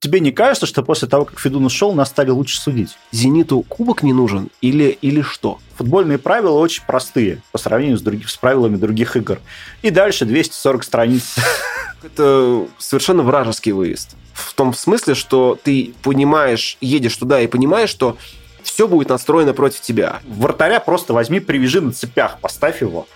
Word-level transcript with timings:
тебе 0.00 0.20
не 0.20 0.32
кажется, 0.32 0.66
что 0.66 0.82
после 0.82 1.06
того, 1.06 1.26
как 1.26 1.38
Федун 1.38 1.66
ушел, 1.66 1.92
нас 1.92 2.08
стали 2.08 2.30
лучше 2.30 2.58
судить? 2.58 2.96
Зениту 3.12 3.62
кубок 3.62 4.02
не 4.02 4.12
нужен 4.12 4.50
или, 4.62 4.98
или 5.02 5.20
что? 5.20 5.58
Футбольные 5.76 6.18
правила 6.18 6.58
очень 6.58 6.82
простые 6.86 7.42
по 7.52 7.58
сравнению 7.58 7.98
с, 7.98 8.02
других, 8.02 8.30
с 8.30 8.36
правилами 8.36 8.76
других 8.76 9.16
игр. 9.16 9.38
И 9.82 9.90
дальше 9.90 10.24
240 10.24 10.84
страниц. 10.84 11.36
Это 12.02 12.66
совершенно 12.78 13.22
вражеский 13.22 13.72
выезд. 13.72 14.16
В 14.32 14.54
том 14.54 14.72
смысле, 14.72 15.14
что 15.14 15.58
ты 15.62 15.92
понимаешь, 16.02 16.78
едешь 16.80 17.16
туда 17.16 17.40
и 17.40 17.46
понимаешь, 17.46 17.90
что 17.90 18.16
все 18.62 18.88
будет 18.88 19.10
настроено 19.10 19.52
против 19.52 19.82
тебя. 19.82 20.20
Вратаря 20.26 20.80
просто 20.80 21.12
возьми, 21.12 21.40
привяжи 21.40 21.80
на 21.80 21.92
цепях, 21.92 22.38
поставь 22.40 22.80
его 22.80 23.06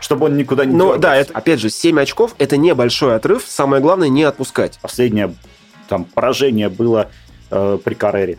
чтобы 0.00 0.26
он 0.26 0.36
никуда 0.36 0.64
не 0.64 0.74
Но 0.74 0.96
да, 0.96 1.14
это, 1.14 1.32
опять 1.32 1.60
же, 1.60 1.70
7 1.70 2.00
очков– 2.00 2.34
это 2.38 2.56
небольшой 2.56 3.14
отрыв. 3.14 3.44
Самое 3.46 3.80
главное– 3.80 4.08
не 4.08 4.24
отпускать. 4.24 4.80
Последнее 4.82 5.32
там 5.92 6.04
поражение 6.04 6.70
было 6.70 7.10
э, 7.50 7.78
при 7.84 7.92
Каррере. 7.92 8.38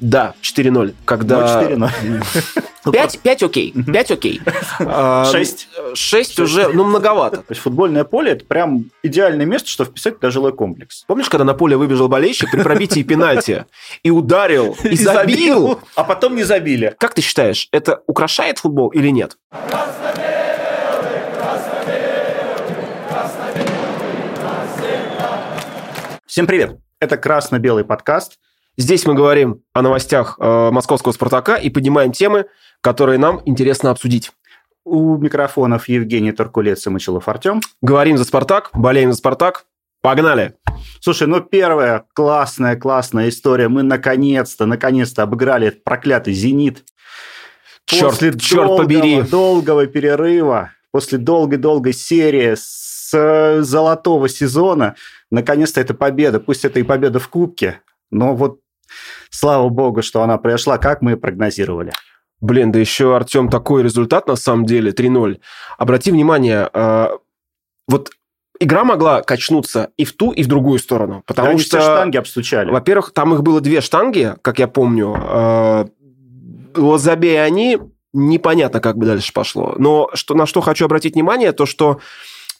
Да, 0.00 0.32
4-0. 0.40 0.94
Когда... 1.04 1.68
Ну, 1.76 1.86
4-0. 1.86 2.90
5, 2.90 3.18
5 3.18 3.42
окей, 3.42 3.74
5 3.86 4.10
окей. 4.12 4.40
6. 5.30 5.68
6 5.92 6.40
уже, 6.40 6.68
ну, 6.68 6.84
многовато. 6.84 7.38
То 7.38 7.50
есть 7.50 7.60
футбольное 7.60 8.04
поле– 8.04 8.30
это 8.32 8.46
прям 8.46 8.86
идеальное 9.02 9.44
место, 9.44 9.68
чтобы 9.68 9.90
вписать 9.90 10.14
туда 10.14 10.30
жилой 10.30 10.54
комплекс. 10.54 11.04
Помнишь, 11.06 11.28
когда 11.28 11.44
на 11.44 11.52
поле 11.52 11.76
выбежал 11.76 12.08
болельщик 12.08 12.50
при 12.50 12.62
пробитии 12.62 13.02
пенальти 13.02 13.66
и 14.02 14.10
ударил, 14.10 14.74
и 14.84 14.96
забил? 14.96 15.80
А 15.96 16.04
потом 16.04 16.34
не 16.34 16.44
забили. 16.44 16.94
Как 16.98 17.12
ты 17.12 17.20
считаешь, 17.20 17.68
это 17.72 18.00
украшает 18.06 18.58
футбол 18.58 18.88
или 18.88 19.08
нет? 19.08 19.36
Всем 26.38 26.46
привет! 26.46 26.78
Это 27.00 27.16
красно-белый 27.16 27.84
подкаст. 27.84 28.38
Здесь 28.76 29.04
мы 29.06 29.14
говорим 29.14 29.64
о 29.72 29.82
новостях 29.82 30.36
э, 30.38 30.70
московского 30.70 31.10
«Спартака» 31.10 31.56
и 31.56 31.68
поднимаем 31.68 32.12
темы, 32.12 32.46
которые 32.80 33.18
нам 33.18 33.42
интересно 33.44 33.90
обсудить. 33.90 34.30
У 34.84 35.16
микрофонов 35.16 35.88
Евгений 35.88 36.30
Туркулец 36.30 36.86
и 36.86 36.90
Мочелов 36.90 37.26
Артем. 37.26 37.60
Говорим 37.82 38.16
за 38.16 38.24
«Спартак», 38.24 38.70
болеем 38.72 39.10
за 39.10 39.18
«Спартак». 39.18 39.64
Погнали! 40.00 40.54
Слушай, 41.00 41.26
ну 41.26 41.40
первая 41.40 42.04
классная, 42.14 42.76
классная 42.76 43.30
история. 43.30 43.66
Мы 43.66 43.82
наконец-то, 43.82 44.64
наконец-то 44.64 45.24
обыграли 45.24 45.66
этот 45.66 45.82
проклятый 45.82 46.34
«Зенит». 46.34 46.84
Черт, 47.84 48.12
после 48.12 48.38
черт 48.38 48.64
долгого, 48.68 48.84
побери! 48.84 49.22
долгого 49.22 49.86
перерыва, 49.88 50.70
после 50.92 51.18
долгой-долгой 51.18 51.94
серии 51.94 52.54
с 52.54 52.87
э, 53.14 53.62
золотого 53.62 54.28
сезона– 54.28 54.94
наконец-то 55.30 55.80
это 55.80 55.94
победа. 55.94 56.40
Пусть 56.40 56.64
это 56.64 56.80
и 56.80 56.82
победа 56.82 57.18
в 57.18 57.28
Кубке, 57.28 57.80
но 58.10 58.34
вот 58.34 58.60
слава 59.30 59.68
богу, 59.68 60.02
что 60.02 60.22
она 60.22 60.38
произошла, 60.38 60.78
как 60.78 61.02
мы 61.02 61.12
и 61.12 61.16
прогнозировали. 61.16 61.92
Блин, 62.40 62.70
да 62.70 62.78
еще, 62.78 63.16
Артем, 63.16 63.48
такой 63.48 63.82
результат 63.82 64.28
на 64.28 64.36
самом 64.36 64.64
деле, 64.64 64.92
3-0. 64.92 65.40
Обрати 65.76 66.12
внимание, 66.12 66.70
э, 66.72 67.08
вот 67.88 68.10
игра 68.60 68.84
могла 68.84 69.22
качнуться 69.22 69.90
и 69.96 70.04
в 70.04 70.12
ту, 70.12 70.30
и 70.30 70.44
в 70.44 70.46
другую 70.46 70.78
сторону. 70.78 71.24
Потому 71.26 71.52
да, 71.52 71.58
что... 71.58 71.80
штанги 71.80 72.16
обстучали. 72.16 72.70
Во-первых, 72.70 73.12
там 73.12 73.34
их 73.34 73.42
было 73.42 73.60
две 73.60 73.80
штанги, 73.80 74.36
как 74.42 74.60
я 74.60 74.68
помню. 74.68 75.16
Э, 75.18 75.86
вот 76.76 77.00
забей 77.00 77.44
они, 77.44 77.80
непонятно, 78.12 78.80
как 78.80 78.96
бы 78.96 79.06
дальше 79.06 79.32
пошло. 79.32 79.74
Но 79.76 80.08
что, 80.14 80.34
на 80.34 80.46
что 80.46 80.60
хочу 80.60 80.84
обратить 80.84 81.14
внимание, 81.14 81.50
то 81.50 81.66
что, 81.66 81.98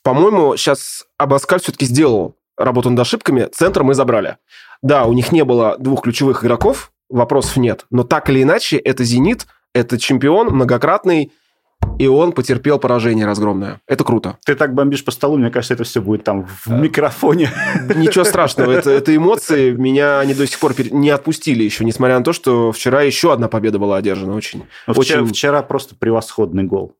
по-моему, 0.08 0.56
сейчас 0.56 1.04
Абаскаль 1.18 1.60
все-таки 1.60 1.84
сделал 1.84 2.34
работу 2.56 2.88
над 2.88 2.98
ошибками, 2.98 3.46
центр 3.52 3.82
мы 3.82 3.92
забрали. 3.92 4.38
Да, 4.80 5.04
у 5.04 5.12
них 5.12 5.32
не 5.32 5.44
было 5.44 5.76
двух 5.78 6.02
ключевых 6.02 6.42
игроков, 6.42 6.92
вопросов 7.10 7.58
нет, 7.58 7.84
но 7.90 8.04
так 8.04 8.30
или 8.30 8.42
иначе, 8.42 8.78
это 8.78 9.04
«Зенит», 9.04 9.46
это 9.74 9.98
чемпион 9.98 10.46
многократный, 10.48 11.30
и 11.98 12.06
он 12.06 12.32
потерпел 12.32 12.78
поражение 12.78 13.26
разгромное. 13.26 13.80
Это 13.86 14.02
круто. 14.02 14.38
Ты 14.46 14.54
так 14.54 14.72
бомбишь 14.72 15.04
по 15.04 15.10
столу, 15.10 15.36
мне 15.36 15.50
кажется, 15.50 15.74
это 15.74 15.84
все 15.84 16.00
будет 16.00 16.24
там 16.24 16.46
в 16.46 16.70
микрофоне. 16.70 17.50
Ничего 17.94 18.24
страшного, 18.24 18.72
это, 18.72 18.90
это 18.90 19.14
эмоции. 19.14 19.72
Меня 19.72 20.20
они 20.20 20.32
до 20.32 20.46
сих 20.46 20.58
пор 20.58 20.74
не 20.90 21.10
отпустили 21.10 21.64
еще, 21.64 21.84
несмотря 21.84 22.18
на 22.18 22.24
то, 22.24 22.32
что 22.32 22.72
вчера 22.72 23.02
еще 23.02 23.32
одна 23.32 23.48
победа 23.48 23.78
была 23.78 23.98
одержана. 23.98 24.34
Очень, 24.34 24.60
Но 24.86 24.94
ну, 24.94 25.00
очень... 25.00 25.14
Вчера, 25.14 25.26
вчера 25.26 25.62
просто 25.62 25.94
превосходный 25.96 26.64
гол. 26.64 26.94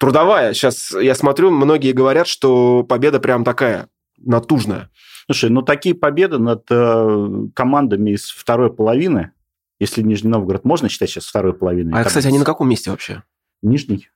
Трудовая. 0.00 0.52
Сейчас 0.54 0.92
я 0.92 1.14
смотрю, 1.14 1.50
многие 1.50 1.92
говорят, 1.92 2.26
что 2.26 2.82
победа 2.82 3.20
прям 3.20 3.44
такая 3.44 3.88
натужная. 4.18 4.90
Слушай, 5.26 5.50
ну 5.50 5.62
такие 5.62 5.94
победы 5.94 6.38
над 6.38 6.64
э, 6.70 7.28
командами 7.54 8.10
из 8.10 8.28
второй 8.28 8.72
половины, 8.72 9.32
если 9.80 10.02
Нижний 10.02 10.30
Новгород 10.30 10.64
можно 10.64 10.88
считать 10.88 11.10
сейчас 11.10 11.26
второй 11.26 11.54
половиной. 11.54 11.98
А, 11.98 12.04
кстати, 12.04 12.26
они 12.26 12.38
на 12.38 12.44
каком 12.44 12.68
месте 12.68 12.90
вообще? 12.90 13.22
Нижний. 13.62 14.10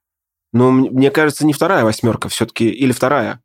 Ну, 0.53 0.71
мне 0.71 1.11
кажется, 1.11 1.47
не 1.47 1.53
вторая 1.53 1.84
восьмерка 1.84 2.28
все-таки, 2.28 2.69
или 2.69 2.93
вторая? 2.93 3.43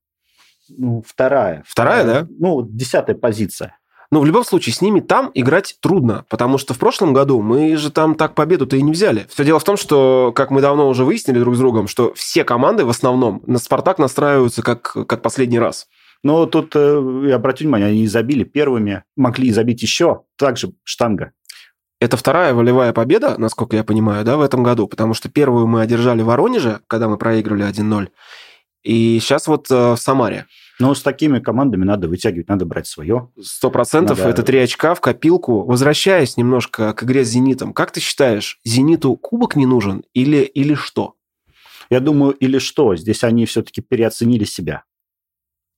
Ну, 0.70 1.04
вторая. 1.06 1.64
Вторая, 1.68 2.06
да? 2.06 2.28
Ну, 2.30 2.62
десятая 2.62 3.16
позиция. 3.16 3.78
Но 4.14 4.20
в 4.20 4.26
любом 4.28 4.44
случае 4.44 4.76
с 4.76 4.82
ними 4.82 5.00
там 5.00 5.32
играть 5.34 5.76
трудно, 5.80 6.24
потому 6.30 6.60
что 6.60 6.76
в 6.76 6.78
прошлом 6.78 7.14
году 7.14 7.42
мы 7.42 7.76
же 7.78 7.90
там 7.90 8.14
так 8.14 8.36
победу-то 8.36 8.76
и 8.76 8.82
не 8.84 8.92
взяли. 8.92 9.26
Все 9.28 9.44
дело 9.44 9.58
в 9.58 9.64
том, 9.64 9.76
что, 9.76 10.32
как 10.36 10.52
мы 10.52 10.62
давно 10.62 10.88
уже 10.88 11.04
выяснили 11.04 11.40
друг 11.40 11.56
с 11.56 11.58
другом, 11.58 11.88
что 11.88 12.14
все 12.14 12.44
команды 12.44 12.86
в 12.86 12.90
основном 12.90 13.42
на 13.48 13.58
«Спартак» 13.58 13.98
настраиваются 13.98 14.62
как, 14.62 14.96
как 15.08 15.24
последний 15.24 15.58
раз. 15.58 15.88
Но 16.22 16.46
тут, 16.46 16.76
э, 16.76 17.34
обратите 17.34 17.64
внимание, 17.64 17.88
они 17.88 18.06
забили 18.06 18.44
первыми, 18.44 19.04
могли 19.16 19.52
забить 19.52 19.82
еще, 19.82 20.22
также 20.38 20.74
штанга. 20.84 21.32
Это 22.00 22.16
вторая 22.16 22.54
волевая 22.54 22.94
победа, 22.94 23.34
насколько 23.40 23.76
я 23.76 23.84
понимаю, 23.84 24.24
да, 24.24 24.38
в 24.38 24.42
этом 24.42 24.62
году, 24.62 24.88
потому 24.88 25.16
что 25.16 25.28
первую 25.28 25.66
мы 25.66 25.82
одержали 25.82 26.22
в 26.22 26.26
Воронеже, 26.26 26.82
когда 26.86 27.08
мы 27.08 27.18
проигрывали 27.18 27.68
1-0, 27.68 28.10
и 28.84 29.20
сейчас 29.20 29.48
вот 29.48 29.72
э, 29.72 29.94
в 29.94 29.98
Самаре. 29.98 30.46
Но 30.80 30.96
с 30.96 31.02
такими 31.02 31.40
командами 31.40 31.84
надо 31.84 32.08
вытягивать, 32.08 32.50
надо 32.50 32.66
брать 32.66 32.88
свое. 32.88 33.30
Сто 33.42 33.70
процентов. 33.70 34.20
Это 34.20 34.44
три 34.44 34.60
очка 34.60 34.96
в 34.96 35.02
копилку. 35.02 35.64
Возвращаясь 35.64 36.38
немножко 36.38 36.94
к 36.94 37.04
игре 37.04 37.24
с 37.24 37.30
«Зенитом», 37.30 37.74
как 37.74 37.92
ты 37.92 38.00
считаешь, 38.00 38.60
«Зениту» 38.64 39.16
кубок 39.16 39.56
не 39.56 39.66
нужен 39.66 40.04
или, 40.14 40.38
или 40.38 40.74
что? 40.74 41.16
Я 41.90 42.00
думаю, 42.00 42.34
или 42.34 42.58
что. 42.58 42.96
Здесь 42.96 43.24
они 43.24 43.46
все-таки 43.46 43.82
переоценили 43.82 44.46
себя. 44.46 44.84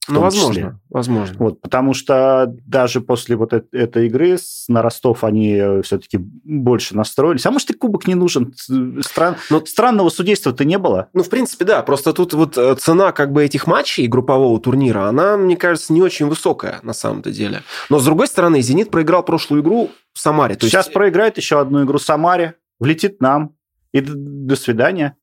Ну, 0.07 0.21
возможно, 0.21 0.53
числе. 0.53 0.79
возможно. 0.89 1.35
Вот, 1.39 1.61
потому 1.61 1.93
что 1.93 2.53
даже 2.65 3.01
после 3.01 3.35
вот 3.35 3.53
этой, 3.53 3.79
этой 3.79 4.07
игры 4.07 4.37
на 4.67 4.81
Ростов 4.81 5.23
они 5.23 5.53
э, 5.55 5.81
все-таки 5.81 6.17
больше 6.17 6.95
настроились. 6.95 7.45
А 7.45 7.51
может, 7.51 7.69
и 7.71 7.73
кубок 7.73 8.07
не 8.07 8.15
нужен? 8.15 8.53
Стран... 8.55 9.35
Но... 9.49 9.59
Ну, 9.59 9.65
странного 9.65 10.09
судейства-то 10.09 10.65
не 10.65 10.77
было. 10.77 11.09
Ну, 11.13 11.23
в 11.23 11.29
принципе, 11.29 11.65
да. 11.65 11.81
Просто 11.81 12.13
тут 12.13 12.33
вот 12.33 12.57
э, 12.57 12.75
цена 12.75 13.11
как 13.11 13.31
бы 13.31 13.43
этих 13.43 13.67
матчей 13.67 14.07
группового 14.07 14.59
турнира, 14.59 15.07
она, 15.07 15.37
мне 15.37 15.57
кажется, 15.57 15.93
не 15.93 16.01
очень 16.01 16.27
высокая 16.27 16.79
на 16.83 16.93
самом-то 16.93 17.31
деле. 17.31 17.63
Но, 17.89 17.99
с 17.99 18.05
другой 18.05 18.27
стороны, 18.27 18.61
«Зенит» 18.61 18.91
проиграл 18.91 19.23
прошлую 19.23 19.61
игру 19.61 19.91
в 20.13 20.19
Самаре. 20.19 20.55
То 20.55 20.67
Сейчас 20.67 20.85
есть... 20.85 20.93
проиграет 20.93 21.37
еще 21.37 21.59
одну 21.59 21.83
игру 21.83 21.97
в 21.97 22.03
Самаре, 22.03 22.55
влетит 22.79 23.21
нам, 23.21 23.55
и 23.93 24.01
до 24.01 24.55
свидания. 24.55 25.15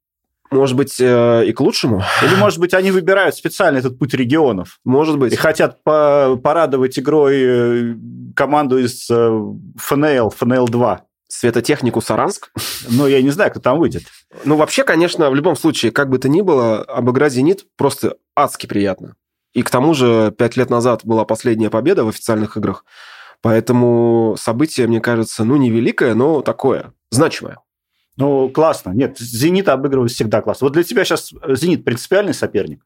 Может 0.53 0.77
быть, 0.77 1.01
э, 1.01 1.45
и 1.47 1.53
к 1.53 1.61
лучшему. 1.61 2.03
Или, 2.23 2.35
может 2.37 2.59
быть, 2.59 2.75
они 2.75 2.91
выбирают 2.91 3.35
специально 3.35 3.79
этот 3.79 3.99
путь 3.99 4.15
регионов. 4.15 4.79
Может 4.85 5.19
быть. 5.19 5.33
И 5.33 5.37
хотят 5.37 5.83
по 5.83 6.39
порадовать 6.43 6.99
игрой 6.99 7.37
э, 7.43 7.95
команду 8.37 8.79
из 8.79 9.09
э, 9.11 9.41
ФНЛ, 9.77 10.31
ФНЛ-2. 10.31 10.99
Светотехнику 11.29 12.03
Саранск? 12.03 12.51
Ну, 12.91 13.07
я 13.07 13.23
не 13.23 13.31
знаю, 13.31 13.51
кто 13.51 13.61
там 13.61 13.79
выйдет. 13.79 14.03
Ну, 14.45 14.57
вообще, 14.57 14.85
конечно, 14.85 15.31
в 15.31 15.35
любом 15.35 15.57
случае, 15.57 15.91
как 15.91 16.11
бы 16.11 16.19
то 16.19 16.29
ни 16.29 16.43
было, 16.43 16.83
обыграть 16.83 17.33
«Зенит» 17.33 17.65
просто 17.79 18.17
адски 18.37 18.67
приятно. 18.67 19.17
И 19.55 19.63
к 19.63 19.71
тому 19.71 19.95
же, 19.95 20.33
пять 20.37 20.57
лет 20.59 20.69
назад 20.69 21.01
была 21.05 21.25
последняя 21.25 21.71
победа 21.71 22.05
в 22.05 22.09
официальных 22.09 22.59
играх. 22.59 22.85
Поэтому 23.41 24.37
событие, 24.39 24.87
мне 24.87 25.01
кажется, 25.01 25.45
ну, 25.45 25.57
не 25.57 25.71
великое, 25.71 26.15
но 26.15 26.43
такое, 26.43 26.93
значимое. 27.11 27.59
Ну, 28.17 28.51
классно. 28.51 28.91
Нет, 28.91 29.19
«Зенит» 29.19 29.69
обыгрывают 29.69 30.13
всегда 30.13 30.43
классно. 30.43 30.67
Вот 30.67 30.75
для 30.75 30.83
тебя 30.83 31.05
сейчас 31.05 31.33
«Зенит» 31.49 31.85
принципиальный 31.85 32.35
соперник? 32.35 32.85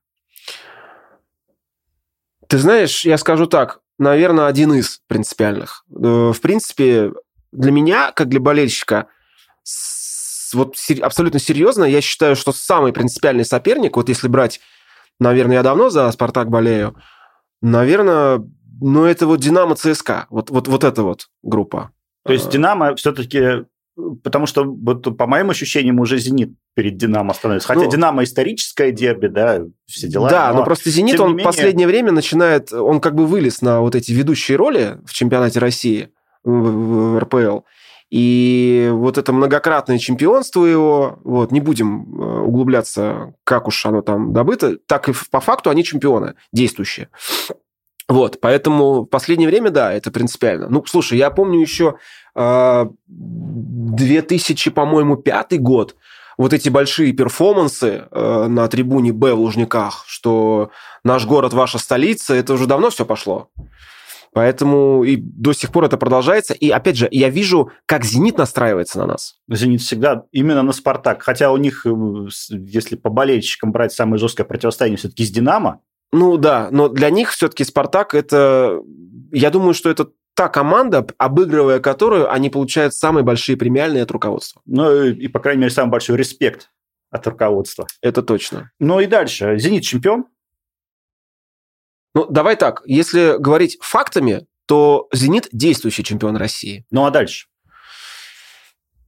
Ты 2.46 2.58
знаешь, 2.58 3.04
я 3.04 3.18
скажу 3.18 3.46
так, 3.46 3.80
наверное, 3.98 4.46
один 4.46 4.74
из 4.74 5.00
принципиальных. 5.08 5.84
Э, 5.90 6.32
в 6.32 6.40
принципе, 6.40 7.12
для 7.50 7.72
меня, 7.72 8.12
как 8.12 8.28
для 8.28 8.38
болельщика, 8.38 9.08
вот 10.52 10.76
абсолютно 11.02 11.40
серьезно, 11.40 11.84
я 11.84 12.00
считаю, 12.00 12.36
что 12.36 12.52
самый 12.52 12.92
принципиальный 12.92 13.44
соперник, 13.44 13.96
вот 13.96 14.08
если 14.08 14.28
брать, 14.28 14.60
наверное, 15.18 15.56
я 15.56 15.62
давно 15.64 15.90
за 15.90 16.10
«Спартак» 16.12 16.50
болею, 16.50 16.96
наверное, 17.62 18.42
ну, 18.80 19.04
это 19.04 19.26
вот 19.26 19.40
«Динамо» 19.40 19.74
ЦСКА, 19.74 20.26
вот, 20.30 20.50
вот, 20.50 20.68
вот 20.68 20.84
эта 20.84 21.02
вот 21.02 21.28
группа. 21.42 21.90
То 22.24 22.32
есть 22.32 22.48
«Динамо» 22.48 22.94
все-таки 22.94 23.64
Потому 24.22 24.46
что, 24.46 24.64
вот, 24.64 25.16
по 25.16 25.26
моим 25.26 25.50
ощущениям, 25.50 26.00
уже 26.00 26.18
«Зенит» 26.18 26.52
перед 26.74 26.98
Динамо 26.98 27.32
становится. 27.32 27.68
Хотя 27.68 27.80
ну, 27.80 27.90
Динамо 27.90 28.24
историческое 28.24 28.92
дерби, 28.92 29.28
да, 29.28 29.62
все 29.86 30.06
дела. 30.06 30.28
Да, 30.28 30.52
но, 30.52 30.58
но 30.58 30.64
просто 30.64 30.90
Зенит, 30.90 31.18
он 31.18 31.28
в 31.28 31.30
менее... 31.30 31.44
последнее 31.44 31.86
время 31.86 32.12
начинает, 32.12 32.72
он 32.72 33.00
как 33.00 33.14
бы 33.14 33.26
вылез 33.26 33.62
на 33.62 33.80
вот 33.80 33.94
эти 33.94 34.12
ведущие 34.12 34.58
роли 34.58 34.98
в 35.06 35.14
чемпионате 35.14 35.60
России, 35.60 36.10
в, 36.44 36.50
в, 36.50 37.18
РПЛ. 37.20 37.60
И 38.10 38.88
вот 38.92 39.18
это 39.18 39.32
многократное 39.32 39.98
чемпионство 39.98 40.64
его, 40.64 41.18
вот, 41.24 41.50
не 41.50 41.60
будем 41.60 42.20
э, 42.20 42.40
углубляться, 42.42 43.34
как 43.44 43.66
уж 43.66 43.84
оно 43.86 44.02
там 44.02 44.32
добыто, 44.32 44.76
так 44.86 45.08
и 45.08 45.12
по 45.30 45.40
факту 45.40 45.70
они 45.70 45.82
чемпионы 45.82 46.34
действующие. 46.52 47.08
Вот, 48.08 48.38
поэтому 48.40 49.02
в 49.02 49.06
последнее 49.06 49.48
время, 49.48 49.70
да, 49.70 49.92
это 49.92 50.12
принципиально. 50.12 50.68
Ну, 50.68 50.84
слушай, 50.86 51.18
я 51.18 51.30
помню 51.30 51.60
еще 51.60 51.96
2000, 52.36 54.70
по-моему, 54.70 55.16
пятый 55.16 55.58
год, 55.58 55.96
вот 56.38 56.52
эти 56.52 56.68
большие 56.68 57.12
перформансы 57.12 58.04
э, 58.10 58.46
на 58.48 58.68
трибуне 58.68 59.12
Б 59.12 59.32
в 59.32 59.40
Лужниках, 59.40 60.04
что 60.06 60.70
наш 61.02 61.24
город 61.24 61.54
ваша 61.54 61.78
столица, 61.78 62.34
это 62.34 62.52
уже 62.52 62.66
давно 62.66 62.90
все 62.90 63.06
пошло. 63.06 63.48
Поэтому 64.34 65.02
и 65.02 65.16
до 65.16 65.54
сих 65.54 65.72
пор 65.72 65.84
это 65.84 65.96
продолжается. 65.96 66.52
И 66.52 66.68
опять 66.68 66.98
же, 66.98 67.08
я 67.10 67.30
вижу, 67.30 67.70
как 67.86 68.04
«Зенит» 68.04 68.36
настраивается 68.36 68.98
на 68.98 69.06
нас. 69.06 69.36
«Зенит» 69.48 69.80
всегда 69.80 70.24
именно 70.30 70.62
на 70.62 70.72
«Спартак». 70.72 71.22
Хотя 71.22 71.50
у 71.50 71.56
них, 71.56 71.86
э, 71.86 71.90
если 72.50 72.96
по 72.96 73.08
болельщикам 73.08 73.72
брать 73.72 73.92
самое 73.92 74.18
жесткое 74.18 74.44
противостояние, 74.44 74.98
все-таки 74.98 75.24
с 75.24 75.30
«Динамо». 75.30 75.80
Ну 76.12 76.36
да, 76.36 76.68
но 76.70 76.88
для 76.88 77.08
них 77.08 77.30
все-таки 77.30 77.64
«Спартак» 77.64 78.14
это... 78.14 78.82
Я 79.32 79.50
думаю, 79.50 79.72
что 79.72 79.88
это 79.88 80.08
та 80.36 80.48
команда, 80.48 81.06
обыгрывая 81.16 81.80
которую, 81.80 82.30
они 82.30 82.50
получают 82.50 82.92
самые 82.94 83.24
большие 83.24 83.56
премиальные 83.56 84.02
от 84.02 84.10
руководства. 84.10 84.60
Ну 84.66 85.04
и, 85.04 85.28
по 85.28 85.40
крайней 85.40 85.62
мере, 85.62 85.72
самый 85.72 85.90
большой 85.90 86.18
респект 86.18 86.70
от 87.10 87.26
руководства. 87.26 87.86
Это 88.02 88.22
точно. 88.22 88.70
Ну 88.78 89.00
и 89.00 89.06
дальше. 89.06 89.58
«Зенит» 89.58 89.82
чемпион? 89.84 90.26
Ну, 92.14 92.26
давай 92.26 92.56
так, 92.56 92.82
если 92.84 93.36
говорить 93.38 93.78
фактами, 93.80 94.46
то 94.66 95.08
«Зенит» 95.12 95.48
действующий 95.52 96.04
чемпион 96.04 96.36
России. 96.36 96.84
Ну, 96.90 97.06
а 97.06 97.10
дальше? 97.10 97.46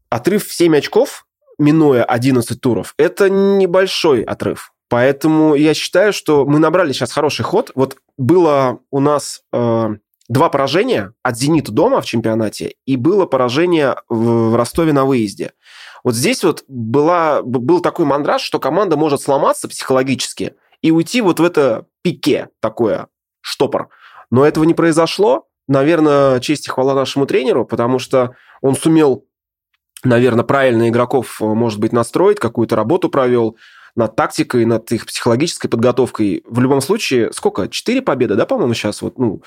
Отрыв 0.08 0.46
в 0.46 0.54
7 0.54 0.78
очков, 0.78 1.26
минуя 1.58 2.04
11 2.04 2.58
туров, 2.58 2.94
это 2.96 3.28
небольшой 3.28 4.22
отрыв. 4.22 4.72
Поэтому 4.88 5.54
я 5.54 5.74
считаю, 5.74 6.14
что 6.14 6.46
мы 6.46 6.58
набрали 6.58 6.92
сейчас 6.92 7.12
хороший 7.12 7.42
ход. 7.42 7.70
Вот 7.74 7.98
было 8.16 8.80
у 8.90 9.00
нас 9.00 9.42
э, 9.52 9.96
два 10.28 10.48
поражения 10.48 11.12
от 11.22 11.36
«Зенита» 11.36 11.72
дома 11.72 12.00
в 12.00 12.06
чемпионате 12.06 12.74
и 12.86 12.96
было 12.96 13.26
поражение 13.26 13.96
в, 14.08 14.56
Ростове 14.56 14.92
на 14.92 15.04
выезде. 15.04 15.52
Вот 16.04 16.14
здесь 16.14 16.44
вот 16.44 16.64
была, 16.68 17.42
был 17.42 17.80
такой 17.80 18.04
мандраж, 18.04 18.42
что 18.42 18.58
команда 18.58 18.96
может 18.96 19.20
сломаться 19.20 19.68
психологически– 19.68 20.54
и 20.82 20.90
уйти 20.90 21.20
вот 21.20 21.40
в 21.40 21.44
это 21.44 21.86
пике 22.02 22.48
такое, 22.60 23.08
штопор. 23.40 23.88
Но 24.30 24.44
этого 24.44 24.64
не 24.64 24.74
произошло. 24.74 25.46
Наверное, 25.66 26.40
честь 26.40 26.66
и 26.66 26.70
хвала 26.70 26.94
нашему 26.94 27.26
тренеру, 27.26 27.66
потому 27.66 27.98
что 27.98 28.34
он 28.62 28.74
сумел, 28.74 29.26
наверное, 30.02 30.44
правильно 30.44 30.88
игроков, 30.88 31.42
э, 31.42 31.44
может 31.44 31.78
быть, 31.78 31.92
настроить, 31.92 32.38
какую-то 32.38 32.74
работу 32.74 33.10
провел 33.10 33.56
над 33.94 34.16
тактикой, 34.16 34.64
над 34.64 34.90
их 34.92 35.04
психологической 35.06 35.68
подготовкой. 35.68 36.42
В 36.46 36.60
любом 36.60 36.80
случае, 36.80 37.32
сколько? 37.32 37.68
Четыре 37.68 38.00
победы, 38.00 38.34
да, 38.34 38.46
по-моему, 38.46 38.72
сейчас 38.72 39.02
вот, 39.02 39.18
ну, 39.18 39.42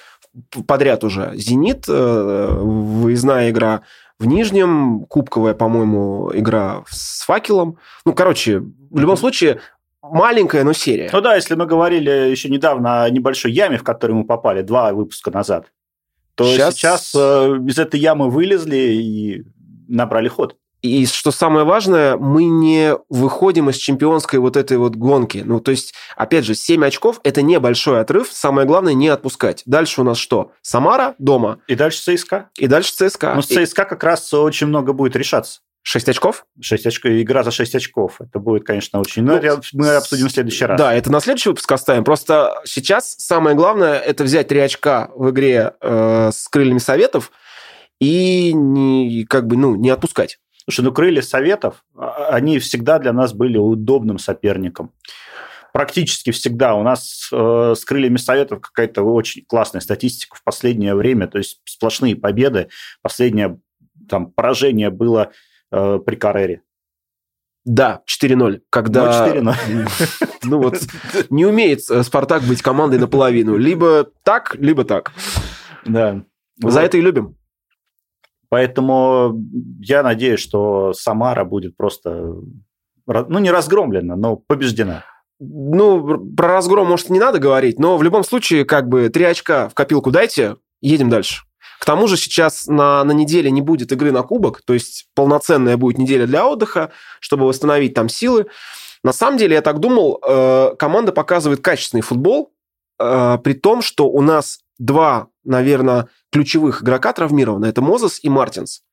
подряд 0.68 1.04
уже. 1.04 1.31
«Зенит», 1.36 1.86
э, 1.88 2.48
выездная 2.60 3.50
игра 3.50 3.81
в 4.19 4.25
Нижнем, 4.25 5.06
кубковая, 5.10 5.54
по-моему, 5.54 6.31
игра 6.33 6.83
с 6.89 7.24
«Факелом». 7.25 7.78
Ну, 8.06 8.13
короче, 8.13 8.60
в 8.60 9.00
любом 9.00 9.18
случае, 9.18 9.62
маленькая, 10.01 10.63
но 10.63 10.74
серия. 10.74 11.10
Ну 11.12 11.22
да, 11.22 11.36
если 11.36 11.56
мы 11.56 11.66
говорили 11.66 12.30
еще 12.30 12.50
недавно 12.50 13.04
о 13.04 13.10
небольшой 13.10 13.51
яме, 13.51 13.78
в 13.78 13.83
которую 13.83 14.19
мы 14.19 14.25
попали 14.25 14.62
два 14.62 14.94
выпуска 14.94 15.31
назад, 15.31 15.72
то 16.36 16.45
сейчас, 16.45 16.75
сейчас 16.75 17.13
э, 17.16 17.57
из 17.68 17.80
этой 17.80 18.00
ямы 18.00 18.30
вылезли 18.30 18.77
и 18.77 19.44
набрали 19.88 20.27
ход. 20.27 20.56
И 20.81 21.06
что 21.06 21.31
самое 21.31 21.63
важное, 21.63 22.18
мы 22.18 22.45
не 22.45 22.95
выходим 23.10 23.69
из 23.69 23.78
чемпионской 23.78 24.39
вот 24.39 24.57
этой 24.57 24.78
вот 24.78 24.95
гонки. 24.95 25.44
Ну, 25.45 25.60
то 25.60 25.72
есть, 25.72 25.94
опять 26.16 26.44
же, 26.45 26.56
7 26.56 26.83
очков– 26.86 27.19
это 27.24 27.44
небольшой 27.44 28.01
отрыв. 28.01 28.30
Самое 28.31 28.66
главное– 28.66 28.94
не 28.95 29.10
отпускать. 29.10 29.62
Дальше 29.66 30.01
у 30.01 30.04
нас 30.04 30.18
что? 30.18 30.51
Самара 30.62 31.13
дома. 31.19 31.60
И 31.68 31.75
дальше 31.75 32.01
ЦСКА. 32.01 32.50
И 32.57 32.68
дальше 32.68 32.94
ЦСКА. 32.94 33.33
Ну, 33.36 33.42
с 33.42 33.48
ЦСКА 33.48 33.86
как 33.86 34.04
раз 34.04 34.33
очень 34.33 34.68
много 34.68 34.94
будет 34.94 35.16
решаться. 35.16 35.62
6 35.83 36.10
очков? 36.10 36.45
6 36.60 36.88
очков, 36.88 37.12
игра 37.12 37.44
за 37.44 37.51
6 37.51 37.75
очков. 37.75 38.19
Это 38.19 38.39
будет, 38.39 38.66
конечно, 38.66 39.00
очень... 39.00 39.24
Ну, 39.24 39.39
ну 39.42 39.62
мы 39.74 39.95
обсудим 39.95 40.27
в 40.27 40.31
следующий 40.31 40.66
раз. 40.66 40.80
Да, 40.80 40.94
это 40.94 41.12
на 41.12 41.19
следующий 41.19 41.50
выпуск 41.50 41.72
оставим. 41.72 42.04
Просто 42.04 42.60
сейчас 42.66 43.16
самое 43.18 43.56
главное– 43.56 44.00
это 44.00 44.24
взять 44.24 44.48
3 44.48 44.60
очка 44.60 45.10
в 45.16 45.30
игре 45.31 45.74
э, 45.81 46.31
с 46.31 46.48
крыльями 46.48 46.80
советов 46.80 47.31
и 48.00 48.54
не, 48.54 49.25
как 49.25 49.48
бы, 49.48 49.57
ну, 49.57 49.75
не 49.75 49.89
отпускать. 49.89 50.39
Слушай, 50.72 50.86
ну 50.86 50.94
крылья 50.94 51.22
советов, 51.22 51.84
а, 51.98 52.30
они 52.30 52.58
всегда 52.60 52.98
для 52.98 53.12
нас 53.12 53.34
были 53.34 53.58
удобным 53.58 54.18
соперником. 54.18 54.94
Практически 55.74 56.32
всегда. 56.32 56.76
У 56.76 56.84
нас 56.84 57.30
э, 57.30 57.74
с 57.78 57.84
крыльями 57.84 58.16
советов 58.16 58.62
какая-то 58.62 59.04
очень 59.04 59.44
классная 59.46 59.82
статистика 59.82 60.38
в 60.38 60.44
последнее 60.46 60.96
время. 60.96 61.28
То 61.28 61.40
есть 61.40 61.60
сплошные 61.66 62.16
победы. 62.16 62.70
Последнее 63.02 63.60
там, 64.08 64.32
поражение 64.32 64.92
было 64.92 65.32
э, 65.72 66.00
при 66.06 66.16
Карере. 66.16 66.62
Да, 67.66 68.02
4-0. 68.08 68.62
Когда... 68.70 69.34
Ну, 69.42 69.52
4-0. 69.52 69.90
Ну 70.44 70.58
вот, 70.58 70.80
не 71.30 71.46
умеет 71.46 71.82
э, 71.90 72.02
Спартак 72.04 72.44
быть 72.44 72.62
командой 72.62 72.98
наполовину. 72.98 73.58
Либо 73.58 74.08
так, 74.24 74.56
либо 74.56 74.86
так. 74.86 75.12
Да. 75.86 76.24
За 76.62 76.70
вот. 76.70 76.78
это 76.78 76.98
и 76.98 77.02
любим. 77.02 77.36
Поэтому 78.51 79.42
я 79.80 80.03
надеюсь, 80.03 80.42
что 80.42 80.92
Самара 80.92 81.45
будет 81.45 81.77
просто, 81.77 82.36
ну, 83.07 83.39
не 83.39 83.50
разгромлена, 83.50 84.18
но 84.18 84.36
побеждена. 84.36 85.06
Ну, 85.39 86.19
про 86.36 86.50
разгром, 86.50 86.88
может, 86.88 87.09
не 87.09 87.19
надо 87.19 87.39
говорить, 87.39 87.80
но 87.80 87.95
в 87.95 88.03
любом 88.03 88.25
случае, 88.25 88.65
как 88.65 88.89
бы, 88.89 89.07
три 89.07 89.24
очка 89.24 89.69
в 89.69 89.74
копилку 89.74 90.12
дайте, 90.12 90.57
едем 90.81 91.09
дальше. 91.09 91.44
К 91.80 91.86
тому 91.86 92.09
же 92.09 92.18
сейчас 92.18 92.68
на, 92.68 93.01
на 93.06 93.13
неделе 93.13 93.50
не 93.51 93.62
будет 93.62 93.94
игры 93.94 94.12
на 94.12 94.21
кубок, 94.21 94.62
то 94.63 94.74
есть 94.74 95.07
полноценная 95.15 95.77
будет 95.77 95.98
неделя 95.98 96.27
для 96.27 96.45
отдыха, 96.45 96.92
чтобы 97.21 97.48
восстановить 97.48 97.94
там 97.94 98.09
силы. 98.09 98.48
На 99.01 99.13
самом 99.13 99.38
деле, 99.38 99.56
я 99.56 99.62
так 99.62 99.80
думал, 99.80 100.21
э, 100.21 100.75
команда 100.77 101.13
показывает 101.13 101.62
качественный 101.62 102.01
футбол, 102.01 102.51
э, 103.00 103.38
при 103.42 103.53
том, 103.53 103.81
что 103.81 104.09
у 104.09 104.21
нас 104.21 104.59
два, 104.77 105.30
наверное, 105.44 106.08
ключевых 106.32 106.84
игрока 106.84 107.14
травмированы. 107.14 107.66
Это 107.66 107.82
Мозес 107.82 108.20
и 108.24 108.30
Мартинс. 108.30 108.84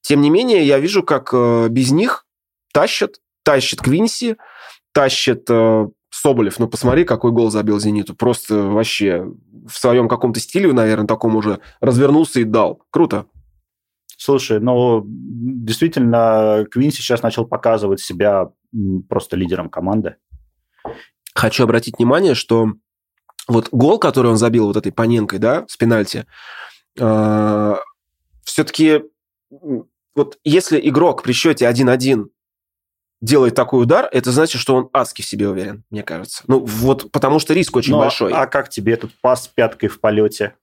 Тем 0.00 0.20
не 0.20 0.30
менее, 0.30 0.66
я 0.66 0.78
вижу, 0.78 1.02
как 1.02 1.30
э, 1.32 1.68
без 1.68 1.90
них 1.90 2.26
тащат, 2.72 3.20
тащит 3.42 3.80
Квинси, 3.80 4.36
тащит 4.92 5.46
э, 5.48 5.88
Соболев, 6.10 6.58
ну 6.58 6.68
посмотри, 6.68 7.04
какой 7.04 7.32
гол 7.32 7.50
забил 7.50 7.80
«Зениту». 7.80 8.14
Просто 8.14 8.62
вообще 8.62 9.26
в 9.66 9.76
своем 9.76 10.08
каком-то 10.08 10.38
стиле, 10.38 10.72
наверное, 10.72 11.08
таком 11.08 11.34
уже 11.34 11.58
развернулся 11.80 12.40
и 12.40 12.44
дал. 12.44 12.82
Круто. 12.90 13.26
Слушай, 14.16 14.60
ну, 14.60 15.02
действительно, 15.04 16.66
Квин 16.70 16.92
сейчас 16.92 17.22
начал 17.22 17.46
показывать 17.46 18.00
себя 18.00 18.50
просто 19.08 19.36
лидером 19.36 19.68
команды. 19.68 20.16
Хочу 21.34 21.64
обратить 21.64 21.98
внимание, 21.98 22.34
что 22.34 22.74
вот 23.48 23.68
гол, 23.72 23.98
который 23.98 24.30
он 24.30 24.36
забил 24.36 24.66
вот 24.66 24.76
этой 24.76 24.92
Паненкой, 24.92 25.38
да, 25.38 25.64
с 25.68 25.76
пенальти, 25.76 26.26
э, 26.98 27.74
все-таки 28.44 29.02
вот 30.14 30.38
если 30.44 30.80
игрок 30.82 31.22
при 31.22 31.32
счете 31.32 31.66
1-1 31.66 32.26
делает 33.20 33.54
такой 33.54 33.82
удар, 33.82 34.08
это 34.12 34.30
значит, 34.30 34.60
что 34.60 34.74
он 34.74 34.90
адски 34.92 35.22
в 35.22 35.26
себе 35.26 35.48
уверен, 35.48 35.82
мне 35.90 36.02
кажется. 36.02 36.44
Ну, 36.46 36.60
вот 36.60 37.10
потому 37.10 37.38
что 37.38 37.54
риск 37.54 37.74
очень 37.76 37.92
ну, 37.92 37.98
большой. 37.98 38.32
А 38.32 38.46
как 38.46 38.68
тебе 38.68 38.92
этот 38.92 39.12
пас 39.20 39.48
пяткой 39.48 39.88
в 39.88 40.00
полете? 40.00 40.54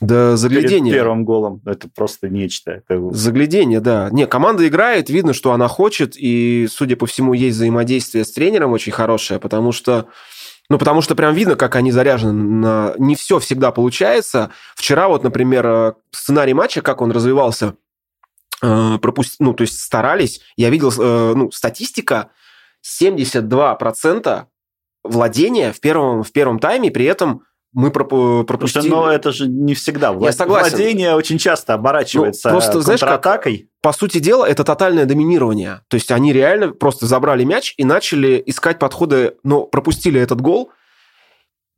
Да, 0.00 0.36
заглядение. 0.36 0.92
Перед 0.92 1.04
первым 1.04 1.24
голом. 1.24 1.62
Это 1.64 1.88
просто 1.88 2.28
нечто. 2.28 2.82
Это... 2.86 3.10
Заглядение, 3.12 3.80
да. 3.80 4.10
Не, 4.10 4.26
команда 4.26 4.66
играет, 4.68 5.08
видно, 5.08 5.32
что 5.32 5.52
она 5.52 5.68
хочет, 5.68 6.16
и, 6.16 6.66
судя 6.70 6.96
по 6.96 7.06
всему, 7.06 7.32
есть 7.32 7.56
взаимодействие 7.56 8.24
с 8.24 8.32
тренером 8.32 8.72
очень 8.72 8.92
хорошее, 8.92 9.40
потому 9.40 9.72
что 9.72 10.08
ну, 10.68 10.78
потому 10.78 11.00
что 11.00 11.14
прям 11.14 11.34
видно, 11.34 11.56
как 11.56 11.76
они 11.76 11.92
заряжены 11.92 12.32
на... 12.32 12.94
Не 12.98 13.14
все 13.14 13.38
всегда 13.38 13.70
получается. 13.70 14.50
Вчера 14.74 15.08
вот, 15.08 15.22
например, 15.22 15.66
э, 15.66 15.92
сценарий 16.10 16.54
матча, 16.54 16.82
как 16.82 17.00
он 17.00 17.12
развивался, 17.12 17.74
э, 18.62 18.98
пропусти... 18.98 19.36
ну, 19.38 19.54
то 19.54 19.62
есть 19.62 19.78
старались. 19.78 20.40
Я 20.56 20.70
видел, 20.70 20.90
э, 20.90 21.34
ну, 21.36 21.50
статистика, 21.52 22.30
72% 22.84 24.46
владения 25.04 25.72
в 25.72 25.80
первом, 25.80 26.22
в 26.22 26.32
первом 26.32 26.58
тайме, 26.58 26.90
при 26.90 27.04
этом 27.04 27.42
мы 27.76 27.90
пропустили... 27.90 28.88
но 28.88 29.12
это 29.12 29.32
же 29.32 29.46
не 29.46 29.74
всегда. 29.74 30.12
Влад... 30.12 30.24
Я 30.24 30.32
согласен. 30.32 30.70
Владение 30.70 31.14
очень 31.14 31.36
часто 31.36 31.74
оборачивается 31.74 32.48
ну, 32.48 32.54
просто, 32.54 32.80
знаешь, 32.80 33.00
контратакой. 33.00 33.58
Как, 33.58 33.66
по 33.82 33.92
сути 33.92 34.18
дела, 34.18 34.46
это 34.46 34.64
тотальное 34.64 35.04
доминирование. 35.04 35.82
То 35.88 35.96
есть 35.96 36.10
они 36.10 36.32
реально 36.32 36.70
просто 36.70 37.04
забрали 37.04 37.44
мяч 37.44 37.74
и 37.76 37.84
начали 37.84 38.42
искать 38.46 38.78
подходы, 38.78 39.36
но 39.44 39.64
пропустили 39.64 40.18
этот 40.18 40.40
гол. 40.40 40.70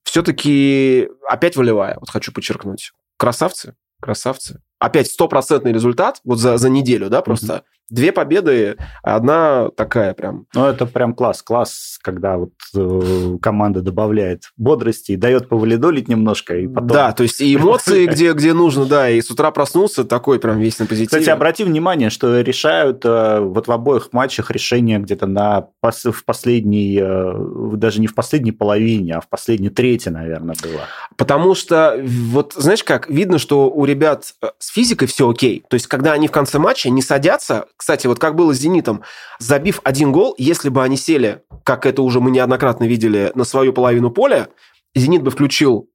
Все-таки 0.05 1.09
опять 1.29 1.57
волевая, 1.57 1.97
вот 1.99 2.11
хочу 2.11 2.31
подчеркнуть. 2.33 2.93
Красавцы, 3.17 3.75
красавцы. 4.01 4.63
Опять 4.79 5.09
стопроцентный 5.09 5.73
результат 5.73 6.21
вот 6.23 6.39
за, 6.39 6.59
за 6.59 6.69
неделю, 6.69 7.11
да, 7.11 7.23
просто. 7.23 7.53
Mm-hmm. 7.53 7.78
Две 7.91 8.13
победы, 8.13 8.77
одна 9.03 9.71
такая 9.77 10.15
прям. 10.15 10.47
Ну, 10.55 10.67
это 10.67 10.87
прям 10.87 11.15
класс. 11.15 11.43
Класс, 11.43 11.99
когда 12.03 12.37
вот 12.37 12.53
э, 12.75 13.39
команда 13.41 13.81
добавляет 13.81 14.51
бодрости 14.57 15.13
и 15.13 15.17
дает 15.17 15.49
повалидолить 15.49 16.09
немножко. 16.09 16.57
И 16.57 16.67
потом... 16.67 16.89
Да, 16.89 17.13
то 17.13 17.23
есть 17.23 17.41
и 17.41 17.55
эмоции, 17.57 18.07
где, 18.07 18.33
где 18.33 18.53
нужно, 18.53 18.85
да, 18.85 19.09
и 19.09 19.21
с 19.21 19.31
утра 19.31 19.51
проснулся 19.51 20.05
такой 20.05 20.39
прям 20.39 20.59
весь 20.59 20.79
на 20.79 20.87
позитиве. 20.87 21.21
Кстати, 21.21 21.31
обрати 21.31 21.65
внимание, 21.65 22.11
что 22.11 22.41
решают 22.41 23.05
э, 23.05 23.41
вот 23.41 23.69
в 23.69 23.73
обоих 23.73 24.13
матчах 24.13 24.51
решения 24.51 24.99
где-то 24.99 25.27
на 25.27 25.69
в 25.83 26.25
последней, 26.25 26.99
э, 27.01 27.77
даже 27.77 28.01
не 28.01 28.07
в 28.07 28.15
последней 28.15 28.53
половине, 28.53 29.15
а 29.15 29.21
в 29.21 29.29
последней 29.29 29.71
трети, 29.71 30.09
наверное, 30.09 30.57
было. 30.63 30.83
Потому 31.17 31.55
что, 31.55 31.99
вот 32.05 32.55
знаешь 32.55 32.85
как, 32.85 33.09
видно, 33.09 33.39
что 33.39 33.71
у 33.71 33.85
ребят 33.85 34.35
э, 34.43 34.49
с 34.59 34.69
физикой 34.69 35.09
все 35.09 35.29
окей. 35.29 35.65
То 35.69 35.75
есть, 35.75 35.87
когда 35.87 36.13
они 36.13 36.29
в 36.29 36.33
конце 36.33 36.59
матча 36.59 36.91
не 36.91 37.03
садятся, 37.03 37.67
кстати, 37.79 38.09
вот 38.09 38.19
как 38.19 38.35
было 38.35 38.53
с 38.53 38.59
«Зенитом», 38.59 39.03
забив 39.39 39.81
один 39.85 40.13
гол, 40.13 40.35
если 40.37 40.69
бы 40.69 40.83
они 40.83 40.97
сели, 40.97 41.45
как 41.65 41.87
это 41.87 42.03
уже 42.03 42.21
мы 42.21 42.33
неоднократно 42.33 42.85
видели, 42.85 43.31
на 43.35 43.45
свою 43.45 43.73
половину 43.73 44.11
поля, 44.11 44.49
«Зенит» 44.95 45.23
бы 45.23 45.31
включил 45.31 45.89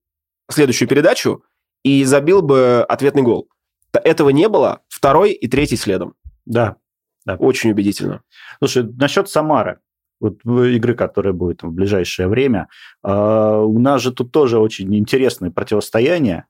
следующую 0.49 0.87
передачу 0.87 1.43
и 1.83 2.05
забил 2.05 2.41
бы 2.41 2.85
ответный 2.87 3.21
гол. 3.21 3.49
Этого 3.91 4.29
не 4.29 4.47
было, 4.47 4.81
второй 4.87 5.33
и 5.33 5.47
третий 5.47 5.75
следом. 5.75 6.15
Да. 6.45 6.77
да. 7.25 7.35
Очень 7.35 7.71
убедительно. 7.71 8.23
Слушай, 8.59 8.83
насчет 8.83 9.29
Самары 9.29 9.79
вот 10.23 10.43
игры, 10.45 10.95
которая 10.95 11.33
будет 11.33 11.63
в 11.63 11.71
ближайшее 11.71 12.29
время. 12.29 12.69
Э, 13.03 13.57
у 13.57 13.77
нас 13.77 14.01
же 14.01 14.13
тут 14.13 14.31
тоже 14.31 14.57
очень 14.57 14.95
интересное 14.95 15.51
противостояние. 15.51 16.45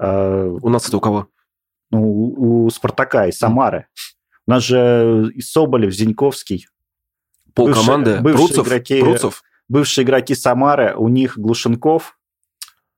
Э, 0.00 0.44
у 0.44 0.68
нас 0.68 0.88
это 0.88 0.96
у 0.96 1.00
кого? 1.00 1.28
Ну, 1.92 2.02
у 2.36 2.70
Спартака 2.70 3.28
и 3.28 3.32
Самары. 3.32 3.86
У 4.46 4.50
нас 4.50 4.62
же 4.62 5.30
и 5.34 5.40
Соболев, 5.40 5.92
Зиньковский. 5.92 6.68
Пол 7.54 7.72
команды. 7.72 8.20
Бывшие 8.20 8.46
Пруцев, 8.48 8.66
игроки, 8.66 9.00
Пруцев. 9.00 9.42
Бывшие 9.68 10.04
игроки 10.04 10.34
Самары. 10.34 10.94
У 10.96 11.08
них 11.08 11.38
Глушенков. 11.38 12.18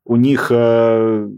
У 0.04 0.16
них 0.16 0.48
э, 0.50 1.28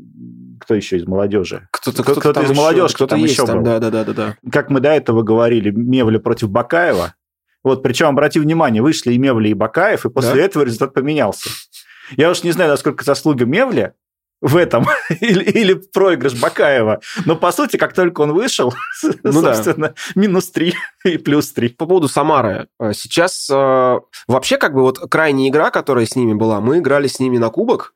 кто 0.61 0.75
еще 0.75 0.97
из 0.97 1.07
молодежи? 1.07 1.69
Кто-то, 1.73 2.03
кто-то, 2.03 2.21
кто-то 2.21 2.43
из 2.43 2.57
молодежи, 2.57 2.95
кто-то 2.95 3.11
там 3.11 3.21
есть 3.21 3.35
еще 3.35 3.47
там, 3.47 3.59
был. 3.59 3.65
Да, 3.65 3.79
да, 3.79 3.91
да, 3.91 4.05
да, 4.05 4.13
да. 4.13 4.37
Как 4.53 4.71
мы 4.71 4.81
до 4.81 4.91
этого 4.91 5.23
говорили, 5.23 5.71
Мевли 5.71 6.19
против 6.19 6.51
Бакаева. 6.51 7.15
Вот, 7.63 7.83
причем, 7.83 8.07
обрати 8.07 8.39
внимание, 8.39 8.81
вышли 8.83 9.13
и 9.13 9.19
Мевли, 9.19 9.51
и 9.51 9.55
Бакаев, 9.55 10.07
и 10.07 10.11
после 10.11 10.35
да? 10.35 10.41
этого 10.43 10.63
результат 10.63 10.95
поменялся. 10.95 11.51
Я 12.17 12.31
уж 12.31 12.43
не 12.43 12.53
знаю, 12.53 12.71
насколько 12.71 13.05
заслуга 13.05 13.45
Мевли, 13.45 13.93
в 14.41 14.57
этом 14.57 14.87
или, 15.21 15.45
или 15.45 15.75
проигрыш 15.75 16.35
Бакаева. 16.35 17.01
Но 17.27 17.37
по 17.37 17.53
сути, 17.53 17.77
как 17.77 17.93
только 17.93 18.23
он 18.23 18.33
вышел, 18.33 18.75
ну, 19.23 19.33
собственно, 19.33 19.89
да. 19.89 19.95
минус 20.15 20.51
3 20.51 20.75
и 21.05 21.19
плюс 21.19 21.53
3. 21.53 21.71
По 21.71 21.87
поводу 21.87 22.09
Самары. 22.09 22.69
Э, 22.79 22.93
сейчас 22.95 23.49
э, 23.51 24.01
вообще 24.27 24.57
как 24.57 24.75
бы 24.75 24.83
вот 24.83 24.99
крайняя 25.11 25.49
игра, 25.49 25.71
которая 25.71 26.07
с 26.07 26.17
ними 26.17 26.35
была, 26.35 26.61
мы 26.61 26.79
играли 26.79 27.07
с 27.07 27.21
ними 27.21 27.39
на 27.39 27.51
кубок, 27.51 27.95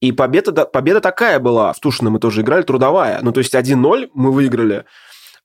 и 0.00 0.12
победа, 0.12 0.66
победа 0.66 1.00
такая 1.00 1.38
была. 1.38 1.72
В 1.72 1.80
Тушино 1.80 2.10
мы 2.10 2.18
тоже 2.18 2.42
играли, 2.42 2.62
трудовая. 2.62 3.20
Ну, 3.22 3.32
то 3.32 3.38
есть 3.38 3.54
1-0 3.54 4.10
мы 4.12 4.32
выиграли. 4.32 4.84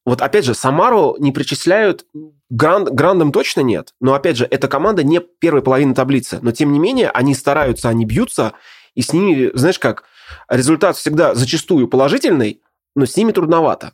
Вот 0.05 0.21
опять 0.21 0.45
же, 0.45 0.53
Самару 0.53 1.15
не 1.19 1.31
причисляют, 1.31 2.05
гранд, 2.49 2.89
грандом 2.89 3.31
точно 3.31 3.61
нет, 3.61 3.93
но 3.99 4.15
опять 4.15 4.37
же, 4.37 4.47
эта 4.49 4.67
команда 4.67 5.03
не 5.03 5.19
первой 5.19 5.61
половины 5.61 5.93
таблицы, 5.93 6.39
но 6.41 6.51
тем 6.51 6.71
не 6.71 6.79
менее 6.79 7.09
они 7.09 7.35
стараются, 7.35 7.89
они 7.89 8.05
бьются, 8.05 8.53
и 8.95 9.01
с 9.01 9.13
ними, 9.13 9.51
знаешь 9.53 9.77
как, 9.77 10.05
результат 10.49 10.97
всегда 10.97 11.35
зачастую 11.35 11.87
положительный, 11.87 12.61
но 12.95 13.05
с 13.05 13.15
ними 13.15 13.31
трудновато. 13.31 13.93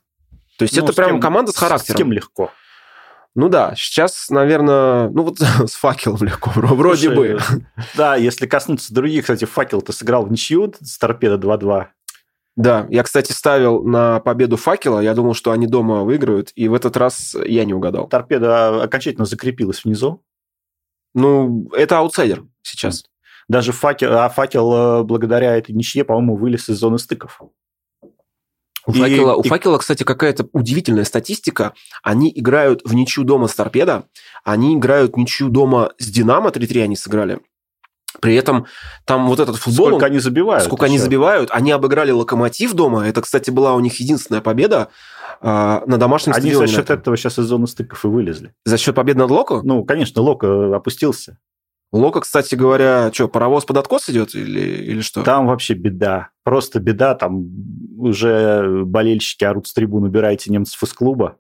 То 0.58 0.64
есть 0.64 0.78
ну, 0.78 0.84
это 0.84 0.94
прям 0.94 1.12
кем, 1.12 1.22
команда 1.22 1.52
с 1.52 1.58
характером. 1.58 1.96
С 1.96 1.98
кем 1.98 2.12
легко? 2.12 2.52
Ну 3.36 3.50
да, 3.50 3.74
сейчас, 3.76 4.30
наверное, 4.30 5.10
ну 5.10 5.24
вот 5.24 5.40
с 5.40 5.74
факелом 5.74 6.24
легко, 6.24 6.52
вроде 6.56 7.08
Слушай, 7.14 7.34
бы. 7.34 7.40
Да, 7.96 8.16
если 8.16 8.48
коснуться 8.48 8.94
других, 8.94 9.24
кстати, 9.24 9.46
факел-то 9.46 9.92
сыграл 9.92 10.26
в 10.26 10.32
ничью 10.32 10.74
с 10.80 10.98
торпедо 10.98 11.36
2-2. 11.36 11.88
Да, 12.56 12.88
я, 12.90 13.04
кстати, 13.04 13.34
ставил 13.34 13.84
на 13.84 14.22
победу 14.22 14.56
факела, 14.56 15.02
я 15.02 15.14
думал, 15.14 15.34
что 15.34 15.52
они 15.52 15.68
дома 15.68 16.04
выиграют, 16.04 16.54
и 16.56 16.70
в 16.70 16.74
этот 16.74 16.96
раз 16.96 17.36
я 17.46 17.66
не 17.66 17.74
угадал. 17.74 18.08
Торпеда 18.08 18.82
окончательно 18.82 19.26
закрепилась 19.26 19.84
внизу. 19.84 20.24
Ну, 21.14 21.70
это 21.74 21.98
аутсайдер 21.98 22.46
сейчас. 22.62 23.04
Даже 23.48 23.72
факел, 23.72 24.18
а 24.18 24.30
факел 24.30 24.74
э, 24.74 25.04
благодаря 25.04 25.56
этой 25.56 25.72
ничье, 25.72 26.04
по-моему, 26.04 26.36
вылез 26.36 26.70
из 26.70 26.78
зоны 26.78 26.98
стыков. 26.98 27.42
У, 28.88 28.92
и, 28.92 29.00
факела, 29.00 29.34
и... 29.34 29.36
у 29.36 29.44
факела, 29.44 29.78
кстати, 29.78 30.04
какая-то 30.04 30.48
удивительная 30.54 31.06
статистика. 31.06 31.74
Они 32.04 32.32
играют 32.34 32.82
в 32.84 32.94
ничью 32.94 33.24
дома 33.24 33.48
с 33.48 33.56
торпедо, 33.56 34.06
они 34.44 34.76
играют 34.76 35.18
ничью 35.18 35.50
дома 35.50 35.92
с 35.98 36.08
Динамо, 36.08 36.50
3-3 36.50 36.84
они 36.84 36.96
сыграли. 36.96 37.40
При 38.22 38.36
этом 38.36 38.66
там 39.06 39.28
вот 39.28 39.40
этот 39.40 39.58
футбол... 39.58 39.88
Сколько 39.88 40.06
они 40.06 40.20
забивают. 40.20 40.64
Сколько 40.64 40.86
они 40.86 40.98
забивают. 40.98 41.50
Они 41.52 41.72
обыграли 41.72 42.12
Локомотив 42.12 42.74
дома. 42.74 43.08
Это, 43.08 43.22
кстати, 43.22 43.50
была 43.50 43.74
у 43.74 43.80
них 43.80 44.00
единственная 44.00 44.42
победа 44.42 44.90
э, 45.42 45.48
на 45.48 45.98
домашнем 45.98 46.34
они 46.34 46.42
стадионе. 46.42 46.64
Они 46.64 46.72
за 46.72 46.78
счет 46.78 46.90
этого 46.90 47.18
сейчас 47.18 47.40
из 47.40 47.46
зоны 47.46 47.68
стыков 47.68 48.06
и 48.06 48.08
вылезли. 48.08 48.54
За 48.64 48.78
счет 48.78 48.96
победы 48.96 49.20
над 49.20 49.32
Локо? 49.32 49.62
Ну, 49.64 49.84
конечно, 49.84 50.22
Локо 50.22 50.76
опустился. 50.76 51.38
Лока, 51.92 52.22
кстати 52.22 52.56
говоря, 52.56 53.12
что, 53.14 53.28
паровоз 53.28 53.66
под 53.66 53.78
откос 53.78 54.10
идет 54.10 54.36
или, 54.36 54.60
или 54.60 55.02
что? 55.02 55.24
Там 55.24 55.48
вообще 55.48 55.76
беда. 55.76 56.30
Просто 56.44 56.80
беда. 56.80 57.16
Там 57.16 57.46
уже 57.98 58.84
болельщики 58.86 59.44
орут 59.44 59.68
с 59.68 59.74
трибун, 59.74 60.04
убирайте 60.04 60.52
немцев 60.52 60.82
из 60.84 60.94
клуба. 60.94 61.38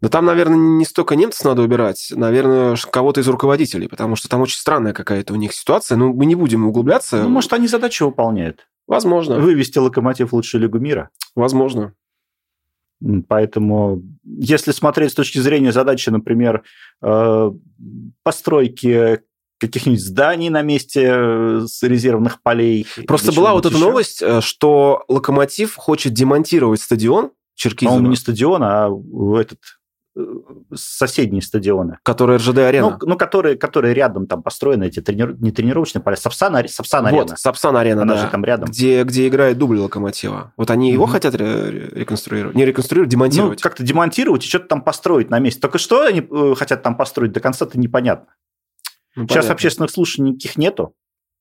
Да 0.00 0.08
там, 0.08 0.24
наверное, 0.24 0.56
не 0.56 0.84
столько 0.84 1.14
немцев 1.14 1.44
надо 1.44 1.60
убирать, 1.62 2.10
наверное, 2.14 2.74
кого-то 2.90 3.20
из 3.20 3.28
руководителей, 3.28 3.86
потому 3.86 4.16
что 4.16 4.28
там 4.28 4.40
очень 4.40 4.56
странная 4.56 4.94
какая-то 4.94 5.34
у 5.34 5.36
них 5.36 5.52
ситуация. 5.52 5.96
Ну, 5.96 6.14
мы 6.14 6.24
не 6.24 6.34
будем 6.34 6.66
углубляться. 6.66 7.22
Ну, 7.22 7.28
может, 7.28 7.52
они 7.52 7.68
задачу 7.68 8.06
выполняют. 8.06 8.66
Возможно. 8.86 9.38
Вывести 9.38 9.78
локомотив 9.78 10.30
в 10.30 10.34
лучшую 10.34 10.62
лигу 10.62 10.78
мира. 10.78 11.10
Возможно. 11.34 11.94
Поэтому, 13.28 14.02
если 14.24 14.72
смотреть 14.72 15.12
с 15.12 15.14
точки 15.14 15.38
зрения 15.38 15.72
задачи, 15.72 16.10
например, 16.10 16.62
э, 17.02 17.50
постройки 18.22 19.20
каких-нибудь 19.58 20.00
зданий 20.00 20.48
на 20.48 20.62
месте 20.62 21.10
э, 21.12 21.60
с 21.66 21.82
резервных 21.82 22.42
полей. 22.42 22.86
Просто 23.06 23.32
была 23.32 23.52
вот 23.52 23.66
эта 23.66 23.76
еще. 23.76 23.84
новость, 23.84 24.22
э, 24.22 24.40
что 24.40 25.04
Локомотив 25.08 25.76
хочет 25.76 26.14
демонтировать 26.14 26.80
стадион 26.80 27.30
Черкизово. 27.54 27.94
По-моему, 27.94 28.10
не 28.10 28.16
стадион, 28.16 28.62
а 28.62 28.88
этот 29.38 29.58
соседние 30.74 31.42
стадионы. 31.42 31.98
Которые 32.02 32.38
РЖД-арена. 32.38 32.98
Ну, 33.00 33.08
ну 33.10 33.16
которые, 33.16 33.56
которые 33.56 33.94
рядом 33.94 34.26
там 34.26 34.42
построены, 34.42 34.84
эти 34.84 35.00
тренир... 35.00 35.36
не 35.40 35.52
тренировочные 35.52 36.02
поля, 36.02 36.16
Сапсан, 36.16 36.56
Сапсан 36.68 37.06
арена. 37.06 37.22
Вот, 37.22 37.38
Сапсан 37.38 37.76
арена, 37.76 38.02
Она 38.02 38.14
да. 38.14 38.22
же 38.22 38.28
там 38.28 38.44
рядом. 38.44 38.68
Где, 38.68 39.04
где 39.04 39.28
играет 39.28 39.58
дубль 39.58 39.78
Локомотива. 39.78 40.52
Вот 40.56 40.70
они 40.70 40.90
mm-hmm. 40.90 40.94
его 40.94 41.06
хотят 41.06 41.34
реконструировать. 41.34 42.56
Не 42.56 42.64
реконструировать, 42.64 43.10
демонтировать. 43.10 43.58
Ну, 43.58 43.62
как-то 43.62 43.82
демонтировать 43.82 44.44
и 44.44 44.48
что-то 44.48 44.66
там 44.66 44.82
построить 44.82 45.30
на 45.30 45.38
месте. 45.38 45.60
Только 45.60 45.78
что 45.78 46.02
они 46.02 46.26
э, 46.28 46.54
хотят 46.56 46.82
там 46.82 46.96
построить, 46.96 47.32
до 47.32 47.40
конца-то 47.40 47.78
непонятно. 47.78 48.34
Ну, 49.16 49.24
Сейчас 49.24 49.36
понятно. 49.36 49.52
общественных 49.52 49.90
слушаний 49.90 50.30
никаких 50.32 50.56
нету. 50.56 50.94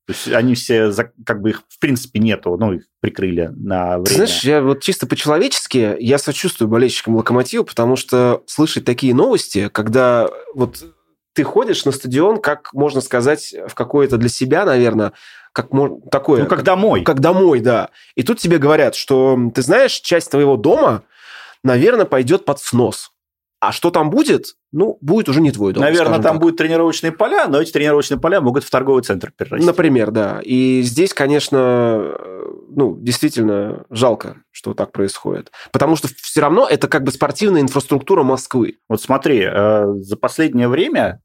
То 0.10 0.14
есть 0.14 0.28
они 0.30 0.56
все, 0.56 0.92
как 1.24 1.40
бы 1.40 1.52
их 1.52 1.62
в 1.70 1.78
принципе 1.78 2.18
нету, 2.20 2.58
ну, 2.58 2.74
их 2.74 2.86
прикрыли 3.00 3.52
на 3.56 4.00
время. 4.00 4.26
Знаешь, 4.26 4.44
я 4.44 4.60
вот 4.60 4.82
чисто 4.82 5.06
по-человечески, 5.06 5.98
я 6.00 6.18
сочувствую 6.18 6.68
болельщикам 6.68 7.16
Локомотива, 7.16 7.62
потому 7.62 7.96
что 7.96 8.42
слышать 8.48 8.86
такие 8.86 9.14
новости, 9.14 9.70
когда 9.72 10.28
вот 10.56 10.84
ты 11.34 11.44
ходишь 11.44 11.86
на 11.86 11.92
стадион, 11.92 12.42
как 12.42 12.74
можно 12.74 13.02
сказать, 13.02 13.54
в 13.68 13.76
какое-то 13.76 14.18
для 14.18 14.30
себя, 14.30 14.66
наверное, 14.66 15.14
как 15.54 15.70
такое... 16.10 16.42
Ну, 16.42 16.50
как 16.50 16.64
домой. 16.64 17.04
Как 17.04 17.20
домой, 17.20 17.60
да. 17.60 17.92
И 18.16 18.24
тут 18.24 18.40
тебе 18.40 18.58
говорят, 18.58 18.96
что, 18.96 19.38
ты 19.54 19.62
знаешь, 19.62 19.94
часть 20.00 20.32
твоего 20.32 20.58
дома, 20.58 21.04
наверное, 21.64 22.06
пойдет 22.06 22.46
под 22.46 22.60
снос. 22.60 23.12
А 23.60 23.74
что 23.74 23.92
там 23.92 24.10
будет? 24.10 24.56
Ну, 24.72 24.98
будет 25.02 25.28
уже 25.28 25.42
не 25.42 25.52
твой 25.52 25.74
дом. 25.74 25.84
Наверное, 25.84 26.20
там 26.20 26.36
так. 26.36 26.42
будут 26.42 26.58
тренировочные 26.58 27.12
поля, 27.12 27.48
но 27.48 27.62
эти 27.62 27.72
тренировочные 27.72 28.20
поля 28.20 28.40
могут 28.40 28.64
в 28.64 28.70
торговый 28.70 29.04
центр 29.04 29.32
перерасти. 29.36 29.66
Например, 29.66 30.12
да. 30.12 30.40
И 30.44 30.82
здесь, 30.82 31.14
конечно, 31.14 32.16
ну, 32.70 32.96
действительно 32.98 33.86
жалко, 33.90 34.38
что 34.52 34.74
так 34.74 34.94
происходит. 34.94 35.52
Потому 35.72 35.98
что 35.98 36.08
все 36.08 36.40
равно 36.40 36.68
это 36.68 36.88
как 36.88 37.04
бы 37.04 37.12
спортивная 37.12 37.62
инфраструктура 37.62 38.24
Москвы. 38.24 38.78
Вот 38.88 39.02
смотри, 39.02 39.46
э, 39.46 39.94
за 39.98 40.16
последнее 40.16 40.70
время 40.70 41.22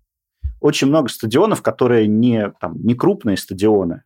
очень 0.60 0.88
много 0.88 1.10
стадионов, 1.10 1.62
которые 1.62 2.08
не, 2.08 2.50
там, 2.60 2.74
не 2.82 2.94
крупные 2.94 3.36
стадионы, 3.36 4.02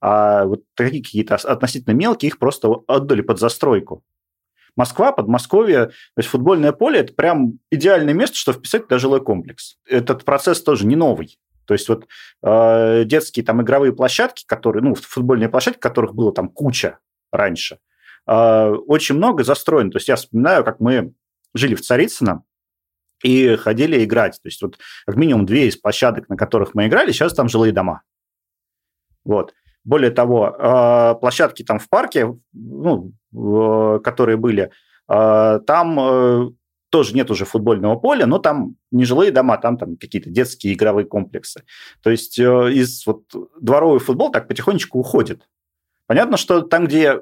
а 0.00 0.44
вот 0.44 0.62
такие 0.74 1.02
какие-то 1.02 1.36
относительно 1.36 1.94
мелкие, 1.94 2.28
их 2.28 2.38
просто 2.38 2.68
отдали 2.86 3.20
под 3.20 3.38
застройку. 3.38 4.02
Москва, 4.76 5.12
Подмосковье, 5.12 5.86
то 5.86 6.18
есть 6.18 6.28
футбольное 6.28 6.72
поле– 6.72 6.98
это 7.00 7.12
прям 7.12 7.58
идеальное 7.70 8.14
место, 8.14 8.36
чтобы 8.36 8.58
вписать 8.58 8.84
туда 8.84 8.98
жилой 8.98 9.22
комплекс. 9.22 9.76
Этот 9.86 10.24
процесс 10.24 10.62
тоже 10.62 10.86
не 10.86 10.96
новый. 10.96 11.38
То 11.66 11.74
есть 11.74 11.88
вот 11.88 12.08
э, 12.42 13.04
детские 13.04 13.44
там 13.44 13.62
игровые 13.62 13.92
площадки, 13.92 14.44
которые, 14.46 14.82
ну, 14.82 14.94
футбольные 14.94 15.48
площадки, 15.48 15.78
которых 15.78 16.14
было 16.14 16.32
там 16.32 16.48
куча 16.48 16.98
раньше, 17.30 17.78
э, 18.26 18.68
очень 18.86 19.14
много 19.14 19.44
застроено. 19.44 19.90
То 19.90 19.98
есть 19.98 20.08
я 20.08 20.16
вспоминаю, 20.16 20.64
как 20.64 20.80
мы 20.80 21.12
жили 21.54 21.74
в 21.74 21.80
Царицыно, 21.80 22.42
и 23.22 23.56
ходили 23.56 24.02
играть. 24.04 24.40
То 24.42 24.48
есть 24.48 24.62
вот 24.62 24.78
как 25.06 25.16
минимум 25.16 25.46
две 25.46 25.68
из 25.68 25.76
площадок, 25.76 26.28
на 26.28 26.36
которых 26.36 26.74
мы 26.74 26.86
играли, 26.86 27.12
сейчас 27.12 27.34
там 27.34 27.48
жилые 27.48 27.72
дома. 27.72 28.02
Вот. 29.24 29.54
Более 29.84 30.10
того, 30.10 30.54
э, 30.58 31.14
площадки 31.20 31.62
там 31.62 31.78
в 31.78 31.88
парке, 31.88 32.34
ну, 32.52 33.12
которые 33.32 34.36
были, 34.36 34.70
э, 35.08 35.60
там 35.66 36.00
э, 36.00 36.50
тоже 36.90 37.14
нет 37.14 37.30
уже 37.30 37.44
футбольного 37.44 37.96
поля, 37.96 38.26
но 38.26 38.38
там 38.38 38.76
не 38.90 39.04
жилые 39.04 39.30
дома, 39.30 39.56
там, 39.58 39.78
там 39.78 39.96
какие-то 39.96 40.30
детские 40.30 40.74
игровые 40.74 41.06
комплексы. 41.06 41.62
То 42.02 42.10
есть 42.10 42.38
из 42.38 43.06
вот 43.06 43.22
дворовый 43.60 44.00
футбол 44.00 44.30
так 44.30 44.48
потихонечку 44.48 44.98
уходит. 44.98 45.46
Понятно, 46.10 46.36
что 46.36 46.62
там, 46.62 46.86
где 46.86 47.12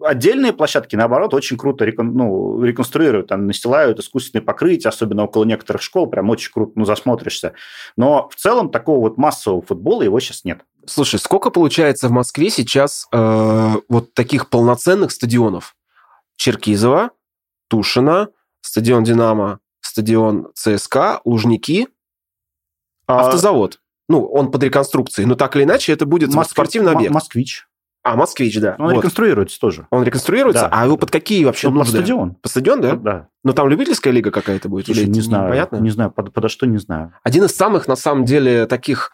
отдельные 0.00 0.52
площадки, 0.52 0.96
наоборот, 0.96 1.32
очень 1.32 1.56
круто 1.56 1.84
рекон, 1.84 2.12
ну, 2.12 2.60
реконструируют, 2.60 3.28
там 3.28 3.46
настилают 3.46 4.00
искусственные 4.00 4.42
покрытия, 4.42 4.88
особенно 4.88 5.22
около 5.22 5.44
некоторых 5.44 5.80
школ, 5.80 6.08
прям 6.08 6.28
очень 6.28 6.50
круто, 6.52 6.72
ну, 6.74 6.84
засмотришься. 6.84 7.52
Но 7.96 8.28
в 8.28 8.34
целом 8.34 8.72
такого 8.72 8.98
вот 8.98 9.16
массового 9.16 9.62
футбола 9.62 10.02
его 10.02 10.18
сейчас 10.18 10.42
нет. 10.42 10.62
Слушай, 10.88 11.18
сколько 11.18 11.50
получается 11.50 12.08
в 12.08 12.12
Москве 12.12 12.50
сейчас 12.50 13.06
э, 13.12 13.74
вот 13.88 14.14
таких 14.14 14.48
полноценных 14.50 15.10
стадионов? 15.10 15.74
Черкизово, 16.36 17.10
Тушино, 17.68 18.28
стадион 18.60 19.04
«Динамо», 19.04 19.60
стадион 19.80 20.48
ЦСКА, 20.54 21.20
Лужники, 21.24 21.88
а... 23.06 23.26
автозавод. 23.26 23.80
Ну, 24.08 24.24
он 24.24 24.50
под 24.50 24.62
реконструкцией, 24.62 25.26
но 25.26 25.34
так 25.34 25.56
или 25.56 25.64
иначе 25.64 25.92
это 25.92 26.06
будет 26.06 26.32
Москв... 26.32 26.52
спортивный 26.52 26.92
объект. 26.92 27.12
Москвич. 27.12 27.66
А, 28.04 28.14
Москвич, 28.14 28.60
да. 28.60 28.76
Он 28.78 28.86
вот. 28.86 28.98
реконструируется 28.98 29.58
тоже. 29.58 29.88
Он 29.90 30.04
реконструируется? 30.04 30.62
Да. 30.62 30.68
А 30.70 30.84
его 30.84 30.96
под 30.96 31.10
какие 31.10 31.44
вообще 31.44 31.68
ну, 31.68 31.78
нужды? 31.78 31.96
Под 31.96 32.06
стадион. 32.06 32.34
По 32.36 32.48
стадион, 32.48 32.80
да? 32.80 32.94
Да. 32.94 33.28
Но 33.42 33.52
там 33.52 33.68
любительская 33.68 34.12
лига 34.12 34.30
какая-то 34.30 34.68
будет? 34.68 34.86
Слушай, 34.86 35.04
или 35.04 35.10
не 35.10 35.20
знаю. 35.20 35.48
Понятно? 35.48 35.78
Не 35.78 35.90
знаю, 35.90 36.12
под, 36.12 36.32
подо 36.32 36.48
что 36.48 36.66
не 36.66 36.78
знаю. 36.78 37.14
Один 37.24 37.42
из 37.44 37.56
самых, 37.56 37.88
на 37.88 37.96
самом 37.96 38.24
деле, 38.24 38.66
таких 38.66 39.10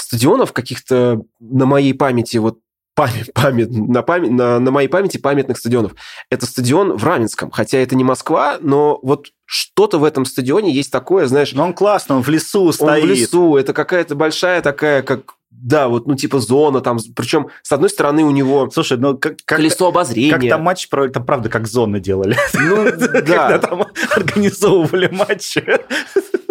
стадионов 0.00 0.52
каких-то 0.52 1.22
на 1.40 1.66
моей 1.66 1.94
памяти, 1.94 2.38
вот 2.38 2.58
память, 2.94 3.32
память, 3.34 3.70
на, 3.70 4.02
память, 4.02 4.30
на, 4.30 4.58
на 4.58 4.70
моей 4.70 4.88
памяти 4.88 5.18
памятных 5.18 5.58
стадионов. 5.58 5.94
Это 6.30 6.46
стадион 6.46 6.96
в 6.96 7.04
Раменском. 7.04 7.50
Хотя 7.50 7.78
это 7.78 7.94
не 7.94 8.04
Москва, 8.04 8.58
но 8.60 8.98
вот 9.02 9.28
что-то 9.44 9.98
в 9.98 10.04
этом 10.04 10.24
стадионе 10.24 10.72
есть 10.72 10.90
такое, 10.90 11.26
знаешь... 11.26 11.52
Но 11.52 11.64
он 11.64 11.72
классный, 11.72 12.16
он 12.16 12.22
в 12.22 12.28
лесу 12.28 12.72
стоит. 12.72 13.02
Он 13.02 13.08
в 13.08 13.10
лесу, 13.10 13.56
это 13.56 13.72
какая-то 13.72 14.14
большая 14.14 14.60
такая, 14.62 15.02
как 15.02 15.38
да, 15.50 15.88
вот, 15.88 16.06
ну, 16.06 16.14
типа 16.14 16.38
зона 16.38 16.80
там, 16.80 16.98
причем, 17.16 17.48
с 17.62 17.72
одной 17.72 17.90
стороны, 17.90 18.22
у 18.22 18.30
него 18.30 18.70
Слушай, 18.72 18.98
ну, 18.98 19.16
как, 19.16 19.38
как 19.44 19.58
колесо 19.58 19.88
обозрения. 19.88 20.30
Как 20.30 20.48
там 20.48 20.62
матч, 20.62 20.88
это 20.90 21.20
правда, 21.20 21.48
как 21.48 21.66
зоны 21.66 22.00
делали. 22.00 22.36
Ну, 22.54 22.84
да. 22.84 23.20
Когда 23.20 23.58
там 23.58 23.86
организовывали 24.14 25.08
матчи. 25.08 25.64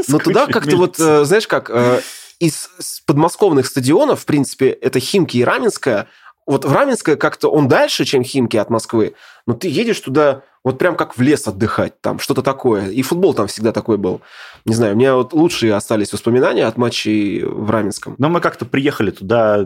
Но 0.07 0.19
туда 0.19 0.47
как-то 0.47 0.75
вот, 0.77 0.99
э, 0.99 1.25
знаешь 1.25 1.47
как, 1.47 1.69
э, 1.69 2.01
из 2.39 2.69
подмосковных 3.05 3.65
стадионов, 3.65 4.21
в 4.21 4.25
принципе, 4.25 4.69
это 4.69 4.99
Химки 4.99 5.37
и 5.37 5.43
Раменская. 5.43 6.07
Вот 6.45 6.65
в 6.65 6.71
Раменское 6.71 7.15
как-то 7.15 7.49
он 7.49 7.67
дальше, 7.67 8.05
чем 8.05 8.23
Химки 8.23 8.57
от 8.57 8.69
Москвы, 8.69 9.15
но 9.45 9.53
ты 9.53 9.67
едешь 9.67 9.99
туда 9.99 10.43
вот 10.63 10.77
прям 10.77 10.95
как 10.95 11.17
в 11.17 11.21
лес 11.21 11.47
отдыхать, 11.47 12.01
там 12.01 12.19
что-то 12.19 12.41
такое. 12.41 12.89
И 12.89 13.01
футбол 13.01 13.33
там 13.33 13.47
всегда 13.47 13.71
такой 13.71 13.97
был. 13.97 14.21
Не 14.65 14.73
знаю, 14.73 14.93
у 14.93 14.97
меня 14.97 15.15
вот 15.15 15.33
лучшие 15.33 15.73
остались 15.73 16.11
воспоминания 16.11 16.65
от 16.65 16.77
матчей 16.77 17.43
в 17.43 17.69
Раменском. 17.69 18.15
Но 18.17 18.29
мы 18.29 18.41
как-то 18.41 18.65
приехали 18.65 19.11
туда 19.11 19.61
э, 19.61 19.65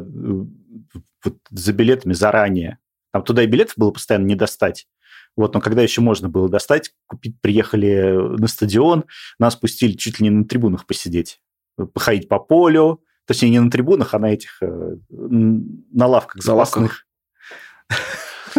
вот, 1.24 1.38
за 1.50 1.74
билетами 1.74 2.14
заранее. 2.14 2.78
Там 3.12 3.24
туда 3.24 3.44
и 3.44 3.48
билетов 3.48 3.74
было 3.78 3.92
постоянно 3.92 4.26
не 4.26 4.36
достать. 4.36 4.88
Вот, 5.36 5.54
но 5.54 5.62
когда 5.62 5.82
еще 5.82 6.02
можно 6.02 6.30
было 6.30 6.50
достать, 6.50 6.92
купить, 7.08 7.36
приехали 7.42 8.38
на 8.38 8.48
стадион, 8.48 9.06
нас 9.40 9.56
пустили 9.56 9.94
чуть 9.94 10.20
ли 10.20 10.26
не 10.26 10.30
на 10.30 10.46
трибунах 10.46 10.86
посидеть 10.86 11.40
походить 11.94 12.28
по 12.28 12.40
полю, 12.40 13.02
точнее, 13.26 13.50
не 13.50 13.60
на 13.60 13.72
трибунах, 13.72 14.14
а 14.14 14.20
на 14.20 14.34
этих, 14.34 14.62
э, 14.62 14.96
на 15.10 16.08
лавках 16.08 16.44
запасных. 16.44 17.06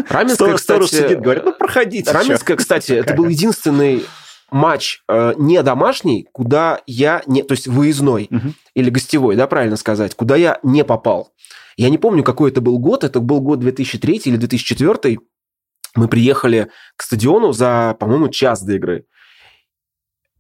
Раменская, 0.09 0.55
кстати... 0.55 0.87
сидит, 0.87 1.21
говорит, 1.21 1.45
ну, 1.45 1.53
проходите. 1.53 2.11
Раменская, 2.11 2.57
кстати, 2.57 2.93
это 2.93 3.15
был 3.15 3.29
единственный 3.29 4.05
матч 4.51 5.03
э, 5.09 5.35
не 5.37 5.63
домашний, 5.63 6.29
куда 6.33 6.81
я 6.87 7.23
не, 7.27 7.43
то 7.43 7.53
есть 7.53 7.67
выездной 7.67 8.29
угу. 8.31 8.55
или 8.75 8.91
гостевой, 8.91 9.37
да, 9.37 9.47
правильно 9.47 9.77
сказать, 9.77 10.15
куда 10.15 10.37
я 10.37 10.59
не 10.63 10.85
попал. 10.85 11.33
Я 11.77 11.89
не 11.89 11.99
помню, 11.99 12.23
какой 12.23 12.51
это 12.51 12.61
был 12.61 12.79
год, 12.79 13.03
это 13.03 13.21
был 13.21 13.41
год 13.41 13.61
2003 13.61 14.23
или 14.27 14.37
2004. 14.37 15.19
Мы 15.95 16.09
приехали 16.09 16.71
к 16.97 17.03
стадиону 17.03 17.53
за, 17.53 17.97
по-моему, 17.99 18.29
час 18.29 18.63
до 18.63 18.75
игры 18.75 19.07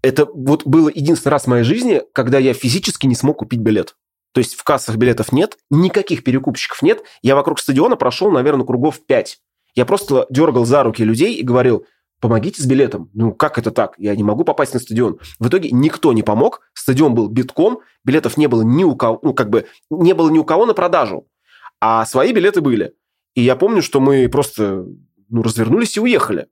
это 0.03 0.27
вот 0.27 0.67
было 0.67 0.91
единственный 0.93 1.33
раз 1.33 1.45
в 1.45 1.49
моей 1.49 1.65
жизни, 1.65 2.03
когда 2.12 2.38
я 2.38 2.55
физически 2.55 3.07
не 3.07 3.15
смог 3.15 3.38
купить 3.38 3.61
билет. 3.61 3.97
То 4.33 4.38
есть 4.38 4.55
в 4.55 4.65
кассах 4.65 4.97
билетов 4.97 5.31
нет, 5.33 5.59
никаких 5.71 6.25
перекупщиков 6.25 6.83
нет. 6.83 7.03
Я 7.23 7.37
вокруг 7.37 7.61
стадиона 7.61 7.97
прошел, 7.97 8.31
наверное, 8.31 8.67
кругов 8.67 9.01
5. 9.07 9.38
Я 9.75 9.87
просто 9.87 10.27
дергал 10.31 10.65
за 10.65 10.83
руки 10.83 11.05
людей 11.05 11.35
и 11.35 11.43
говорил, 11.43 11.87
помогите 12.21 12.62
с 12.62 12.67
билетом. 12.67 13.11
Ну, 13.15 13.33
как 13.33 13.59
это 13.59 13.71
так? 13.71 13.95
Я 13.99 14.15
не 14.17 14.23
могу 14.23 14.45
попасть 14.45 14.75
на 14.75 14.81
стадион. 14.81 15.19
В 15.38 15.49
итоге 15.49 15.71
никто 15.71 16.12
не 16.12 16.23
помог. 16.23 16.62
Стадион 16.73 17.15
был 17.15 17.29
битком, 17.29 17.81
билетов 18.05 18.37
не 18.37 18.47
было 18.47 18.62
ни 18.62 18.85
у 18.85 18.97
кого, 18.97 19.19
ну, 19.23 19.35
как 19.35 19.51
бы, 19.51 19.67
не 19.91 20.15
было 20.15 20.31
ни 20.31 20.38
у 20.38 20.45
кого 20.45 20.67
на 20.67 20.75
продажу. 20.75 21.27
А 21.81 22.07
свои 22.07 22.33
билеты 22.33 22.61
были. 22.61 22.95
И 23.35 23.43
я 23.43 23.57
помню, 23.57 23.83
что 23.83 24.01
мы 24.01 24.29
просто 24.29 24.87
ну, 25.29 25.43
развернулись 25.43 25.97
и 25.97 26.01
уехали. 26.01 26.47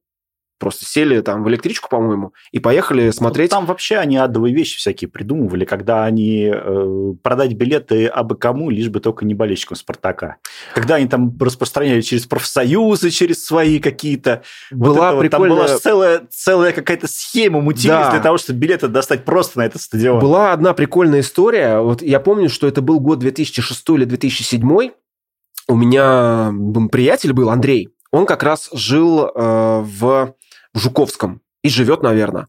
Просто 0.61 0.85
сели 0.85 1.19
там 1.23 1.43
в 1.43 1.49
электричку, 1.49 1.89
по-моему, 1.89 2.35
и 2.53 2.59
поехали 2.59 3.07
ну, 3.07 3.13
смотреть. 3.13 3.51
Там 3.51 3.65
вообще 3.65 3.97
они 3.97 4.19
адовые 4.19 4.55
вещи 4.55 4.77
всякие 4.77 5.09
придумывали, 5.09 5.65
когда 5.65 6.05
они 6.05 6.53
э, 6.53 7.15
продать 7.23 7.55
билеты 7.55 8.07
абы 8.09 8.37
кому, 8.37 8.69
лишь 8.69 8.91
бы 8.91 9.01
только 9.01 9.25
не 9.25 9.33
болельщикам 9.33 9.79
Спартака. 9.79 10.37
Когда 10.75 10.97
они 10.97 11.09
там 11.09 11.35
распространяли 11.41 12.03
через 12.03 12.27
профсоюзы, 12.27 13.09
через 13.09 13.43
свои 13.43 13.79
какие-то... 13.79 14.43
Была 14.71 15.15
вот 15.15 15.21
прикольная... 15.23 15.57
Там 15.57 15.67
была 15.67 15.79
целая, 15.79 16.23
целая 16.29 16.73
какая-то 16.73 17.09
схема 17.09 17.63
мутились 17.63 17.87
да. 17.87 18.11
для 18.11 18.21
того, 18.21 18.37
чтобы 18.37 18.59
билеты 18.59 18.89
достать 18.89 19.25
просто 19.25 19.61
на 19.61 19.63
этот 19.63 19.81
стадион. 19.81 20.21
Была 20.21 20.53
одна 20.53 20.75
прикольная 20.75 21.21
история. 21.21 21.81
Вот 21.81 22.03
я 22.03 22.21
помню, 22.21 22.51
что 22.51 22.67
это 22.67 22.83
был 22.83 23.01
год 23.01 23.19
2006 23.21 23.89
или 23.89 24.05
2007. 24.05 24.91
У 25.69 25.75
меня 25.75 26.53
приятель 26.93 27.33
был, 27.33 27.49
Андрей. 27.49 27.89
Он 28.13 28.27
как 28.27 28.43
раз 28.43 28.69
жил 28.73 29.25
э, 29.25 29.81
в 29.85 30.35
в 30.75 30.79
Жуковском 30.79 31.41
и 31.63 31.69
живет, 31.69 32.03
наверное. 32.03 32.47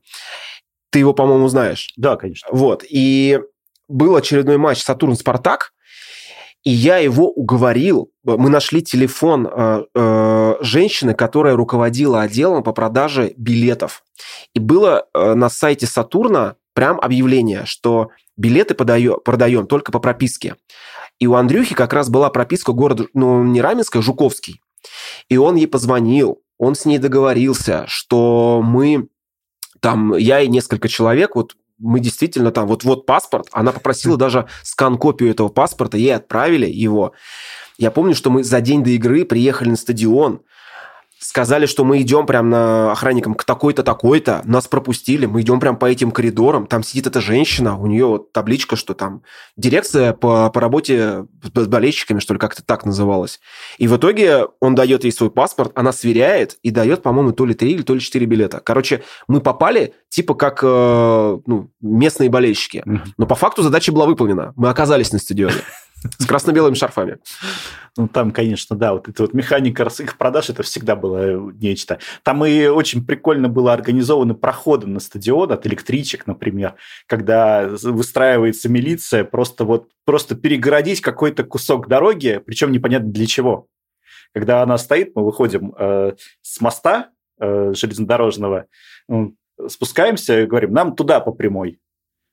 Ты 0.91 0.99
его, 0.99 1.13
по-моему, 1.13 1.47
знаешь. 1.47 1.93
Да, 1.95 2.15
конечно. 2.15 2.49
Вот. 2.51 2.83
И 2.89 3.39
был 3.87 4.15
очередной 4.15 4.57
матч 4.57 4.83
Сатурн-Спартак, 4.83 5.73
и 6.63 6.69
я 6.69 6.97
его 6.97 7.29
уговорил. 7.29 8.11
Мы 8.23 8.49
нашли 8.49 8.83
телефон 8.83 9.47
э, 9.47 9.83
э, 9.95 10.55
женщины, 10.61 11.13
которая 11.15 11.55
руководила 11.55 12.21
отделом 12.21 12.63
по 12.63 12.71
продаже 12.71 13.33
билетов. 13.35 14.03
И 14.53 14.59
было 14.59 15.07
э, 15.13 15.33
на 15.33 15.49
сайте 15.49 15.87
Сатурна 15.87 16.55
прям 16.73 16.99
объявление, 16.99 17.65
что 17.65 18.09
билеты 18.37 18.75
подаё, 18.75 19.17
продаем 19.17 19.65
только 19.65 19.91
по 19.91 19.99
прописке. 19.99 20.55
И 21.19 21.27
у 21.27 21.33
Андрюхи 21.33 21.73
как 21.73 21.93
раз 21.93 22.09
была 22.09 22.29
прописка 22.29 22.73
города, 22.73 23.05
ну, 23.13 23.43
не 23.43 23.61
Раменская, 23.61 24.01
Жуковский. 24.01 24.61
И 25.29 25.37
он 25.37 25.55
ей 25.55 25.67
позвонил, 25.67 26.41
он 26.57 26.75
с 26.75 26.85
ней 26.85 26.97
договорился, 26.97 27.85
что 27.87 28.61
мы 28.63 29.07
там, 29.79 30.15
я 30.15 30.41
и 30.41 30.47
несколько 30.47 30.87
человек, 30.87 31.35
вот 31.35 31.55
мы 31.79 31.99
действительно 31.99 32.51
там, 32.51 32.67
вот 32.67 32.83
вот 32.83 33.05
паспорт, 33.05 33.47
она 33.51 33.71
попросила 33.71 34.15
даже 34.15 34.47
скан-копию 34.63 35.31
этого 35.31 35.49
паспорта, 35.49 35.97
ей 35.97 36.15
отправили 36.15 36.67
его. 36.67 37.13
Я 37.77 37.89
помню, 37.89 38.13
что 38.13 38.29
мы 38.29 38.43
за 38.43 38.61
день 38.61 38.83
до 38.83 38.91
игры 38.91 39.25
приехали 39.25 39.69
на 39.69 39.75
стадион, 39.75 40.41
сказали, 41.31 41.65
что 41.65 41.85
мы 41.85 42.01
идем 42.01 42.25
прям 42.25 42.49
на 42.49 42.91
охранникам 42.91 43.35
к 43.35 43.45
такой-то, 43.45 43.83
такой-то, 43.83 44.41
нас 44.43 44.67
пропустили, 44.67 45.27
мы 45.27 45.39
идем 45.39 45.61
прям 45.61 45.77
по 45.77 45.85
этим 45.85 46.11
коридорам, 46.11 46.67
там 46.67 46.83
сидит 46.83 47.07
эта 47.07 47.21
женщина, 47.21 47.79
у 47.79 47.87
нее 47.87 48.05
вот 48.05 48.33
табличка, 48.33 48.75
что 48.75 48.93
там 48.93 49.23
дирекция 49.55 50.11
по, 50.11 50.49
по 50.49 50.59
работе 50.59 51.27
с 51.41 51.67
болельщиками, 51.67 52.19
что 52.19 52.33
ли, 52.33 52.39
как-то 52.39 52.63
так 52.65 52.83
называлось. 52.83 53.39
И 53.77 53.87
в 53.87 53.95
итоге 53.95 54.47
он 54.59 54.75
дает 54.75 55.05
ей 55.05 55.11
свой 55.11 55.31
паспорт, 55.31 55.71
она 55.73 55.93
сверяет 55.93 56.57
и 56.63 56.69
дает, 56.69 57.01
по-моему, 57.01 57.31
то 57.31 57.45
ли 57.45 57.53
три 57.53 57.71
или 57.71 57.81
то 57.81 57.93
ли 57.93 58.01
четыре 58.01 58.25
билета. 58.25 58.59
Короче, 58.61 59.01
мы 59.29 59.39
попали 59.39 59.93
типа 60.09 60.33
как 60.33 60.59
э, 60.61 61.37
ну, 61.45 61.71
местные 61.79 62.29
болельщики. 62.29 62.83
Но 63.17 63.25
по 63.25 63.35
факту 63.35 63.63
задача 63.63 63.93
была 63.93 64.05
выполнена. 64.05 64.51
Мы 64.57 64.67
оказались 64.67 65.13
на 65.13 65.19
стадионе. 65.19 65.55
С 66.17 66.25
красно-белыми 66.25 66.73
шарфами. 66.73 67.19
Ну, 67.95 68.07
там, 68.07 68.31
конечно, 68.31 68.75
да, 68.75 68.93
вот 68.93 69.07
эта 69.07 69.21
вот 69.21 69.33
механика 69.33 69.83
их 69.99 70.17
продаж, 70.17 70.49
это 70.49 70.63
всегда 70.63 70.95
было 70.95 71.51
нечто. 71.51 71.99
Там 72.23 72.43
и 72.45 72.65
очень 72.67 73.05
прикольно 73.05 73.49
было 73.49 73.73
организованы 73.73 74.33
проходы 74.33 74.87
на 74.87 74.99
стадион 74.99 75.51
от 75.51 75.67
электричек, 75.67 76.25
например, 76.25 76.75
когда 77.05 77.67
выстраивается 77.67 78.69
милиция, 78.69 79.23
просто 79.23 79.63
вот 79.65 79.89
просто 80.05 80.35
перегородить 80.35 81.01
какой-то 81.01 81.43
кусок 81.43 81.87
дороги, 81.87 82.41
причем 82.43 82.71
непонятно 82.71 83.11
для 83.11 83.27
чего. 83.27 83.67
Когда 84.33 84.63
она 84.63 84.77
стоит, 84.77 85.11
мы 85.15 85.25
выходим 85.25 85.75
э, 85.77 86.13
с 86.41 86.61
моста 86.61 87.09
э, 87.39 87.73
железнодорожного, 87.75 88.65
э, 89.09 89.15
спускаемся 89.67 90.41
и 90.41 90.45
говорим, 90.45 90.71
нам 90.71 90.95
туда 90.95 91.19
по 91.19 91.31
прямой. 91.31 91.79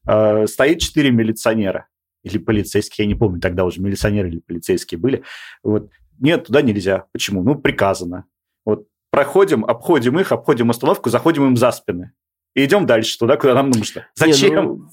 Э, 0.07 0.46
стоит 0.46 0.81
четыре 0.81 1.11
милиционера 1.11 1.88
или 2.22 2.38
полицейские, 2.38 3.04
я 3.07 3.09
не 3.09 3.18
помню, 3.18 3.40
тогда 3.40 3.64
уже 3.64 3.81
милиционеры 3.81 4.28
или 4.28 4.40
полицейские 4.40 4.98
были. 4.98 5.22
Вот. 5.62 5.90
Нет, 6.18 6.46
туда 6.46 6.62
нельзя. 6.62 7.04
Почему? 7.12 7.42
Ну, 7.42 7.54
приказано. 7.54 8.24
Вот 8.64 8.87
проходим, 9.11 9.64
обходим 9.64 10.18
их, 10.18 10.33
обходим 10.33 10.70
остановку, 10.70 11.11
заходим 11.11 11.46
им 11.46 11.57
за 11.57 11.70
спины. 11.70 12.12
И 12.54 12.64
идем 12.64 12.87
дальше, 12.87 13.18
туда, 13.18 13.37
куда 13.37 13.54
нам 13.54 13.70
нужно. 13.70 14.07
Зачем? 14.14 14.90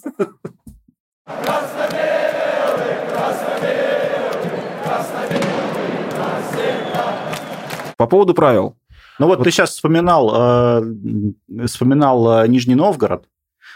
По 7.97 8.07
поводу 8.07 8.33
правил. 8.33 8.77
Ну 9.19 9.27
вот, 9.27 9.37
вот. 9.37 9.43
ты 9.45 9.51
сейчас 9.51 9.71
вспоминал, 9.71 10.81
э, 10.81 11.65
вспоминал 11.65 12.43
э, 12.43 12.47
Нижний 12.49 12.75
Новгород, 12.75 13.29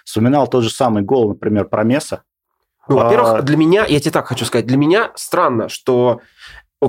вспоминал 0.04 0.48
тот 0.48 0.64
же 0.64 0.70
самый 0.70 1.02
гол, 1.04 1.30
например, 1.30 1.66
про 1.70 1.84
Меса. 1.84 2.24
Ну, 2.90 2.98
во-первых, 2.98 3.30
а. 3.36 3.42
для 3.42 3.56
меня, 3.56 3.86
я 3.86 4.00
тебе 4.00 4.12
так 4.12 4.28
хочу 4.28 4.46
сказать, 4.46 4.66
для 4.66 4.78
меня 4.78 5.12
странно, 5.16 5.70
что 5.70 6.22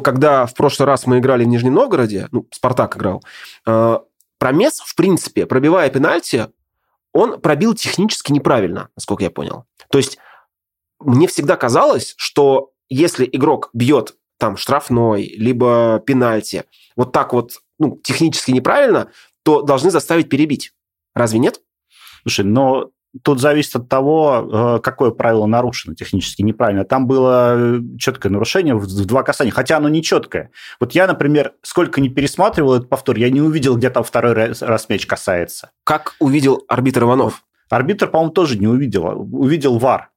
когда 0.02 0.46
в 0.46 0.54
прошлый 0.54 0.86
раз 0.86 1.06
мы 1.06 1.18
играли 1.18 1.44
в 1.44 1.48
Нижнем 1.48 1.74
Новгороде, 1.74 2.28
ну, 2.32 2.46
Спартак 2.50 2.96
играл, 2.96 3.22
э, 3.66 3.98
Промес, 4.38 4.80
в 4.80 4.96
принципе, 4.96 5.44
пробивая 5.46 5.90
пенальти, 5.90 6.46
он 7.12 7.40
пробил 7.40 7.74
технически 7.74 8.32
неправильно, 8.32 8.88
насколько 8.96 9.24
я 9.24 9.30
понял. 9.30 9.66
То 9.90 9.98
есть 9.98 10.18
мне 11.00 11.26
всегда 11.26 11.56
казалось, 11.56 12.14
что 12.16 12.70
если 12.88 13.28
игрок 13.30 13.68
бьет 13.74 14.16
там 14.38 14.56
штрафной, 14.56 15.24
либо 15.36 16.02
пенальти, 16.06 16.64
вот 16.96 17.12
так 17.12 17.32
вот 17.34 17.60
ну, 17.78 17.98
технически 18.02 18.52
неправильно, 18.52 19.10
то 19.42 19.62
должны 19.62 19.90
заставить 19.90 20.28
перебить. 20.28 20.72
Разве 21.14 21.38
нет? 21.38 21.60
Слушай, 22.22 22.44
но 22.44 22.90
Тут 23.22 23.40
зависит 23.40 23.74
от 23.74 23.88
того, 23.88 24.76
э, 24.78 24.80
какое 24.82 25.10
правило 25.10 25.46
нарушено 25.46 25.94
технически 25.94 26.42
неправильно. 26.42 26.84
Там 26.84 27.06
было 27.06 27.54
э, 27.56 27.80
четкое 27.98 28.30
нарушение 28.30 28.76
в 28.76 28.86
два 29.06 29.24
касания, 29.24 29.52
хотя 29.52 29.78
оно 29.78 29.88
не 29.88 30.02
четкое. 30.02 30.50
Вот 30.78 30.92
я, 30.92 31.06
например, 31.08 31.54
сколько 31.62 32.00
не 32.00 32.08
пересматривал 32.08 32.74
этот 32.74 32.88
повтор, 32.88 33.16
я 33.16 33.30
не 33.30 33.40
увидел, 33.40 33.76
где 33.76 33.90
там 33.90 34.04
второй 34.04 34.34
раз 34.34 34.88
мяч 34.88 35.06
касается. 35.06 35.72
Как 35.82 36.14
увидел 36.20 36.64
арбитр 36.68 37.02
Иванов? 37.02 37.44
Арбитр, 37.68 38.08
по-моему, 38.08 38.32
тоже 38.32 38.58
не 38.58 38.68
увидел. 38.68 39.04
Увидел 39.32 39.78
ВАР 39.78 40.10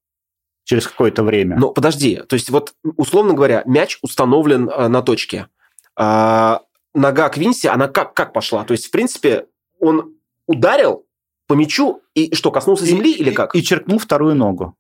через 0.64 0.88
какое-то 0.88 1.24
время. 1.24 1.58
Но 1.58 1.72
подожди, 1.72 2.22
то 2.28 2.36
есть 2.36 2.50
вот, 2.50 2.74
условно 2.96 3.34
говоря, 3.34 3.64
мяч 3.66 4.00
установлен 4.02 4.70
э, 4.70 4.88
на 4.88 5.02
точке. 5.02 5.48
А, 5.96 6.62
нога 6.94 7.30
Квинси, 7.30 7.68
она 7.68 7.88
как, 7.88 8.14
как 8.14 8.34
пошла? 8.34 8.64
То 8.64 8.72
есть, 8.72 8.88
в 8.88 8.92
принципе, 8.92 9.48
он 9.80 10.16
ударил, 10.48 11.03
по 11.48 11.54
мячу 11.54 12.02
и 12.14 12.34
что, 12.36 12.52
коснулся 12.52 12.86
земли 12.86 13.14
и, 13.14 13.20
или 13.20 13.32
как? 13.32 13.56
И, 13.56 13.60
и 13.60 13.64
черкнул 13.64 14.00
вторую 14.00 14.36
ногу. 14.36 14.76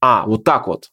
А, 0.00 0.24
вот 0.26 0.44
так 0.44 0.66
вот. 0.66 0.90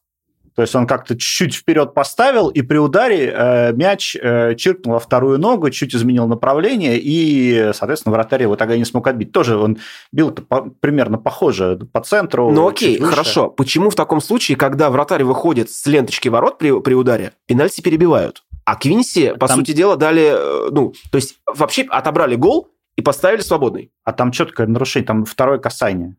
То 0.56 0.64
есть 0.64 0.76
он 0.76 0.86
как-то 0.86 1.18
чуть 1.18 1.56
вперед 1.56 1.94
поставил, 1.94 2.50
и 2.50 2.62
при 2.62 2.78
ударе 2.78 3.34
э, 3.34 3.74
мяч 3.74 4.18
э, 4.22 4.56
чиркнул 4.56 4.96
во 4.96 5.00
вторую 5.00 5.40
ногу, 5.40 5.70
чуть 5.70 5.96
изменил 5.96 6.28
направление, 6.28 7.00
и, 7.02 7.72
соответственно, 7.74 8.14
вратарь 8.14 8.44
его 8.44 8.56
тогда 8.58 8.78
не 8.78 8.84
смог 8.84 9.08
отбить. 9.08 9.32
Тоже 9.32 9.58
он 9.58 9.78
бил 10.12 10.32
по, 10.32 10.64
примерно 10.64 11.18
похоже 11.18 11.80
по 11.94 12.02
центру. 12.02 12.52
Ну 12.52 12.68
окей, 12.68 13.00
хорошо. 13.00 13.50
Почему 13.50 13.90
в 13.90 13.96
таком 13.96 14.20
случае, 14.20 14.58
когда 14.58 14.90
вратарь 14.90 15.24
выходит 15.24 15.70
с 15.70 15.86
ленточки 15.86 16.28
ворот 16.28 16.58
при, 16.58 16.78
при 16.82 16.94
ударе, 16.96 17.32
пенальти 17.46 17.82
перебивают? 17.82 18.44
А 18.66 18.76
Квинси, 18.76 19.34
по 19.40 19.48
Там... 19.48 19.60
сути 19.60 19.72
дела, 19.72 19.96
дали, 19.96 20.34
э, 20.34 20.70
ну, 20.72 20.94
то 21.12 21.16
есть 21.16 21.38
вообще 21.48 21.84
отобрали 21.84 22.36
гол, 22.36 22.68
и 23.02 23.04
поставили 23.04 23.42
свободный. 23.42 23.92
А 24.04 24.14
там 24.14 24.32
четкое 24.32 24.68
нарушение, 24.68 25.08
там 25.08 25.26
второе 25.26 25.58
касание. 25.58 26.18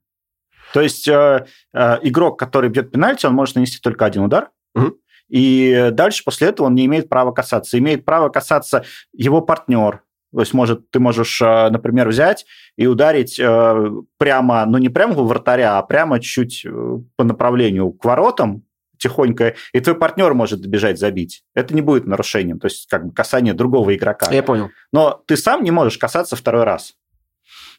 То 0.72 0.80
есть 0.80 1.06
э, 1.06 1.46
э, 1.72 1.98
игрок, 2.02 2.38
который 2.38 2.70
бьет 2.70 2.90
пенальти, 2.90 3.24
он 3.24 3.34
может 3.34 3.54
нанести 3.54 3.78
только 3.80 4.04
один 4.04 4.22
удар, 4.22 4.50
угу. 4.74 4.96
и 5.28 5.90
дальше 5.92 6.24
после 6.24 6.48
этого 6.48 6.66
он 6.66 6.74
не 6.74 6.86
имеет 6.86 7.08
права 7.08 7.30
касаться. 7.30 7.78
Имеет 7.78 8.04
право 8.04 8.30
касаться 8.30 8.84
его 9.12 9.42
партнер. 9.42 10.02
То 10.34 10.40
есть 10.40 10.54
может, 10.54 10.90
ты 10.90 10.98
можешь, 10.98 11.40
э, 11.40 11.68
например, 11.70 12.08
взять 12.08 12.46
и 12.76 12.88
ударить 12.88 13.38
э, 13.38 13.90
прямо, 14.18 14.66
ну 14.66 14.78
не 14.78 14.88
прямо 14.88 15.12
в 15.14 15.24
вратаря, 15.24 15.78
а 15.78 15.82
прямо 15.82 16.18
чуть 16.18 16.64
э, 16.64 16.98
по 17.16 17.22
направлению 17.22 17.92
к 17.92 18.04
воротам, 18.04 18.64
тихонько, 19.02 19.54
и 19.72 19.80
твой 19.80 19.96
партнер 19.96 20.32
может 20.34 20.60
добежать 20.60 20.98
забить. 20.98 21.42
Это 21.54 21.74
не 21.74 21.82
будет 21.82 22.06
нарушением, 22.06 22.58
то 22.58 22.66
есть 22.66 22.88
как 22.88 23.06
бы 23.06 23.12
касание 23.12 23.52
другого 23.52 23.94
игрока. 23.94 24.30
Я 24.30 24.42
понял. 24.42 24.70
Но 24.92 25.22
ты 25.26 25.36
сам 25.36 25.62
не 25.64 25.70
можешь 25.70 25.98
касаться 25.98 26.36
второй 26.36 26.64
раз. 26.64 26.94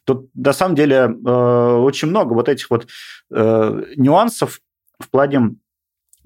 Тут 0.04 0.28
на 0.34 0.52
самом 0.52 0.74
деле 0.74 0.96
э, 0.96 1.76
очень 1.78 2.08
много 2.08 2.34
вот 2.34 2.48
этих 2.48 2.68
вот 2.70 2.86
э, 3.30 3.82
нюансов 3.96 4.60
в 4.98 5.08
плане, 5.08 5.56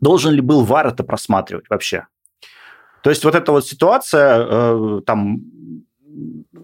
должен 0.00 0.32
ли 0.32 0.40
был 0.40 0.64
ВАР 0.64 0.88
это 0.88 1.04
просматривать 1.04 1.70
вообще. 1.70 2.06
То 3.02 3.11
есть 3.11 3.24
вот 3.24 3.37
эта 3.37 3.52
вот 3.52 3.64
ситуация, 3.64 4.46
э, 4.48 5.00
там 5.06 5.42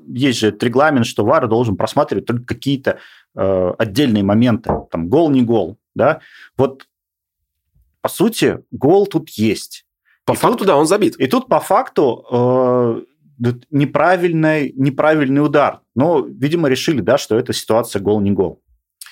есть 0.09 0.41
же 0.41 0.57
регламент, 0.61 1.07
что 1.07 1.25
ВАР 1.25 1.47
должен 1.47 1.77
просматривать 1.77 2.27
только 2.27 2.45
какие-то 2.45 2.99
э, 3.37 3.73
отдельные 3.79 4.25
моменты, 4.25 4.73
там 4.91 5.09
гол 5.09 5.31
не 5.31 5.43
гол, 5.43 5.79
да. 5.95 6.21
Вот 6.57 6.87
по 8.05 8.11
сути, 8.11 8.59
гол 8.71 9.07
тут 9.07 9.31
есть. 9.31 9.87
По 10.27 10.35
и 10.35 10.37
факту, 10.37 10.59
тут, 10.59 10.67
да, 10.67 10.77
он 10.77 10.87
забит. 10.87 11.17
И 11.17 11.27
тут 11.27 11.49
по 11.49 11.59
факту 11.59 12.27
э, 12.31 13.01
неправильный, 13.71 14.75
неправильный 14.77 15.43
удар. 15.43 15.81
Но, 15.95 16.21
видимо, 16.21 16.69
решили, 16.69 17.01
да, 17.01 17.17
что 17.17 17.39
эта 17.39 17.55
ситуация 17.55 18.03
гол 18.03 18.21
не 18.21 18.31
гол. 18.31 18.63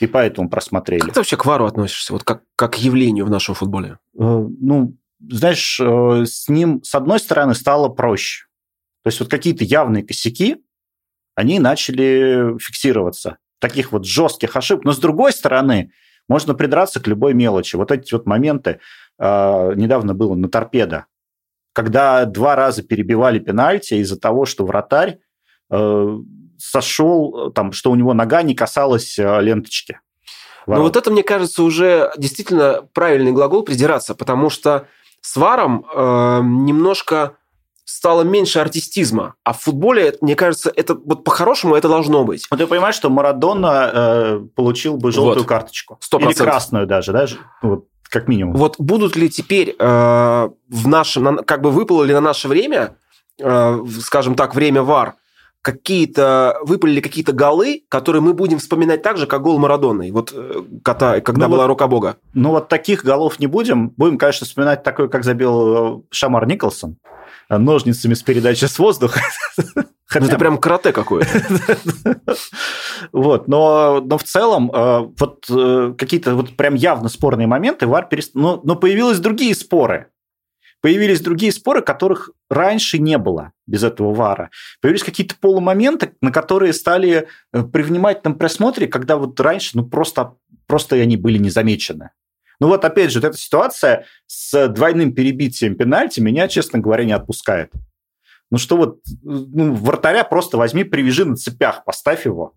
И 0.00 0.06
поэтому 0.06 0.50
просмотрели. 0.50 1.00
Как 1.00 1.14
ты 1.14 1.20
вообще 1.20 1.38
к 1.38 1.46
ВАРу 1.46 1.64
относишься, 1.64 2.12
вот 2.12 2.22
как, 2.22 2.42
как 2.54 2.74
к 2.74 2.76
явлению 2.76 3.24
в 3.24 3.30
нашем 3.30 3.54
футболе? 3.54 3.92
Э, 3.92 3.96
ну, 4.60 4.94
знаешь, 5.26 5.80
э, 5.80 6.24
с 6.26 6.50
ним, 6.50 6.82
с 6.82 6.94
одной 6.94 7.18
стороны, 7.18 7.54
стало 7.54 7.88
проще. 7.88 8.44
То 9.04 9.08
есть 9.08 9.20
вот 9.20 9.30
какие-то 9.30 9.64
явные 9.64 10.04
косяки, 10.04 10.58
они 11.34 11.60
начали 11.60 12.58
фиксироваться. 12.58 13.38
Таких 13.58 13.92
вот 13.92 14.04
жестких 14.04 14.54
ошибок. 14.54 14.84
Но 14.84 14.92
с 14.92 14.98
другой 14.98 15.32
стороны, 15.32 15.92
можно 16.32 16.54
придраться 16.54 16.98
к 16.98 17.06
любой 17.06 17.34
мелочи. 17.34 17.76
Вот 17.76 17.92
эти 17.92 18.14
вот 18.14 18.24
моменты 18.24 18.80
э, 19.18 19.72
недавно 19.76 20.14
было 20.14 20.34
на 20.34 20.48
торпедо, 20.48 21.04
когда 21.74 22.24
два 22.24 22.56
раза 22.56 22.82
перебивали 22.82 23.38
пенальти 23.38 23.94
из-за 23.94 24.18
того, 24.18 24.46
что 24.46 24.64
вратарь 24.64 25.18
э, 25.70 26.18
сошел, 26.56 27.52
там, 27.52 27.72
что 27.72 27.90
у 27.90 27.96
него 27.96 28.14
нога 28.14 28.42
не 28.42 28.54
касалась 28.54 29.18
э, 29.18 29.42
ленточки. 29.42 30.00
Ворот. 30.64 30.78
Ну 30.78 30.84
вот 30.84 30.96
это, 30.96 31.10
мне 31.10 31.22
кажется, 31.22 31.62
уже 31.62 32.10
действительно 32.16 32.88
правильный 32.94 33.32
глагол 33.32 33.62
придираться, 33.62 34.14
потому 34.14 34.48
что 34.48 34.86
с 35.20 35.36
варом 35.36 35.84
э, 35.84 36.40
немножко 36.42 37.36
стало 37.84 38.22
меньше 38.22 38.58
артистизма. 38.58 39.34
А 39.44 39.52
в 39.52 39.60
футболе, 39.60 40.16
мне 40.20 40.34
кажется, 40.34 40.72
это 40.74 40.94
вот 40.94 41.24
по-хорошему 41.24 41.74
это 41.74 41.88
должно 41.88 42.24
быть. 42.24 42.46
Вот 42.50 42.58
ты 42.58 42.66
понимаешь, 42.66 42.94
что 42.94 43.10
Марадона 43.10 43.90
э, 43.92 44.40
получил 44.54 44.96
бы 44.96 45.12
желтую 45.12 45.38
вот. 45.38 45.48
карточку. 45.48 45.98
100%. 46.12 46.22
Или 46.22 46.32
красную 46.32 46.86
даже, 46.86 47.12
да? 47.12 47.26
Вот, 47.62 47.86
как 48.08 48.28
минимум. 48.28 48.54
Вот 48.54 48.76
будут 48.78 49.16
ли 49.16 49.28
теперь 49.28 49.74
э, 49.78 50.48
в 50.68 50.88
нашем, 50.88 51.38
как 51.38 51.62
бы 51.62 51.70
выпало 51.70 52.04
ли 52.04 52.14
на 52.14 52.20
наше 52.20 52.48
время, 52.48 52.96
э, 53.38 53.84
скажем 54.00 54.34
так, 54.34 54.54
время 54.54 54.82
ВАР, 54.82 55.14
какие-то 55.62 56.58
выпали 56.62 57.00
какие-то 57.00 57.32
голы, 57.32 57.84
которые 57.88 58.20
мы 58.20 58.34
будем 58.34 58.58
вспоминать 58.58 59.02
так 59.02 59.16
же, 59.16 59.28
как 59.28 59.42
гол 59.42 59.58
Марадоны, 59.58 60.12
вот 60.12 60.32
э, 60.34 60.62
когда, 60.82 61.20
когда 61.20 61.46
ну 61.46 61.52
была 61.52 61.64
вот, 61.64 61.68
рука 61.68 61.86
Бога. 61.86 62.16
Ну 62.34 62.50
вот 62.50 62.68
таких 62.68 63.04
голов 63.04 63.38
не 63.38 63.46
будем. 63.46 63.90
Будем, 63.90 64.18
конечно, 64.18 64.44
вспоминать 64.44 64.82
такой, 64.82 65.08
как 65.08 65.24
забил 65.24 65.98
э, 65.98 66.02
Шамар 66.10 66.46
Николсон 66.46 66.96
ножницами 67.58 68.14
с 68.14 68.22
передачи 68.22 68.64
с 68.64 68.78
воздуха. 68.78 69.20
Ну, 70.14 70.26
это 70.26 70.38
прям 70.38 70.58
карате 70.58 70.92
какое-то. 70.92 71.42
Вот, 73.12 73.48
но, 73.48 74.02
но 74.04 74.18
в 74.18 74.24
целом 74.24 74.70
э, 74.70 75.08
вот 75.18 75.46
э, 75.48 75.94
какие-то 75.96 76.34
вот 76.34 76.54
прям 76.54 76.74
явно 76.74 77.08
спорные 77.08 77.46
моменты 77.46 77.86
ВАР 77.86 78.08
перест... 78.08 78.34
но, 78.34 78.60
но 78.62 78.76
появились 78.76 79.18
другие 79.20 79.54
споры. 79.54 80.08
Появились 80.82 81.20
другие 81.20 81.52
споры, 81.52 81.80
которых 81.80 82.30
раньше 82.50 82.98
не 82.98 83.16
было 83.16 83.52
без 83.66 83.84
этого 83.84 84.12
ВАРа. 84.12 84.50
Появились 84.80 85.04
какие-то 85.04 85.36
полумоменты, 85.40 86.14
на 86.20 86.32
которые 86.32 86.72
стали 86.72 87.28
э, 87.52 87.62
при 87.62 87.82
внимательном 87.82 88.36
просмотре, 88.36 88.88
когда 88.88 89.16
вот 89.16 89.38
раньше 89.40 89.70
ну 89.74 89.86
просто, 89.86 90.34
просто 90.66 90.96
они 90.96 91.16
были 91.16 91.38
не 91.38 91.50
замечены. 91.50 92.10
Ну 92.62 92.68
вот 92.68 92.84
опять 92.84 93.10
же, 93.10 93.18
вот 93.18 93.26
эта 93.26 93.36
ситуация 93.36 94.06
с 94.28 94.68
двойным 94.68 95.12
перебитием 95.12 95.74
пенальти 95.74 96.20
меня, 96.20 96.46
честно 96.46 96.78
говоря, 96.78 97.04
не 97.04 97.10
отпускает. 97.10 97.72
Ну 98.52 98.58
что 98.58 98.76
вот, 98.76 98.98
ну, 99.24 99.74
вратаря 99.74 100.22
просто 100.22 100.58
возьми, 100.58 100.84
привяжи 100.84 101.24
на 101.24 101.34
цепях, 101.34 101.84
поставь 101.84 102.24
его 102.24 102.54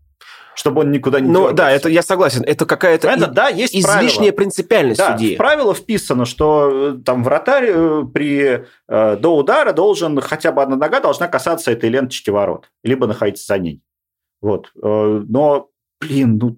чтобы 0.54 0.82
он 0.82 0.92
никуда 0.92 1.20
не 1.20 1.28
Ну 1.28 1.52
да, 1.52 1.72
это 1.72 1.90
я 1.90 2.02
согласен. 2.04 2.44
Это 2.46 2.68
какая-то 2.68 3.10
это, 3.10 3.28
да, 3.28 3.50
есть 3.50 3.76
излишняя 3.76 4.14
правило. 4.14 4.32
принципиальность 4.32 5.00
да, 5.00 5.12
судьи. 5.12 5.34
В 5.34 5.38
правило 5.38 5.74
вписано, 5.74 6.26
что 6.26 6.94
э, 6.94 7.04
там 7.04 7.26
вратарь 7.26 7.66
э, 7.68 8.04
при, 8.14 8.66
э, 8.88 9.18
до 9.18 9.36
удара 9.36 9.74
должен, 9.74 10.22
хотя 10.22 10.54
бы 10.54 10.62
одна 10.62 10.78
нога 10.78 11.02
должна 11.02 11.28
касаться 11.28 11.72
этой 11.72 11.90
ленточки 11.90 12.30
ворот, 12.30 12.70
либо 12.84 13.06
находиться 13.06 13.46
за 13.48 13.58
ней. 13.58 13.82
Вот. 14.40 14.72
Но, 14.76 15.72
блин, 16.00 16.38
ну, 16.38 16.58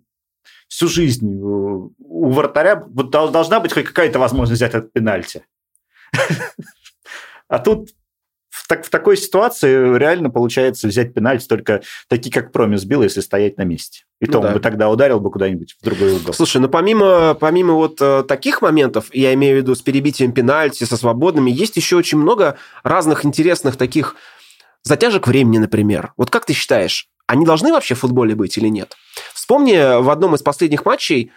всю 0.68 0.88
жизнь 0.88 1.28
у 1.28 2.30
вратаря 2.30 2.84
вот 2.88 3.10
должна 3.10 3.60
быть 3.60 3.74
хоть 3.74 3.86
какая-то 3.86 4.20
возможность 4.20 4.60
взять 4.60 4.74
этот 4.74 4.94
пенальти. 4.94 5.44
А 7.50 7.60
тут 7.60 7.92
в, 8.50 8.68
так, 8.68 8.86
в 8.86 8.90
такой 8.90 9.16
ситуации 9.16 9.98
реально 9.98 10.30
получается 10.30 10.90
взять 10.90 11.14
пенальти 11.14 11.48
только 11.48 11.82
такие, 12.10 12.30
как 12.30 12.52
Промис 12.52 12.84
бил, 12.84 13.04
если 13.04 13.22
стоять 13.22 13.58
на 13.58 13.62
месте. 13.62 14.04
И 14.20 14.26
ну, 14.26 14.34
то 14.34 14.42
да. 14.42 14.48
он 14.48 14.54
бы 14.56 14.60
тогда 14.60 14.90
ударил 14.90 15.22
бы 15.22 15.32
куда-нибудь 15.32 15.78
в 15.80 15.84
другой 15.84 16.14
угол. 16.14 16.34
Слушай, 16.34 16.60
ну 16.60 16.68
помимо, 16.68 17.36
помимо 17.36 17.76
вот 17.76 18.02
э, 18.02 18.24
таких 18.28 18.62
моментов, 18.62 19.08
я 19.14 19.34
имею 19.34 19.56
в 19.56 19.62
виду 19.62 19.76
с 19.76 19.82
перебитием 19.82 20.34
пенальти, 20.34 20.84
со 20.84 20.98
свободными, 20.98 21.50
есть 21.50 21.78
еще 21.78 21.96
очень 21.96 22.18
много 22.18 22.58
разных 22.84 23.24
интересных 23.24 23.78
таких 23.78 24.16
затяжек 24.84 25.28
времени, 25.28 25.60
например. 25.60 26.14
Вот 26.18 26.30
как 26.30 26.46
ты 26.46 26.52
считаешь, 26.52 27.08
они 27.28 27.46
должны 27.46 27.72
вообще 27.72 27.96
в 27.96 28.00
футболе 28.00 28.36
быть 28.36 28.58
или 28.58 28.68
нет? 28.68 28.96
Вспомни 29.34 30.02
в 30.02 30.10
одном 30.10 30.36
из 30.36 30.42
последних 30.42 30.86
матчей, 30.86 31.32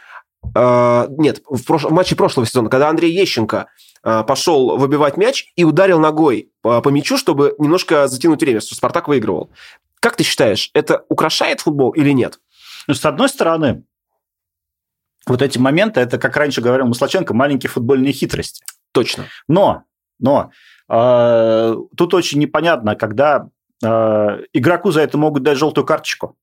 э, 0.54 1.06
нет, 1.18 1.42
в, 1.48 1.62
прош... 1.64 1.84
в 1.84 1.92
матче 1.92 2.16
прошлого 2.16 2.46
сезона, 2.46 2.70
когда 2.70 2.88
Андрей 2.88 3.12
Ещенко 3.12 3.68
Э, 4.02 4.24
пошел 4.26 4.78
выбивать 4.78 5.18
мяч 5.18 5.52
и 5.56 5.64
ударил 5.64 6.00
ногой 6.00 6.50
по, 6.62 6.80
по 6.80 6.88
мячу, 6.88 7.18
чтобы 7.18 7.54
немножко 7.58 8.08
затянуть 8.08 8.40
время, 8.40 8.60
что 8.60 8.74
Спартак 8.74 9.08
выигрывал. 9.08 9.50
Как 10.00 10.16
ты 10.16 10.24
считаешь, 10.24 10.70
это 10.72 11.04
украшает 11.10 11.60
футбол 11.60 11.90
или 11.90 12.10
нет? 12.10 12.40
Ну, 12.86 12.94
с 12.94 13.04
одной 13.04 13.28
стороны, 13.28 13.84
вот 15.26 15.42
эти 15.42 15.58
моменты, 15.58 16.00
это, 16.00 16.18
как 16.18 16.34
раньше 16.36 16.62
говорил 16.62 16.86
Маслаченко, 16.86 17.34
маленькие 17.34 17.68
футбольные 17.68 18.14
хитрости. 18.14 18.64
Точно. 18.92 19.26
Но, 19.48 19.84
но 20.18 20.50
э, 20.88 21.76
тут 21.94 22.14
очень 22.14 22.38
непонятно, 22.38 22.96
когда 22.96 23.50
игроку 23.82 24.90
за 24.90 25.00
это 25.00 25.16
могут 25.16 25.42
дать 25.42 25.58
желтую 25.58 25.86
карточку. 25.86 26.36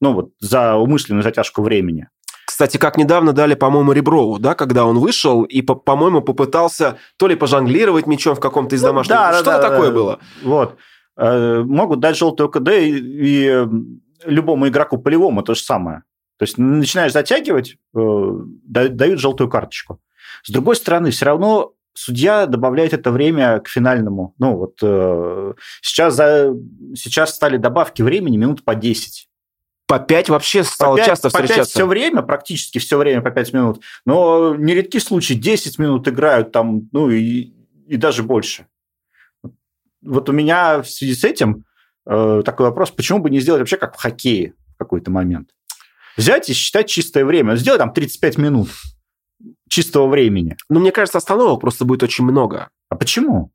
Ну 0.00 0.12
вот, 0.12 0.32
за 0.40 0.74
умышленную 0.74 1.22
затяжку 1.22 1.62
времени. 1.62 2.08
Кстати, 2.44 2.76
как 2.76 2.98
недавно 2.98 3.32
дали, 3.32 3.54
по-моему, 3.54 3.92
Реброву, 3.92 4.38
да, 4.38 4.54
когда 4.54 4.84
он 4.84 4.98
вышел 4.98 5.42
и, 5.44 5.62
по-моему, 5.62 6.20
попытался 6.20 6.98
то 7.16 7.26
ли 7.28 7.36
пожонглировать 7.36 8.06
мячом 8.06 8.34
в 8.34 8.40
каком-то 8.40 8.74
из 8.74 8.82
ну 8.82 8.88
домашних... 8.88 9.16
Да, 9.16 9.32
Что-то 9.32 9.62
да, 9.62 9.70
такое 9.70 9.88
да. 9.88 9.94
было. 9.94 10.18
Вот. 10.42 10.76
Э, 11.16 11.62
могут 11.62 12.00
дать 12.00 12.16
желтую 12.16 12.48
КД 12.50 12.68
и, 12.68 12.98
и 12.98 13.68
любому 14.24 14.68
игроку 14.68 14.98
полевому 14.98 15.42
то 15.42 15.54
же 15.54 15.62
самое. 15.62 16.02
То 16.38 16.44
есть 16.44 16.58
начинаешь 16.58 17.12
затягивать, 17.12 17.76
э, 17.96 18.30
дают 18.64 19.20
желтую 19.20 19.48
карточку. 19.48 20.00
С 20.42 20.50
другой 20.50 20.76
стороны, 20.76 21.10
все 21.10 21.26
равно 21.26 21.72
судья 21.94 22.46
добавляет 22.46 22.92
это 22.92 23.10
время 23.10 23.60
к 23.60 23.68
финальному. 23.68 24.34
Ну 24.38 24.56
вот 24.56 24.78
э, 24.82 25.52
сейчас, 25.80 26.14
за, 26.14 26.54
сейчас 26.94 27.34
стали 27.34 27.56
добавки 27.56 28.02
времени 28.02 28.36
минут 28.36 28.64
по 28.64 28.74
10 28.74 29.28
по 29.92 29.98
5 29.98 30.30
вообще 30.30 30.64
стало 30.64 30.92
по 30.92 30.96
5, 30.96 31.06
часто 31.06 31.28
встречаться. 31.28 31.54
По 31.56 31.64
5 31.64 31.68
все 31.68 31.86
время, 31.86 32.22
практически 32.22 32.78
все 32.78 32.96
время 32.96 33.20
по 33.20 33.30
5 33.30 33.52
минут. 33.52 33.82
Но 34.06 34.54
нередки 34.56 34.98
случаи 34.98 35.34
10 35.34 35.78
минут 35.78 36.08
играют 36.08 36.50
там, 36.50 36.88
ну 36.92 37.10
и, 37.10 37.52
и 37.86 37.96
даже 37.98 38.22
больше. 38.22 38.66
Вот 40.00 40.30
у 40.30 40.32
меня 40.32 40.80
в 40.80 40.88
связи 40.88 41.14
с 41.14 41.24
этим 41.24 41.66
э, 42.06 42.42
такой 42.42 42.66
вопрос, 42.66 42.90
почему 42.90 43.18
бы 43.18 43.28
не 43.28 43.40
сделать 43.40 43.60
вообще 43.60 43.76
как 43.76 43.94
в 43.94 44.00
хоккее 44.00 44.54
в 44.74 44.78
какой-то 44.78 45.10
момент? 45.10 45.50
Взять 46.16 46.48
и 46.48 46.54
считать 46.54 46.88
чистое 46.88 47.26
время. 47.26 47.56
Сделать 47.56 47.80
там 47.80 47.92
35 47.92 48.38
минут 48.38 48.68
чистого 49.72 50.06
времени. 50.06 50.56
Ну, 50.68 50.80
мне 50.80 50.92
кажется, 50.92 51.16
остановок 51.16 51.62
просто 51.62 51.86
будет 51.86 52.02
очень 52.02 52.24
много. 52.24 52.68
А 52.90 52.94
почему? 52.94 53.50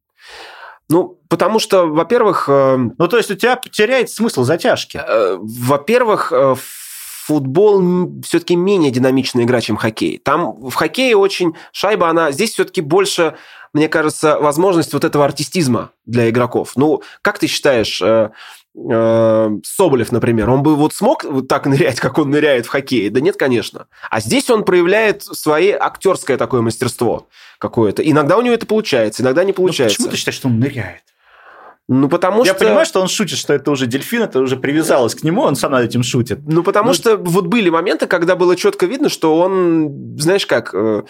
Ну, 0.89 1.19
потому 1.29 1.59
что, 1.59 1.85
во-первых... 1.85 2.45
Э, 2.49 2.75
ну, 2.75 3.07
то 3.07 3.17
есть 3.17 3.29
у 3.29 3.35
тебя 3.35 3.59
теряет 3.71 4.09
смысл 4.09 4.43
затяжки. 4.43 4.97
Э, 4.97 5.37
во-первых, 5.39 6.31
э, 6.31 6.55
футбол 6.57 8.19
все-таки 8.23 8.55
менее 8.55 8.89
динамичная 8.89 9.43
игра, 9.43 9.61
чем 9.61 9.77
хоккей. 9.77 10.17
Там 10.17 10.59
в 10.59 10.73
хоккее 10.73 11.15
очень 11.15 11.53
шайба, 11.71 12.09
она... 12.09 12.31
Здесь 12.31 12.53
все-таки 12.53 12.81
больше, 12.81 13.35
мне 13.73 13.87
кажется, 13.87 14.39
возможность 14.39 14.93
вот 14.93 15.03
этого 15.03 15.23
артистизма 15.23 15.91
для 16.07 16.31
игроков. 16.31 16.71
Ну, 16.77 17.03
как 17.21 17.37
ты 17.37 17.45
считаешь, 17.45 18.01
Соболев, 18.77 20.11
например, 20.11 20.51
он 20.51 20.61
бы 20.61 20.75
вот 20.75 20.93
смог 20.93 21.23
вот 21.23 21.47
так 21.47 21.65
нырять, 21.65 21.99
как 21.99 22.19
он 22.19 22.29
ныряет 22.29 22.67
в 22.67 22.69
хоккее? 22.69 23.09
Да 23.09 23.19
нет, 23.19 23.35
конечно. 23.35 23.87
А 24.11 24.19
здесь 24.19 24.49
он 24.51 24.63
проявляет 24.63 25.23
свое 25.23 25.75
актерское 25.75 26.37
такое 26.37 26.61
мастерство 26.61 27.27
какое-то. 27.57 28.03
Иногда 28.03 28.37
у 28.37 28.41
него 28.41 28.53
это 28.53 28.67
получается, 28.67 29.23
иногда 29.23 29.43
не 29.43 29.53
получается. 29.53 29.95
Но 29.99 30.05
почему 30.05 30.11
ты 30.11 30.17
считаешь, 30.17 30.35
что 30.35 30.47
он 30.47 30.59
ныряет? 30.59 31.01
Ну, 31.87 32.07
потому 32.07 32.43
Я 32.43 32.53
что... 32.53 32.63
Я 32.63 32.67
понимаю, 32.69 32.85
что 32.85 33.01
он 33.01 33.07
шутит, 33.07 33.39
что 33.39 33.53
это 33.53 33.71
уже 33.71 33.87
дельфин, 33.87 34.23
это 34.23 34.41
уже 34.41 34.57
привязалось 34.57 35.15
к 35.15 35.23
нему, 35.23 35.41
он 35.41 35.55
сам 35.55 35.71
над 35.71 35.85
этим 35.85 36.03
шутит. 36.03 36.39
Ну, 36.45 36.61
потому 36.61 36.89
Но... 36.89 36.93
что 36.93 37.17
вот 37.17 37.47
были 37.47 37.69
моменты, 37.69 38.05
когда 38.07 38.35
было 38.35 38.55
четко 38.55 38.85
видно, 38.85 39.09
что 39.09 39.37
он, 39.39 40.17
знаешь 40.19 40.45
как, 40.45 40.75
э, 40.75 41.03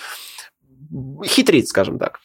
хитрит, 1.26 1.68
скажем 1.68 2.00
так. 2.00 2.20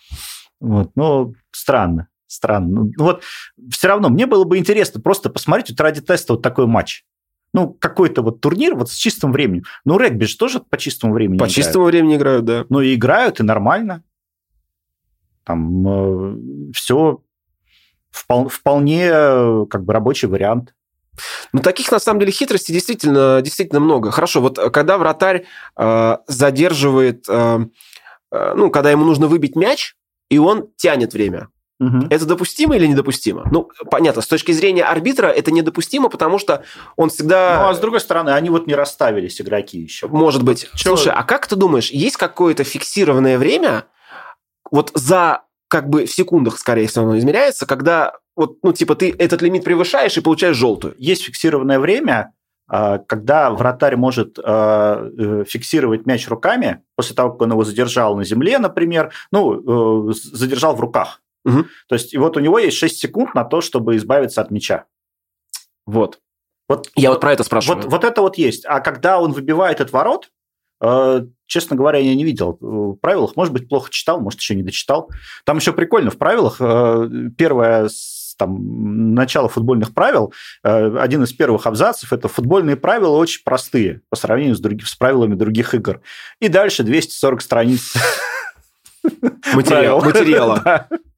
Вот, 0.61 0.90
ну, 0.94 1.35
странно, 1.50 2.09
странно. 2.33 2.85
Ну, 2.97 3.05
вот 3.05 3.23
все 3.71 3.88
равно 3.88 4.09
мне 4.09 4.27
было 4.27 4.45
бы 4.45 4.59
интересно 4.59 5.01
просто 5.01 5.31
посмотреть 5.31 5.71
вот 5.71 5.81
ради 5.81 6.01
теста 6.01 6.35
вот 6.35 6.42
такой 6.42 6.66
матч 6.66 7.05
ну, 7.53 7.73
какой-то 7.75 8.23
вот 8.23 8.40
турнир 8.40 8.75
вот 8.75 8.90
с 8.90 8.95
чистым 8.95 9.33
временем. 9.33 9.64
Ну, 9.85 9.99
регби 9.99 10.25
же 10.25 10.37
тоже 10.37 10.61
по 10.61 10.79
чистому 10.79 11.12
времени 11.12 11.38
По 11.38 11.45
играют. 11.45 11.55
чистому 11.55 11.85
времени 11.85 12.16
играют, 12.16 12.45
да. 12.45 12.64
Ну, 12.68 12.81
и 12.81 12.95
играют, 12.95 13.40
и 13.40 13.42
нормально. 13.42 14.03
Там 15.45 15.87
э, 15.87 16.73
все 16.75 17.23
впол- 18.11 18.49
вполне 18.49 19.09
э, 19.12 19.66
как 19.68 19.85
бы 19.85 19.92
рабочий 19.92 20.29
вариант. 20.29 20.75
Ну, 21.53 21.61
таких, 21.61 21.90
на 21.92 21.99
самом 21.99 22.21
деле, 22.21 22.33
хитростей 22.33 22.73
действительно, 22.73 23.42
действительно 23.42 23.81
много. 23.81 24.11
Хорошо, 24.11 24.40
вот 24.40 24.59
э, 24.59 24.71
когда 24.71 24.97
вратарь 24.97 25.45
э, 25.77 26.16
задерживает, 26.27 27.27
э, 27.29 27.66
э, 28.31 28.55
ну, 28.55 28.71
когда 28.71 28.90
ему 28.90 29.05
нужно 29.05 29.27
выбить 29.27 29.57
мяч, 29.57 29.95
и 30.31 30.38
он 30.38 30.71
тянет 30.77 31.12
время. 31.12 31.49
Угу. 31.83 32.07
Это 32.11 32.27
допустимо 32.27 32.77
или 32.77 32.87
недопустимо? 32.87 33.47
Ну, 33.51 33.71
понятно, 33.90 34.23
с 34.23 34.27
точки 34.27 34.53
зрения 34.53 34.85
арбитра 34.85 35.27
это 35.27 35.51
недопустимо, 35.51 36.09
потому 36.09 36.38
что 36.38 36.62
он 36.97 37.11
всегда... 37.11 37.62
Ну, 37.62 37.68
а 37.71 37.75
с 37.75 37.81
другой 37.81 38.01
стороны, 38.01 38.31
они 38.31 38.51
вот 38.51 38.66
не 38.66 38.75
расставились, 38.75 39.40
игроки 39.40 39.79
еще. 39.79 40.07
Может 40.07 40.45
быть. 40.45 40.68
Чего? 40.75 40.97
Слушай, 40.97 41.12
а 41.12 41.25
как 41.25 41.47
ты 41.49 41.57
думаешь, 41.57 41.90
есть 41.90 42.16
какое-то 42.16 42.62
фиксированное 42.62 43.37
время, 43.37 43.87
вот 44.71 44.92
за 44.95 45.42
как 45.68 45.88
бы 45.88 46.07
в 46.07 46.14
секундах, 46.14 46.59
скорее 46.59 46.87
всего, 46.87 47.07
оно 47.07 47.18
измеряется, 47.18 47.66
когда 47.66 48.12
вот, 48.37 48.59
ну, 48.62 48.73
типа, 48.73 48.95
ты 48.95 49.14
этот 49.18 49.42
лимит 49.42 49.64
превышаешь 49.64 50.16
и 50.16 50.21
получаешь 50.21 50.57
желтую. 50.57 50.95
Есть 50.99 51.25
фиксированное 51.25 51.79
время, 51.79 52.33
а, 52.68 52.99
когда 52.99 53.51
вратарь 53.51 53.97
может 53.97 54.38
а, 54.42 55.09
э, 55.18 55.45
фиксировать 55.47 56.07
мяч 56.07 56.29
руками 56.29 56.83
после 56.97 57.14
того, 57.14 57.33
как 57.33 57.42
он 57.42 57.53
его 57.53 57.64
задержал 57.64 58.16
на 58.16 58.25
земле, 58.25 58.59
например, 58.59 59.12
ну, 59.31 60.11
э, 60.11 60.12
задержал 60.12 60.77
в 60.77 60.81
руках. 60.81 61.21
Угу. 61.44 61.64
То 61.88 61.94
есть, 61.94 62.14
и 62.14 62.18
вот 62.18 62.37
у 62.37 62.40
него 62.40 62.59
есть 62.59 62.76
6 62.76 62.98
секунд 62.98 63.35
на 63.35 63.44
то, 63.44 63.61
чтобы 63.61 63.96
избавиться 63.96 64.40
от 64.40 64.50
мяча. 64.50 64.85
Вот. 65.87 66.20
Вот, 66.68 66.90
Я 66.94 67.09
вот, 67.11 67.16
вот 67.16 67.20
про 67.20 67.33
это 67.33 67.44
спрашиваю. 67.44 67.83
Вот, 67.83 67.90
вот 67.90 68.05
это 68.05 68.22
вот 68.22 68.38
есть. 68.38 68.64
А 68.66 68.81
когда 68.81 69.20
он 69.20 69.33
выбивает 69.33 69.81
этот 69.81 69.92
ворот, 69.92 70.31
э, 70.81 71.26
честно 71.46 71.76
говоря, 71.76 71.98
я 71.98 72.14
не 72.14 72.24
видел 72.24 72.57
в 72.61 72.94
правилах. 72.94 73.37
Может 73.37 73.52
быть, 73.52 73.68
плохо 73.68 73.90
читал, 73.90 74.20
может, 74.20 74.40
еще 74.40 74.55
не 74.55 74.62
дочитал. 74.62 75.11
Там 75.44 75.59
еще 75.59 75.72
прикольно 75.72 76.11
в 76.11 76.18
правилах. 76.18 76.57
Э, 76.61 77.09
первое 77.37 77.88
там, 78.38 79.14
начало 79.14 79.48
футбольных 79.48 79.94
правил, 79.94 80.33
э, 80.64 80.96
один 80.98 81.22
из 81.22 81.33
первых 81.33 81.66
абзацев– 81.66 82.12
это 82.14 82.28
футбольные 82.28 82.76
правила 82.76 83.16
очень 83.16 83.42
простые 83.44 84.00
по 84.09 84.16
сравнению 84.16 84.57
с, 84.57 84.61
другими, 84.61 84.87
с 84.87 84.94
правилами 84.94 85.35
других 85.35 85.74
игр. 85.74 86.00
И 86.40 86.48
дальше 86.48 86.83
240 86.83 87.42
страниц 87.42 87.94
Материал, 89.55 90.00
материала. 90.05 90.88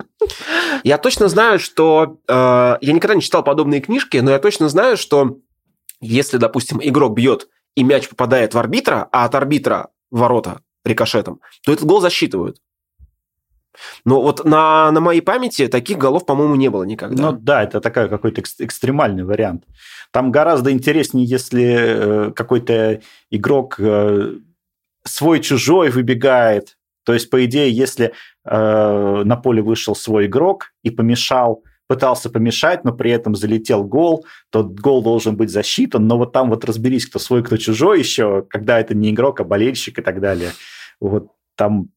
Я 0.82 0.98
точно 0.98 1.28
знаю, 1.28 1.58
что... 1.58 2.18
Э, 2.28 2.76
я 2.80 2.92
никогда 2.92 3.14
не 3.14 3.22
читал 3.22 3.42
подобные 3.42 3.80
книжки, 3.80 4.18
но 4.18 4.30
я 4.30 4.38
точно 4.38 4.68
знаю, 4.68 4.96
что 4.96 5.38
если, 6.00 6.36
допустим, 6.36 6.80
игрок 6.82 7.14
бьет 7.14 7.48
и 7.74 7.82
мяч 7.82 8.08
попадает 8.08 8.54
в 8.54 8.58
арбитра, 8.58 9.08
а 9.12 9.24
от 9.24 9.34
арбитра 9.34 9.88
ворота 10.10 10.60
рикошетом, 10.84 11.40
то 11.64 11.72
этот 11.72 11.86
гол 11.86 12.00
засчитывают. 12.00 12.58
Но 14.04 14.22
вот 14.22 14.44
на, 14.44 14.90
на 14.92 15.00
моей 15.00 15.20
памяти 15.20 15.66
таких 15.66 15.98
голов, 15.98 16.26
по-моему, 16.26 16.54
не 16.54 16.68
было 16.68 16.84
никогда. 16.84 17.30
Ну 17.30 17.38
да, 17.40 17.64
это 17.64 17.80
такой 17.80 18.08
какой-то 18.08 18.40
экстремальный 18.40 19.24
вариант. 19.24 19.64
Там 20.12 20.30
гораздо 20.30 20.70
интереснее, 20.70 21.26
если 21.26 21.64
э, 21.64 22.32
какой-то 22.32 23.00
игрок 23.30 23.76
э, 23.78 24.34
свой-чужой 25.04 25.90
выбегает. 25.90 26.76
То 27.04 27.14
есть, 27.14 27.28
по 27.30 27.44
идее, 27.44 27.70
если 27.70 28.12
э, 28.44 29.22
на 29.24 29.36
поле 29.36 29.62
вышел 29.62 29.94
свой 29.94 30.26
игрок 30.26 30.72
и 30.82 30.90
помешал, 30.90 31.62
пытался 31.86 32.30
помешать, 32.30 32.84
но 32.84 32.92
при 32.92 33.10
этом 33.10 33.34
залетел 33.34 33.84
гол, 33.84 34.26
то 34.50 34.64
гол 34.64 35.02
должен 35.02 35.36
быть 35.36 35.50
засчитан. 35.50 36.06
Но 36.06 36.18
вот 36.18 36.32
там 36.32 36.50
вот 36.50 36.64
разберись, 36.64 37.06
кто 37.06 37.18
свой, 37.18 37.42
кто 37.42 37.56
чужой 37.56 37.98
еще, 37.98 38.42
когда 38.48 38.80
это 38.80 38.94
не 38.94 39.10
игрок, 39.10 39.40
а 39.40 39.44
болельщик 39.44 39.98
и 39.98 40.02
так 40.02 40.20
далее. 40.20 40.52
Вот 41.00 41.28
там 41.56 41.88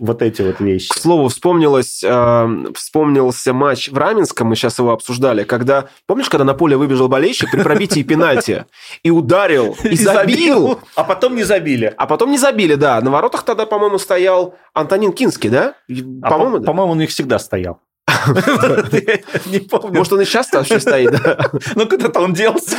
вот 0.00 0.22
эти 0.22 0.42
вот 0.42 0.60
вещи. 0.60 0.88
К 0.88 0.98
слову, 0.98 1.28
вспомнилось, 1.28 2.02
э, 2.02 2.64
вспомнился 2.74 3.52
матч 3.52 3.88
в 3.88 3.96
Раменском, 3.96 4.48
мы 4.48 4.56
сейчас 4.56 4.78
его 4.78 4.90
обсуждали, 4.90 5.44
когда, 5.44 5.88
помнишь, 6.06 6.28
когда 6.28 6.44
на 6.44 6.54
поле 6.54 6.76
выбежал 6.76 7.08
болельщик 7.08 7.50
при 7.50 7.62
пробитии 7.62 8.02
пенальти 8.02 8.66
и 9.02 9.10
ударил, 9.10 9.76
и, 9.84 9.94
забил, 9.94 10.80
а 10.96 11.04
потом 11.04 11.36
не 11.36 11.44
забили. 11.44 11.94
А 11.96 12.06
потом 12.06 12.30
не 12.30 12.38
забили, 12.38 12.74
да. 12.74 13.00
На 13.00 13.10
воротах 13.10 13.44
тогда, 13.44 13.66
по-моему, 13.66 13.98
стоял 13.98 14.56
Антонин 14.74 15.12
Кинский, 15.12 15.50
да? 15.50 15.74
А 16.22 16.30
по-моему, 16.30 16.60
по-моему, 16.60 16.92
он 16.92 17.00
их 17.02 17.10
всегда 17.10 17.38
стоял. 17.38 17.80
Не 19.46 19.60
помню. 19.60 19.98
Может, 19.98 20.12
он 20.12 20.20
и 20.22 20.24
сейчас 20.24 20.50
вообще 20.52 20.80
стоит, 20.80 21.10
да? 21.10 21.50
Ну, 21.74 21.86
куда-то 21.88 22.20
он 22.20 22.32
делся. 22.32 22.76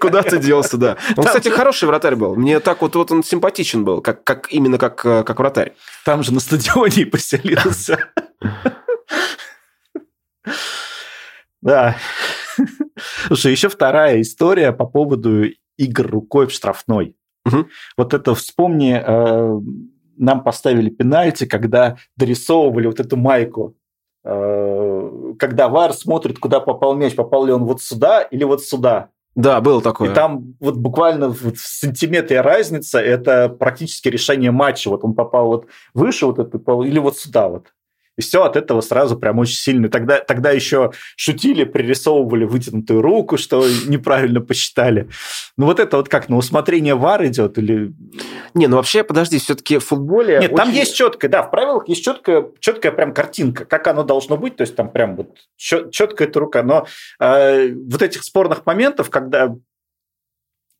Куда-то 0.00 0.38
делся, 0.38 0.76
да. 0.76 0.96
Он, 1.16 1.24
кстати, 1.24 1.48
хороший 1.48 1.86
вратарь 1.86 2.16
был. 2.16 2.34
Мне 2.36 2.60
так 2.60 2.82
вот, 2.82 2.94
вот 2.94 3.10
он 3.10 3.24
симпатичен 3.24 3.84
был, 3.84 4.00
как, 4.00 4.48
именно 4.50 4.78
как, 4.78 4.96
как 4.96 5.38
вратарь. 5.38 5.74
Там 6.04 6.22
же 6.22 6.32
на 6.32 6.40
стадионе 6.40 7.02
и 7.02 7.04
поселился. 7.04 8.10
Да. 11.62 11.96
Слушай, 13.26 13.52
еще 13.52 13.68
вторая 13.68 14.20
история 14.20 14.72
по 14.72 14.86
поводу 14.86 15.44
игр 15.76 16.06
рукой 16.06 16.46
в 16.46 16.52
штрафной. 16.52 17.16
Угу. 17.44 17.66
Вот 17.96 18.14
это 18.14 18.34
вспомни, 18.34 19.02
э, 19.04 19.60
нам 20.16 20.44
поставили 20.44 20.90
пенальти, 20.90 21.44
когда 21.44 21.96
дорисовывали 22.16 22.86
вот 22.86 23.00
эту 23.00 23.16
майку 23.16 23.76
Э, 23.76 23.85
когда 24.26 25.68
ВАР 25.68 25.92
смотрит, 25.92 26.38
куда 26.38 26.58
попал 26.58 26.94
мяч, 26.94 27.14
попал 27.14 27.44
ли 27.44 27.52
он 27.52 27.64
вот 27.64 27.80
сюда 27.80 28.22
или 28.22 28.42
вот 28.42 28.64
сюда. 28.64 29.10
Да, 29.36 29.60
было 29.60 29.82
такое. 29.82 30.10
И 30.10 30.14
там 30.14 30.54
вот 30.60 30.76
буквально 30.76 31.28
в 31.28 31.54
сантиметре 31.56 32.40
разница, 32.40 32.98
это 32.98 33.50
практически 33.50 34.08
решение 34.08 34.50
матча. 34.50 34.88
Вот 34.88 35.04
он 35.04 35.14
попал 35.14 35.46
вот 35.48 35.66
выше 35.94 36.26
вот 36.26 36.38
это, 36.38 36.58
или 36.82 36.98
вот 36.98 37.18
сюда 37.18 37.48
вот. 37.48 37.66
И 38.16 38.22
все 38.22 38.42
от 38.44 38.56
этого 38.56 38.80
сразу 38.80 39.18
прям 39.18 39.38
очень 39.38 39.56
сильно. 39.56 39.88
Тогда, 39.88 40.18
тогда 40.18 40.50
еще 40.50 40.92
шутили, 41.16 41.64
пририсовывали 41.64 42.44
вытянутую 42.44 43.02
руку, 43.02 43.36
что 43.36 43.64
неправильно 43.86 44.40
посчитали. 44.40 45.08
Ну 45.56 45.66
вот 45.66 45.80
это 45.80 45.98
вот 45.98 46.08
как, 46.08 46.28
на 46.28 46.36
усмотрение 46.36 46.94
ВАР 46.94 47.26
идет 47.26 47.58
или... 47.58 47.92
Не, 48.54 48.66
ну 48.66 48.76
вообще, 48.76 49.04
подожди, 49.04 49.38
все-таки 49.38 49.78
в 49.78 49.84
футболе... 49.84 50.38
Нет, 50.40 50.52
очень... 50.52 50.56
там 50.56 50.72
есть 50.72 50.94
четкая, 50.94 51.30
да, 51.30 51.42
в 51.42 51.50
правилах 51.50 51.88
есть 51.88 52.04
четкая, 52.04 52.46
четкая 52.58 52.92
прям 52.92 53.12
картинка, 53.12 53.64
как 53.64 53.86
оно 53.86 54.02
должно 54.02 54.36
быть, 54.36 54.56
то 54.56 54.62
есть 54.62 54.74
там 54.76 54.90
прям 54.90 55.16
вот 55.16 55.36
четкая 55.56 56.28
эта 56.28 56.40
рука. 56.40 56.62
Но 56.62 56.86
э, 57.20 57.72
вот 57.74 58.02
этих 58.02 58.22
спорных 58.22 58.64
моментов, 58.64 59.10
когда... 59.10 59.54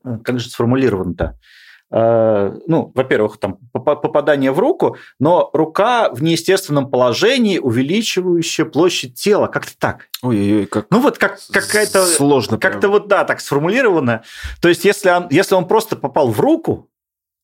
Э, 0.05 0.19
как 0.25 0.41
же 0.41 0.49
сформулировано-то? 0.49 1.25
Э, 1.25 1.66
ну, 1.91 2.91
во-первых, 2.95 3.39
там 3.39 3.59
попадание 3.73 4.51
в 4.51 4.59
руку, 4.59 4.97
но 5.21 5.51
рука 5.53 6.11
в 6.11 6.23
неестественном 6.23 6.91
положении, 6.91 7.59
увеличивающая 7.59 8.65
площадь 8.65 9.15
тела, 9.15 9.47
как-то 9.47 9.73
так. 9.79 10.09
Ой-ой-ой, 10.23 10.67
как 10.67 10.87
Ну 10.91 11.01
вот 11.01 11.19
как 11.19 11.39
какая-то 11.53 12.05
сложно, 12.05 12.59
как-то 12.59 12.89
вот 12.89 13.07
да, 13.07 13.25
так 13.25 13.41
сформулировано. 13.41 14.25
То 14.61 14.69
есть 14.69 14.85
если 14.85 15.11
он 15.11 15.29
если 15.31 15.55
он 15.55 15.69
просто 15.69 15.95
попал 15.97 16.31
в 16.31 16.41
руку, 16.41 16.91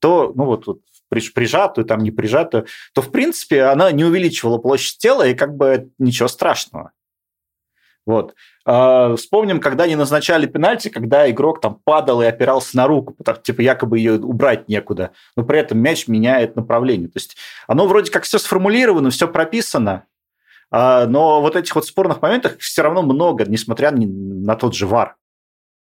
то 0.00 0.32
ну 0.34 0.46
вот, 0.46 0.66
вот 0.66 0.80
прижатую, 1.08 1.84
там 1.84 2.00
не 2.00 2.10
прижатую, 2.10 2.66
то 2.94 3.02
в 3.02 3.10
принципе 3.10 3.64
она 3.64 3.92
не 3.92 4.04
увеличивала 4.04 4.58
площадь 4.58 4.98
тела 4.98 5.28
и 5.28 5.34
как 5.34 5.56
бы 5.56 5.90
ничего 5.98 6.28
страшного. 6.28 6.92
Вот. 8.04 8.34
А, 8.64 9.14
вспомним, 9.16 9.60
когда 9.60 9.84
они 9.84 9.94
назначали 9.94 10.46
пенальти, 10.46 10.88
когда 10.88 11.30
игрок 11.30 11.60
там 11.60 11.78
падал 11.84 12.20
и 12.22 12.26
опирался 12.26 12.76
на 12.76 12.86
руку, 12.86 13.14
потому, 13.14 13.38
типа 13.38 13.60
якобы 13.60 13.98
ее 13.98 14.18
убрать 14.18 14.68
некуда, 14.68 15.12
но 15.36 15.44
при 15.44 15.60
этом 15.60 15.78
мяч 15.78 16.08
меняет 16.08 16.56
направление. 16.56 17.08
То 17.08 17.18
есть 17.18 17.36
оно 17.68 17.86
вроде 17.86 18.10
как 18.10 18.24
все 18.24 18.38
сформулировано, 18.38 19.10
все 19.10 19.28
прописано, 19.28 20.04
а, 20.70 21.06
но 21.06 21.40
вот 21.40 21.54
этих 21.54 21.74
вот 21.74 21.86
спорных 21.86 22.22
моментов 22.22 22.56
все 22.58 22.82
равно 22.82 23.02
много, 23.02 23.44
несмотря 23.44 23.92
на 23.92 24.56
тот 24.56 24.74
же 24.74 24.86
ВАР. 24.86 25.16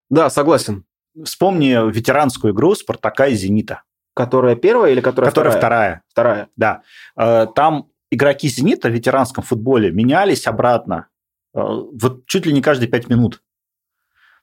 Да, 0.09 0.29
согласен. 0.29 0.85
Вспомни 1.23 1.91
ветеранскую 1.91 2.53
игру 2.53 2.75
«Спартака» 2.75 3.27
и 3.27 3.35
«Зенита». 3.35 3.83
Которая 4.15 4.55
первая 4.55 4.91
или 4.91 5.01
которая, 5.01 5.31
которая 5.31 5.57
вторая? 5.57 6.03
Вторая. 6.09 6.45
Вторая, 6.45 6.47
да. 6.55 6.81
А, 7.15 7.47
там 7.47 7.87
игроки 8.11 8.47
«Зенита» 8.47 8.89
в 8.89 8.91
ветеранском 8.91 9.43
футболе 9.43 9.89
менялись 9.89 10.45
обратно 10.45 11.07
Э, 11.07 11.12
вот 11.53 12.25
чуть 12.27 12.45
ли 12.45 12.53
не 12.53 12.61
каждые 12.61 12.89
пять 12.89 13.09
минут. 13.09 13.41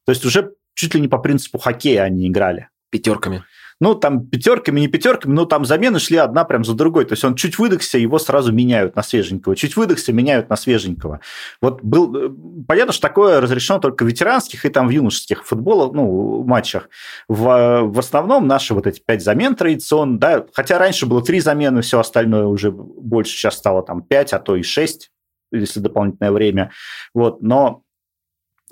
То 0.07 0.13
есть 0.13 0.25
уже 0.25 0.55
чуть 0.75 0.95
ли 0.95 1.01
не 1.01 1.09
по 1.09 1.19
принципу 1.19 1.59
хоккея 1.59 2.03
они 2.03 2.29
играли. 2.29 2.69
Пятерками. 2.91 3.45
Ну, 3.83 3.95
там 3.95 4.27
пятерками, 4.27 4.81
не 4.81 4.89
пятерками, 4.89 5.33
но 5.33 5.47
там 5.47 5.65
замены 5.65 6.01
шли 6.01 6.19
одна 6.19 6.45
прям 6.45 6.65
за 6.65 6.75
другой. 6.75 7.07
То 7.07 7.15
есть 7.15 7.25
он 7.25 7.35
чуть 7.35 7.59
выдохся, 7.59 7.97
его 7.97 8.19
сразу 8.19 8.53
меняют 8.53 8.95
на 8.95 9.03
свеженького. 9.03 9.57
Чуть 9.57 9.75
выдохся, 9.75 10.13
меняют 10.13 10.51
на 10.51 10.57
свеженького. 10.57 11.21
Вот 11.63 11.83
был... 11.83 12.15
Э, 12.15 12.31
понятно, 12.69 12.93
что 12.93 13.09
такое 13.09 13.41
разрешено 13.41 13.79
только 13.79 14.05
в 14.05 14.07
ветеранских 14.07 14.67
и 14.67 14.69
там 14.69 14.87
в 14.87 14.91
юношеских 14.91 15.47
футболах, 15.47 15.93
ну, 15.95 16.45
матчах. 16.45 16.91
В, 17.27 17.83
в 17.85 17.99
основном 17.99 18.47
наши 18.47 18.75
вот 18.75 18.87
эти 18.87 19.01
пять 19.01 19.23
замен 19.23 19.55
традиционно, 19.55 20.19
да, 20.19 20.45
хотя 20.53 20.79
раньше 20.79 21.07
было 21.07 21.23
три 21.23 21.41
замены, 21.41 21.81
все 21.81 22.01
остальное 22.01 22.45
уже 22.45 22.71
больше, 22.71 23.33
сейчас 23.33 23.57
стало 23.57 23.83
там 23.83 24.03
пять, 24.03 24.35
а 24.35 24.41
то 24.41 24.57
и 24.57 24.63
шесть 24.63 25.11
если 25.53 25.81
дополнительное 25.81 26.33
время. 26.33 26.71
Вот, 27.15 27.43
но 27.43 27.83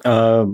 э, 0.04 0.46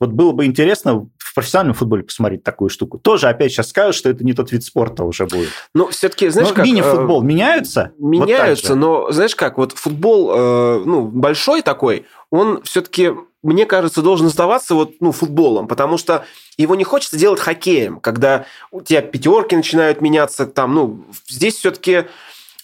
вот 0.00 0.10
было 0.10 0.32
бы 0.32 0.46
интересно 0.46 1.08
в 1.30 1.34
профессиональном 1.34 1.74
футболе 1.74 2.02
посмотреть 2.02 2.42
такую 2.42 2.70
штуку. 2.70 2.98
Тоже 2.98 3.28
опять 3.28 3.52
сейчас 3.52 3.68
скажут, 3.68 3.94
что 3.94 4.10
это 4.10 4.24
не 4.24 4.32
тот 4.32 4.50
вид 4.50 4.64
спорта 4.64 5.04
уже 5.04 5.26
будет. 5.26 5.50
Ну, 5.74 5.88
все-таки, 5.88 6.28
знаешь, 6.28 6.48
но 6.48 6.54
как... 6.56 6.64
Мини-футбол 6.64 7.22
э, 7.22 7.24
меняются? 7.24 7.92
Меняются, 7.98 8.70
вот 8.70 8.80
но, 8.80 9.12
знаешь 9.12 9.36
как, 9.36 9.56
вот 9.56 9.72
футбол, 9.72 10.32
э, 10.34 10.82
ну, 10.84 11.02
большой 11.06 11.62
такой, 11.62 12.06
он 12.30 12.62
все-таки, 12.64 13.12
мне 13.44 13.64
кажется, 13.64 14.02
должен 14.02 14.26
оставаться 14.26 14.74
вот, 14.74 14.94
ну, 14.98 15.12
футболом, 15.12 15.68
потому 15.68 15.98
что 15.98 16.24
его 16.56 16.74
не 16.74 16.82
хочется 16.82 17.16
делать 17.16 17.38
хоккеем, 17.38 18.00
когда 18.00 18.46
у 18.72 18.80
тебя 18.80 19.00
пятерки 19.00 19.54
начинают 19.54 20.00
меняться, 20.00 20.46
там, 20.46 20.74
ну, 20.74 21.04
здесь 21.28 21.54
все-таки, 21.54 22.06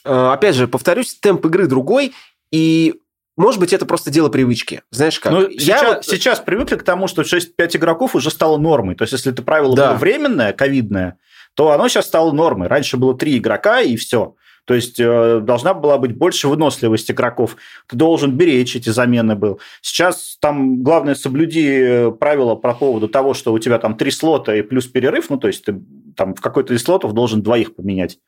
э, 0.05 0.31
опять 0.33 0.57
же, 0.57 0.67
повторюсь, 0.67 1.15
темп 1.15 1.47
игры 1.47 1.69
другой, 1.69 2.15
и 2.51 2.95
может 3.37 3.61
быть, 3.61 3.75
это 3.75 3.85
просто 3.85 4.11
дело 4.11 4.31
привычки. 4.31 4.83
Знаешь 4.91 5.21
как? 5.21 5.33
Ну, 5.33 5.51
сейчас, 5.51 5.83
я... 5.83 6.03
сейчас 6.03 6.41
привыкли 6.41 6.77
к 6.77 6.83
тому, 6.83 7.07
что 7.07 7.23
6-5 7.23 7.77
игроков 7.77 8.15
уже 8.15 8.31
стало 8.31 8.57
нормой. 8.57 8.95
То 8.95 9.03
есть, 9.03 9.13
если 9.13 9.31
это 9.31 9.43
правило 9.43 9.77
да. 9.77 9.91
было 9.91 9.99
временное, 9.99 10.55
ковидное, 10.55 11.19
то 11.55 11.71
оно 11.71 11.89
сейчас 11.89 12.07
стало 12.07 12.33
нормой. 12.33 12.69
Раньше 12.69 12.97
было 12.97 13.17
3 13.17 13.37
игрока, 13.37 13.83
и 13.83 13.97
все. 13.97 14.37
То 14.67 14.75
есть 14.75 14.99
э, 14.99 15.41
должна 15.43 15.75
была 15.75 15.97
быть 15.97 16.17
больше 16.17 16.49
выносливость 16.49 17.11
игроков. 17.11 17.57
Ты 17.87 17.97
должен 17.97 18.33
беречь 18.33 18.75
эти 18.75 18.91
замены 18.91 19.37
был. 19.37 19.61
Сейчас 19.81 20.39
там 20.41 20.83
главное 20.83 21.15
соблюди 21.15 21.69
э, 21.69 22.11
правила 22.11 22.57
по 22.57 22.75
поводу 22.75 23.07
того, 23.09 23.33
что 23.33 23.53
у 23.53 23.59
тебя 23.61 23.79
там 23.79 23.97
три 23.97 24.11
слота 24.11 24.57
и 24.57 24.63
плюс 24.63 24.87
перерыв. 24.87 25.31
Ну, 25.31 25.37
то 25.37 25.47
есть 25.47 25.65
ты 25.65 25.81
там 26.17 26.35
в 26.35 26.41
какой-то 26.41 26.75
из 26.75 26.83
слотов 26.83 27.13
должен 27.13 27.43
двоих 27.43 27.77
поменять. 27.77 28.19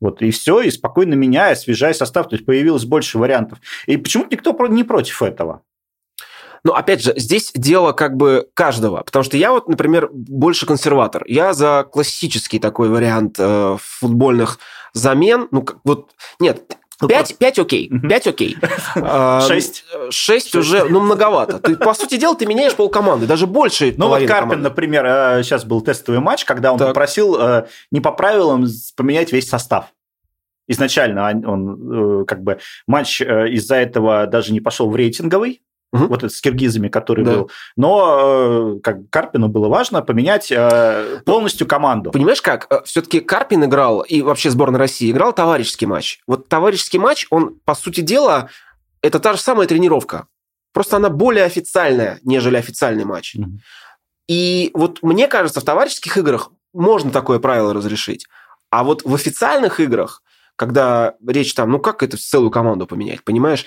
Вот, 0.00 0.20
и 0.22 0.30
все, 0.30 0.60
и 0.60 0.70
спокойно 0.70 1.14
меняя, 1.14 1.52
освежая 1.52 1.94
состав, 1.94 2.28
то 2.28 2.34
есть 2.34 2.44
появилось 2.44 2.84
больше 2.84 3.18
вариантов. 3.18 3.58
И 3.86 3.96
почему-то 3.96 4.30
никто 4.32 4.66
не 4.66 4.84
против 4.84 5.22
этого. 5.22 5.62
Но 6.64 6.74
опять 6.74 7.02
же, 7.02 7.12
здесь 7.16 7.50
дело 7.54 7.92
как 7.92 8.16
бы 8.16 8.48
каждого. 8.54 9.02
Потому 9.02 9.24
что 9.24 9.36
я 9.36 9.50
вот, 9.50 9.68
например, 9.68 10.10
больше 10.12 10.66
консерватор. 10.66 11.24
Я 11.26 11.54
за 11.54 11.86
классический 11.90 12.58
такой 12.58 12.88
вариант 12.88 13.36
э, 13.38 13.76
футбольных 13.80 14.58
замен. 14.92 15.48
Ну, 15.50 15.66
вот, 15.84 16.10
нет, 16.38 16.62
ну, 16.68 16.76
пять, 17.08 17.36
пять 17.38 17.58
окей, 17.58 17.90
пять 18.08 18.26
окей. 18.26 18.56
А, 18.96 19.40
шесть. 19.40 19.84
Шесть 20.10 20.54
уже, 20.54 20.84
ну, 20.84 21.00
многовато. 21.00 21.58
Ты, 21.58 21.76
по 21.76 21.94
сути 21.94 22.16
дела, 22.16 22.34
ты 22.34 22.46
меняешь 22.46 22.74
полкоманды, 22.74 23.26
даже 23.26 23.46
больше 23.46 23.94
Ну, 23.96 24.08
вот 24.08 24.18
Карпин, 24.20 24.28
команды. 24.28 24.56
например, 24.56 25.04
сейчас 25.42 25.64
э, 25.64 25.66
был 25.66 25.80
тестовый 25.80 26.20
матч, 26.20 26.44
когда 26.44 26.72
он 26.72 26.78
так. 26.78 26.88
попросил 26.88 27.36
э, 27.40 27.66
не 27.90 28.00
по 28.00 28.12
правилам 28.12 28.66
поменять 28.96 29.32
весь 29.32 29.48
состав. 29.48 29.86
Изначально 30.68 31.24
он, 31.46 32.22
э, 32.22 32.24
как 32.24 32.42
бы, 32.42 32.58
матч 32.86 33.20
из-за 33.20 33.76
этого 33.76 34.26
даже 34.26 34.52
не 34.52 34.60
пошел 34.60 34.90
в 34.90 34.96
рейтинговый, 34.96 35.62
угу. 35.92 36.06
вот 36.06 36.24
с 36.24 36.40
киргизами, 36.40 36.88
который 36.88 37.24
да. 37.24 37.32
был. 37.32 37.50
Но 37.76 38.76
э, 38.76 38.80
как 38.82 39.10
Карпину 39.10 39.48
было 39.48 39.68
важно 39.68 40.02
поменять 40.02 40.50
э, 40.50 41.20
полностью 41.24 41.66
команду. 41.66 42.10
Понимаешь 42.10 42.42
как? 42.42 42.66
Э, 42.70 42.80
Все-таки 42.84 43.20
Карпин 43.20 43.64
играл, 43.64 44.00
и 44.00 44.22
вообще 44.22 44.50
сборная 44.50 44.78
России 44.78 45.10
играл 45.10 45.32
товарищеский 45.32 45.86
матч. 45.86 46.20
Вот 46.26 46.48
товарищеский 46.48 46.98
матч, 46.98 47.26
он, 47.30 47.58
по 47.64 47.74
сути 47.74 48.00
дела, 48.00 48.48
это 49.02 49.20
та 49.20 49.34
же 49.34 49.40
самая 49.40 49.66
тренировка. 49.66 50.26
Просто 50.72 50.96
она 50.96 51.10
более 51.10 51.44
официальная, 51.44 52.18
нежели 52.22 52.56
официальный 52.56 53.04
матч. 53.04 53.34
Угу. 53.36 53.50
И 54.28 54.70
вот 54.74 55.02
мне 55.02 55.28
кажется, 55.28 55.60
в 55.60 55.64
товарищеских 55.64 56.16
играх 56.16 56.50
можно 56.72 57.10
такое 57.10 57.38
правило 57.38 57.74
разрешить. 57.74 58.26
А 58.70 58.84
вот 58.84 59.02
в 59.04 59.14
официальных 59.14 59.80
играх, 59.80 60.22
когда 60.62 61.16
речь 61.26 61.54
там, 61.54 61.72
ну 61.72 61.80
как 61.80 62.04
это 62.04 62.16
целую 62.16 62.52
команду 62.52 62.86
поменять, 62.86 63.24
понимаешь? 63.24 63.66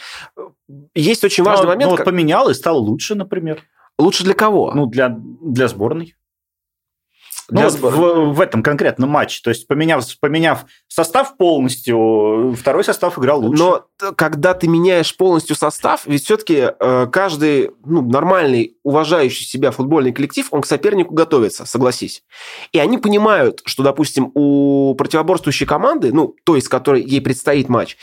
Есть 0.93 1.25
очень 1.25 1.43
важный 1.43 1.65
ну, 1.65 1.71
момент. 1.73 1.91
Ну, 1.91 1.97
как... 1.97 2.05
поменял 2.05 2.49
и 2.49 2.53
стал 2.53 2.79
лучше, 2.81 3.15
например. 3.15 3.63
Лучше 3.99 4.23
для 4.23 4.33
кого? 4.33 4.71
Ну, 4.73 4.85
для, 4.85 5.09
для 5.09 5.67
сборной. 5.67 6.15
Ну, 7.49 7.69
в, 7.69 8.33
в 8.33 8.41
этом 8.41 8.63
конкретном 8.63 9.09
матче. 9.09 9.41
То 9.43 9.49
есть, 9.49 9.67
поменяв, 9.67 10.03
поменяв 10.19 10.65
состав 10.87 11.37
полностью, 11.37 12.55
второй 12.57 12.83
состав 12.83 13.19
играл 13.19 13.41
лучше. 13.41 13.61
Но 13.61 13.85
когда 14.15 14.53
ты 14.53 14.67
меняешь 14.67 15.15
полностью 15.15 15.55
состав, 15.55 16.05
ведь 16.05 16.23
все-таки 16.23 16.71
э, 16.79 17.07
каждый 17.11 17.71
ну, 17.85 18.01
нормальный, 18.01 18.77
уважающий 18.83 19.45
себя 19.45 19.71
футбольный 19.71 20.11
коллектив, 20.11 20.47
он 20.51 20.61
к 20.61 20.65
сопернику 20.65 21.13
готовится, 21.13 21.65
согласись. 21.65 22.23
И 22.71 22.79
они 22.79 22.97
понимают, 22.97 23.61
что, 23.65 23.83
допустим, 23.83 24.31
у 24.33 24.95
противоборствующей 24.95 25.67
команды, 25.67 26.11
ну, 26.11 26.35
той, 26.45 26.61
с 26.61 26.67
которой 26.67 27.03
ей 27.03 27.21
предстоит 27.21 27.69
матч, 27.69 27.97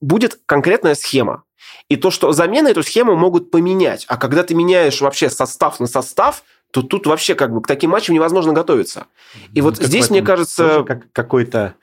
будет 0.00 0.38
конкретная 0.46 0.94
схема. 0.94 1.44
И 1.88 1.96
то, 1.96 2.10
что 2.10 2.32
замены 2.32 2.68
эту 2.68 2.82
схему 2.82 3.14
могут 3.14 3.50
поменять. 3.50 4.04
А 4.08 4.16
когда 4.16 4.42
ты 4.42 4.54
меняешь 4.54 5.00
вообще 5.00 5.28
состав 5.28 5.80
на 5.80 5.86
состав, 5.86 6.42
то 6.74 6.82
тут 6.82 7.06
вообще 7.06 7.36
как 7.36 7.54
бы 7.54 7.62
к 7.62 7.68
таким 7.68 7.90
матчам 7.90 8.16
невозможно 8.16 8.52
готовиться. 8.52 9.06
И 9.52 9.60
ну, 9.60 9.66
вот 9.66 9.76
здесь, 9.76 10.10
мне 10.10 10.22
кажется... 10.22 10.82
Как, 10.82 11.04
какой-то... 11.12 11.76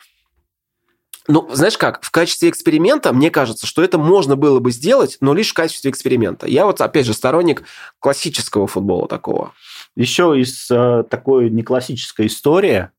Ну, 1.30 1.48
знаешь 1.54 1.78
как, 1.78 2.04
в 2.04 2.12
качестве 2.12 2.50
эксперимента, 2.50 3.14
мне 3.14 3.32
кажется, 3.32 3.66
что 3.66 3.82
это 3.82 3.98
можно 3.98 4.36
было 4.36 4.60
бы 4.60 4.70
сделать, 4.72 5.16
но 5.22 5.34
лишь 5.34 5.52
в 5.52 5.54
качестве 5.54 5.92
эксперимента. 5.92 6.46
Я 6.46 6.66
вот, 6.66 6.82
опять 6.82 7.06
же, 7.06 7.14
сторонник 7.14 7.64
классического 8.00 8.68
футбола 8.68 9.08
такого. 9.08 9.54
Еще 9.96 10.38
из 10.38 10.70
э, 10.70 11.06
такой 11.10 11.50
неклассической 11.50 12.28
истории 12.28 12.90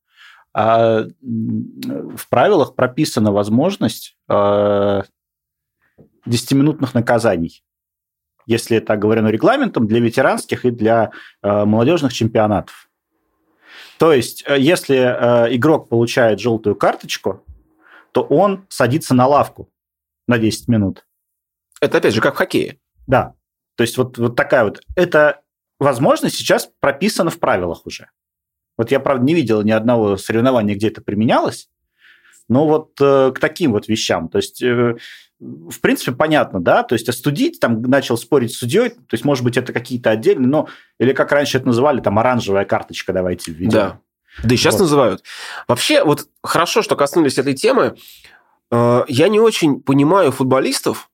э, 0.57 1.07
в 1.21 2.27
правилах 2.27 2.73
прописана 2.73 3.31
возможность 3.31 4.17
э, 4.29 5.03
10-минутных 6.25 6.95
наказаний 6.95 7.63
если 8.45 8.77
это 8.77 8.93
оговорено 8.93 9.27
регламентом, 9.27 9.87
для 9.87 9.99
ветеранских 9.99 10.65
и 10.65 10.71
для 10.71 11.11
э, 11.41 11.65
молодежных 11.65 12.13
чемпионатов. 12.13 12.89
То 13.97 14.13
есть, 14.13 14.43
э, 14.47 14.59
если 14.59 14.97
э, 14.97 15.55
игрок 15.55 15.89
получает 15.89 16.39
желтую 16.39 16.75
карточку, 16.75 17.43
то 18.11 18.21
он 18.21 18.65
садится 18.69 19.13
на 19.13 19.27
лавку 19.27 19.69
на 20.27 20.37
10 20.37 20.67
минут. 20.67 21.05
Это 21.81 21.97
опять 21.97 22.13
же 22.13 22.21
как 22.21 22.35
в 22.35 22.37
хоккее. 22.37 22.79
Да. 23.07 23.33
То 23.75 23.83
есть 23.83 23.97
вот, 23.97 24.17
вот 24.17 24.35
такая 24.35 24.63
вот... 24.63 24.81
Это 24.95 25.41
возможность 25.79 26.35
сейчас 26.35 26.69
прописана 26.79 27.29
в 27.29 27.39
правилах 27.39 27.85
уже. 27.85 28.09
Вот 28.77 28.91
я, 28.91 28.99
правда, 28.99 29.25
не 29.25 29.33
видел 29.33 29.61
ни 29.63 29.71
одного 29.71 30.17
соревнования, 30.17 30.75
где 30.75 30.87
это 30.87 31.01
применялось, 31.01 31.69
но 32.47 32.67
вот 32.67 32.93
э, 32.99 33.31
к 33.33 33.39
таким 33.39 33.71
вот 33.71 33.87
вещам. 33.87 34.29
То 34.29 34.37
есть 34.37 34.61
э, 34.63 34.97
в 35.43 35.81
принципе, 35.81 36.11
понятно, 36.11 36.61
да, 36.61 36.83
то 36.83 36.93
есть 36.93 37.09
остудить, 37.09 37.59
там 37.59 37.81
начал 37.81 38.17
спорить 38.17 38.53
с 38.53 38.57
судьей, 38.57 38.89
то 38.89 39.13
есть, 39.13 39.25
может 39.25 39.43
быть, 39.43 39.57
это 39.57 39.73
какие-то 39.73 40.09
отдельные, 40.11 40.47
но, 40.47 40.67
или 40.99 41.13
как 41.13 41.31
раньше 41.31 41.57
это 41.57 41.67
называли, 41.67 42.01
там, 42.01 42.17
оранжевая 42.19 42.65
карточка, 42.65 43.13
давайте 43.13 43.51
введем. 43.51 43.71
Да, 43.71 43.99
да 44.43 44.53
и 44.53 44.57
сейчас 44.57 44.75
вот. 44.75 44.81
называют. 44.81 45.23
Вообще, 45.67 46.03
вот 46.03 46.27
хорошо, 46.41 46.81
что 46.81 46.95
коснулись 46.95 47.37
этой 47.37 47.53
темы. 47.53 47.95
Э, 48.71 49.03
я 49.07 49.27
не 49.27 49.39
очень 49.39 49.81
понимаю 49.81 50.31
футболистов, 50.31 51.09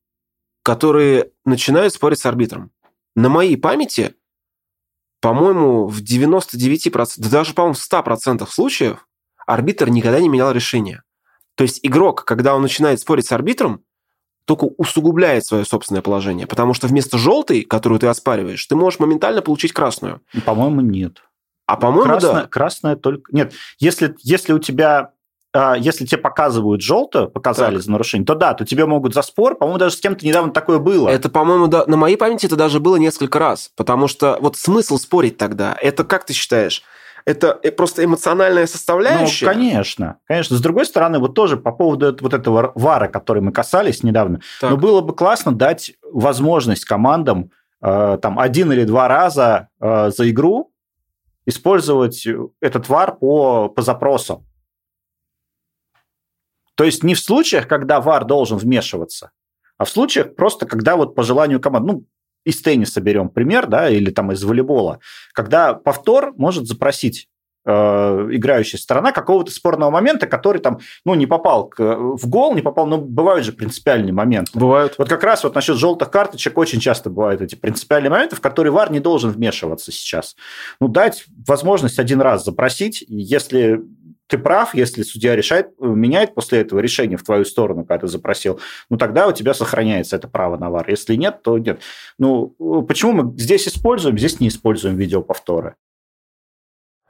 которые 0.64 1.32
начинают 1.46 1.94
спорить 1.94 2.20
с 2.20 2.26
арбитром. 2.26 2.72
На 3.16 3.30
моей 3.30 3.58
памяти, 3.58 4.16
по-моему, 5.22 5.88
в 5.88 6.02
99%, 6.02 7.14
да 7.18 7.30
даже, 7.30 7.54
по-моему, 7.54 7.74
в 7.74 7.92
100% 7.92 8.48
случаев 8.50 9.08
арбитр 9.46 9.90
никогда 9.90 10.20
не 10.20 10.30
менял 10.30 10.52
решение. 10.52 11.02
То 11.56 11.64
есть 11.64 11.80
игрок, 11.84 12.24
когда 12.24 12.56
он 12.56 12.62
начинает 12.62 13.02
спорить 13.02 13.26
с 13.26 13.32
арбитром, 13.32 13.84
только 14.50 14.66
усугубляет 14.78 15.46
свое 15.46 15.64
собственное 15.64 16.02
положение. 16.02 16.48
Потому 16.48 16.74
что 16.74 16.88
вместо 16.88 17.20
желтой, 17.20 17.62
которую 17.62 18.00
ты 18.00 18.08
оспариваешь, 18.08 18.66
ты 18.66 18.76
можешь 18.76 19.00
моментально 19.00 19.44
получить 19.44 19.74
красную. 19.74 20.22
По-моему, 20.44 20.82
нет. 20.82 21.22
А 21.68 21.78
по-моему, 21.78 22.06
красная, 22.06 22.34
да. 22.34 22.48
Красная 22.48 22.96
только... 22.96 23.32
Нет, 23.32 23.54
если, 23.78 24.16
если 24.24 24.54
у 24.54 24.58
тебя 24.58 25.12
а, 25.54 25.76
если 25.78 26.08
тебе 26.08 26.18
показывают 26.18 26.82
желтое, 26.82 27.28
показали 27.28 27.76
так. 27.76 27.84
за 27.84 27.92
нарушение, 27.92 28.26
то 28.26 28.34
да, 28.34 28.56
то 28.56 28.66
тебе 28.66 28.88
могут 28.88 29.14
за 29.14 29.22
спор, 29.22 29.56
по-моему, 29.56 29.78
даже 29.78 29.98
с 29.98 30.00
кем-то 30.00 30.26
недавно 30.26 30.52
такое 30.52 30.80
было. 30.80 31.10
Это, 31.10 31.30
по-моему, 31.30 31.68
да, 31.68 31.86
на 31.86 31.96
моей 31.96 32.18
памяти 32.18 32.48
это 32.48 32.56
даже 32.56 32.80
было 32.80 32.96
несколько 32.96 33.38
раз, 33.38 33.72
потому 33.76 34.08
что 34.08 34.40
вот 34.42 34.58
смысл 34.58 34.98
спорить 34.98 35.38
тогда, 35.38 35.78
это 35.80 36.04
как 36.04 36.26
ты 36.26 36.34
считаешь? 36.34 36.82
Это 37.26 37.60
э, 37.64 37.72
просто 37.72 38.04
эмоциональная 38.04 38.68
составляющая. 38.68 39.46
Ну, 39.46 39.52
конечно, 39.54 40.20
конечно. 40.26 40.58
С 40.58 40.62
другой 40.62 40.86
стороны, 40.86 41.20
вот 41.20 41.34
тоже 41.36 41.58
по 41.58 41.72
поводу 41.72 42.16
вот 42.20 42.34
этого 42.34 42.72
вара, 42.76 43.08
который 43.08 43.42
мы 43.42 43.52
касались 43.52 44.04
недавно, 44.04 44.42
так. 44.60 44.72
ну, 44.72 44.78
было 44.78 45.02
бы 45.02 45.16
классно 45.16 45.52
дать 45.52 45.94
возможность 46.04 46.86
командам 46.86 47.52
э, 47.82 48.18
там 48.22 48.40
один 48.40 48.72
или 48.72 48.84
два 48.84 49.08
раза 49.08 49.70
э, 49.80 50.12
за 50.16 50.30
игру 50.30 50.72
использовать 51.46 52.28
этот 52.62 52.90
вар 52.90 53.18
по, 53.18 53.70
по 53.70 53.82
запросу. 53.82 54.46
То 56.76 56.84
есть 56.84 57.04
не 57.04 57.16
в 57.16 57.20
случаях, 57.20 57.68
когда 57.68 58.00
вар 58.00 58.24
должен 58.24 58.58
вмешиваться, 58.58 59.32
а 59.78 59.86
в 59.86 59.90
случаях 59.90 60.36
просто, 60.36 60.66
когда 60.66 60.96
вот 60.96 61.16
по 61.16 61.24
желанию 61.24 61.60
команды, 61.60 61.94
ну, 61.94 62.04
из 62.46 62.62
тенниса 62.62 63.02
берем 63.02 63.30
пример, 63.30 63.68
да, 63.68 63.90
или 63.90 64.12
там 64.12 64.32
из 64.32 64.44
волейбола, 64.44 65.00
когда 65.34 65.74
повтор 65.74 66.34
может 66.38 66.68
запросить 66.68 67.28
э, 67.66 67.72
играющая 68.32 68.80
сторона 68.80 69.12
какого-то 69.12 69.52
спорного 69.52 69.90
момента, 69.90 70.28
который 70.28 70.60
там, 70.60 70.80
ну, 71.06 71.16
не 71.16 71.28
попал 71.28 71.68
к, 71.68 71.80
в 71.80 72.28
гол, 72.28 72.56
не 72.56 72.62
попал, 72.62 72.88
но 72.88 72.98
бывают 72.98 73.46
же 73.46 73.52
принципиальные 73.52 74.14
моменты. 74.14 74.58
Бывают. 74.58 74.96
Вот 74.98 75.10
как 75.10 75.24
раз 75.24 75.44
вот 75.44 75.56
насчет 75.56 75.78
желтых 75.78 76.10
карточек 76.10 76.58
очень 76.58 76.80
часто 76.80 77.10
бывают 77.10 77.42
эти 77.42 77.56
принципиальные 77.56 78.10
моменты, 78.10 78.36
в 78.36 78.42
которые 78.42 78.72
ВАР 78.72 78.92
не 78.92 79.00
должен 79.00 79.32
вмешиваться 79.32 79.92
сейчас. 79.92 80.36
Ну, 80.80 80.88
дать 80.88 81.26
возможность 81.48 82.00
один 82.00 82.22
раз 82.22 82.46
запросить, 82.46 83.04
если 83.08 83.82
ты 84.30 84.38
прав, 84.38 84.76
если 84.76 85.02
судья 85.02 85.36
решает, 85.36 85.70
э, 85.80 85.86
меняет 85.86 86.36
после 86.36 86.60
этого 86.60 86.80
решение 86.80 87.18
в 87.18 87.24
твою 87.24 87.46
сторону, 87.46 87.84
когда 87.84 88.02
ты 88.02 88.08
запросил, 88.08 88.60
ну 88.90 88.98
тогда 88.98 89.28
у 89.28 89.32
тебя 89.32 89.56
сохраняется 89.56 90.16
это 90.16 90.28
право 90.28 90.56
на 90.58 90.70
вар. 90.70 90.88
Если 90.88 91.16
нет, 91.16 91.42
то 91.42 91.58
нет. 91.58 91.82
Ну, 92.20 92.56
э, 92.60 92.86
почему 92.88 93.12
мы 93.12 93.40
здесь 93.40 93.68
используем, 93.68 94.18
здесь 94.18 94.40
не 94.40 94.48
используем 94.48 94.98
видеоповторы? 94.98 95.76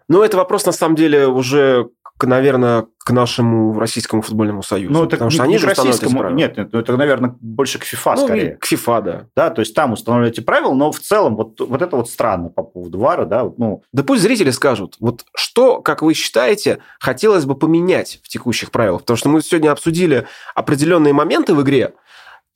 Ну, 0.09 0.23
это 0.23 0.37
вопрос, 0.37 0.65
на 0.65 0.71
самом 0.71 0.95
деле, 0.95 1.27
уже 1.27 1.89
к, 2.19 2.25
наверное, 2.25 2.87
к 2.97 3.11
нашему 3.11 3.79
российскому 3.79 4.21
футбольному 4.21 4.61
союзу. 4.61 4.91
Ну, 4.91 5.03
это 5.05 5.11
потому 5.11 5.31
что 5.31 5.43
они 5.43 5.57
же 5.57 5.67
российскому, 5.67 6.29
нет, 6.31 6.57
нет, 6.57 6.73
это, 6.73 6.97
наверное, 6.97 7.33
больше 7.39 7.79
к 7.79 7.85
ФИФА 7.85 8.15
ну, 8.15 8.25
скорее. 8.25 8.57
К 8.57 8.65
ФИФА, 8.65 9.01
да. 9.01 9.25
Да, 9.37 9.49
то 9.51 9.61
есть 9.61 9.73
там 9.73 9.93
устанавливают 9.93 10.37
эти 10.37 10.43
правила, 10.43 10.73
но 10.73 10.91
в 10.91 10.99
целом 10.99 11.37
вот, 11.37 11.61
вот 11.61 11.81
это 11.81 11.95
вот 11.95 12.09
странно 12.09 12.49
по 12.49 12.63
поводу 12.63 12.99
ВАРа, 12.99 13.25
да. 13.25 13.49
Ну. 13.57 13.83
Да 13.93 14.03
пусть 14.03 14.21
зрители 14.21 14.49
скажут, 14.49 14.97
вот 14.99 15.23
что, 15.33 15.81
как 15.81 16.01
вы 16.01 16.13
считаете, 16.13 16.79
хотелось 16.99 17.45
бы 17.45 17.55
поменять 17.55 18.19
в 18.21 18.27
текущих 18.27 18.71
правилах? 18.71 19.01
Потому 19.01 19.15
что 19.15 19.29
мы 19.29 19.41
сегодня 19.41 19.71
обсудили 19.71 20.27
определенные 20.55 21.13
моменты 21.13 21.53
в 21.53 21.61
игре, 21.61 21.93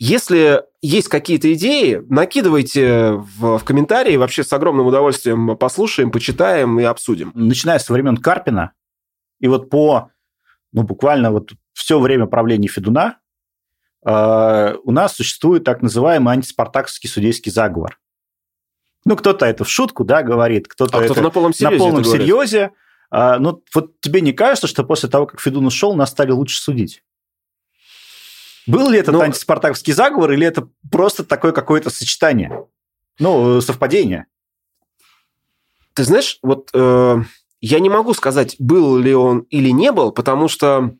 если 0.04 0.64
есть 0.82 1.08
какие-то 1.08 1.54
идеи, 1.54 2.04
накидывайте 2.10 3.12
в, 3.14 3.58
в 3.58 3.64
комментарии. 3.64 4.18
Вообще 4.18 4.44
с 4.44 4.52
огромным 4.52 4.86
удовольствием 4.86 5.56
послушаем, 5.56 6.12
почитаем 6.12 6.78
и 6.78 6.84
обсудим. 6.84 7.32
Начиная 7.36 7.80
с 7.80 7.90
времен 7.90 8.18
Карпина, 8.18 8.74
и 9.40 9.48
вот 9.48 9.70
по, 9.70 10.10
ну, 10.74 10.84
буквально 10.84 11.32
вот 11.32 11.54
все 11.72 12.02
время 12.02 12.26
правления 12.26 12.68
Федуна 12.68 13.20
э, 14.06 14.76
у 14.84 14.92
нас 14.92 15.16
существует 15.16 15.64
так 15.64 15.82
называемый 15.82 16.34
антиспартаковский 16.34 17.10
судейский 17.10 17.52
заговор. 17.52 17.98
Ну, 19.06 19.16
кто-то 19.16 19.46
это 19.46 19.64
в 19.64 19.70
шутку, 19.70 20.04
да, 20.04 20.22
говорит, 20.22 20.68
кто-то 20.68 20.98
а 20.98 21.02
это 21.04 21.22
на 21.22 21.30
полном 21.30 21.54
серьезе. 21.54 21.78
На 21.78 21.80
полном 21.80 22.04
серьезе. 22.04 22.72
А, 23.10 23.40
ну, 23.40 23.64
вот 23.74 24.02
тебе 24.02 24.20
не 24.20 24.34
кажется, 24.34 24.68
что 24.68 24.84
после 24.84 25.08
того, 25.08 25.28
как 25.28 25.40
Федун 25.40 25.66
ушел, 25.66 25.96
нас 25.96 26.10
стали 26.10 26.32
лучше 26.32 26.60
судить? 26.60 27.04
Был 28.68 28.90
ли 28.90 29.00
это 29.00 29.12
ну, 29.12 29.22
антиспартаковский 29.22 29.94
заговор, 29.94 30.32
или 30.32 30.46
это 30.46 30.70
просто 30.92 31.24
такое 31.24 31.52
какое-то 31.52 31.90
сочетание? 31.90 32.66
Ну, 33.20 33.62
совпадение. 33.62 34.28
Ты 35.94 36.04
знаешь, 36.04 36.40
вот 36.42 36.70
э, 36.74 37.18
я 37.62 37.80
не 37.80 37.90
могу 37.90 38.14
сказать, 38.14 38.56
был 38.60 38.98
ли 38.98 39.14
он 39.14 39.40
или 39.50 39.70
не 39.70 39.92
был, 39.92 40.12
потому 40.12 40.48
что, 40.48 40.96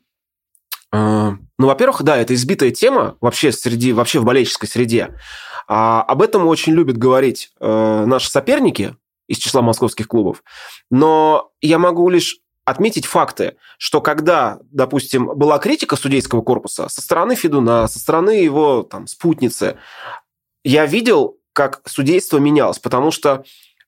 э, 0.92 1.30
ну, 1.58 1.66
во-первых, 1.66 2.02
да, 2.02 2.16
это 2.16 2.34
избитая 2.34 2.70
тема 2.70 3.16
вообще 3.20 3.50
среди, 3.50 3.92
вообще 3.92 4.20
в 4.20 4.24
болельческой 4.24 4.68
среде. 4.68 5.18
А 5.66 6.02
об 6.02 6.22
этом 6.22 6.46
очень 6.46 6.74
любят 6.74 6.96
говорить 6.96 7.50
э, 7.60 8.04
наши 8.06 8.30
соперники 8.30 8.94
из 9.26 9.38
числа 9.38 9.62
московских 9.62 10.06
клубов. 10.06 10.44
Но 10.90 11.50
я 11.60 11.78
могу 11.78 12.08
лишь 12.08 12.38
отметить 12.64 13.06
факты, 13.06 13.56
что 13.78 14.00
когда, 14.00 14.58
допустим, 14.70 15.26
была 15.26 15.58
критика 15.58 15.96
судейского 15.96 16.42
корпуса 16.42 16.88
со 16.88 17.02
стороны 17.02 17.34
Федуна, 17.34 17.88
со 17.88 17.98
стороны 17.98 18.30
его 18.30 18.82
там, 18.82 19.06
спутницы, 19.06 19.76
я 20.64 20.86
видел, 20.86 21.38
как 21.52 21.82
судейство 21.86 22.38
менялось, 22.38 22.78
потому 22.78 23.10
что 23.10 23.44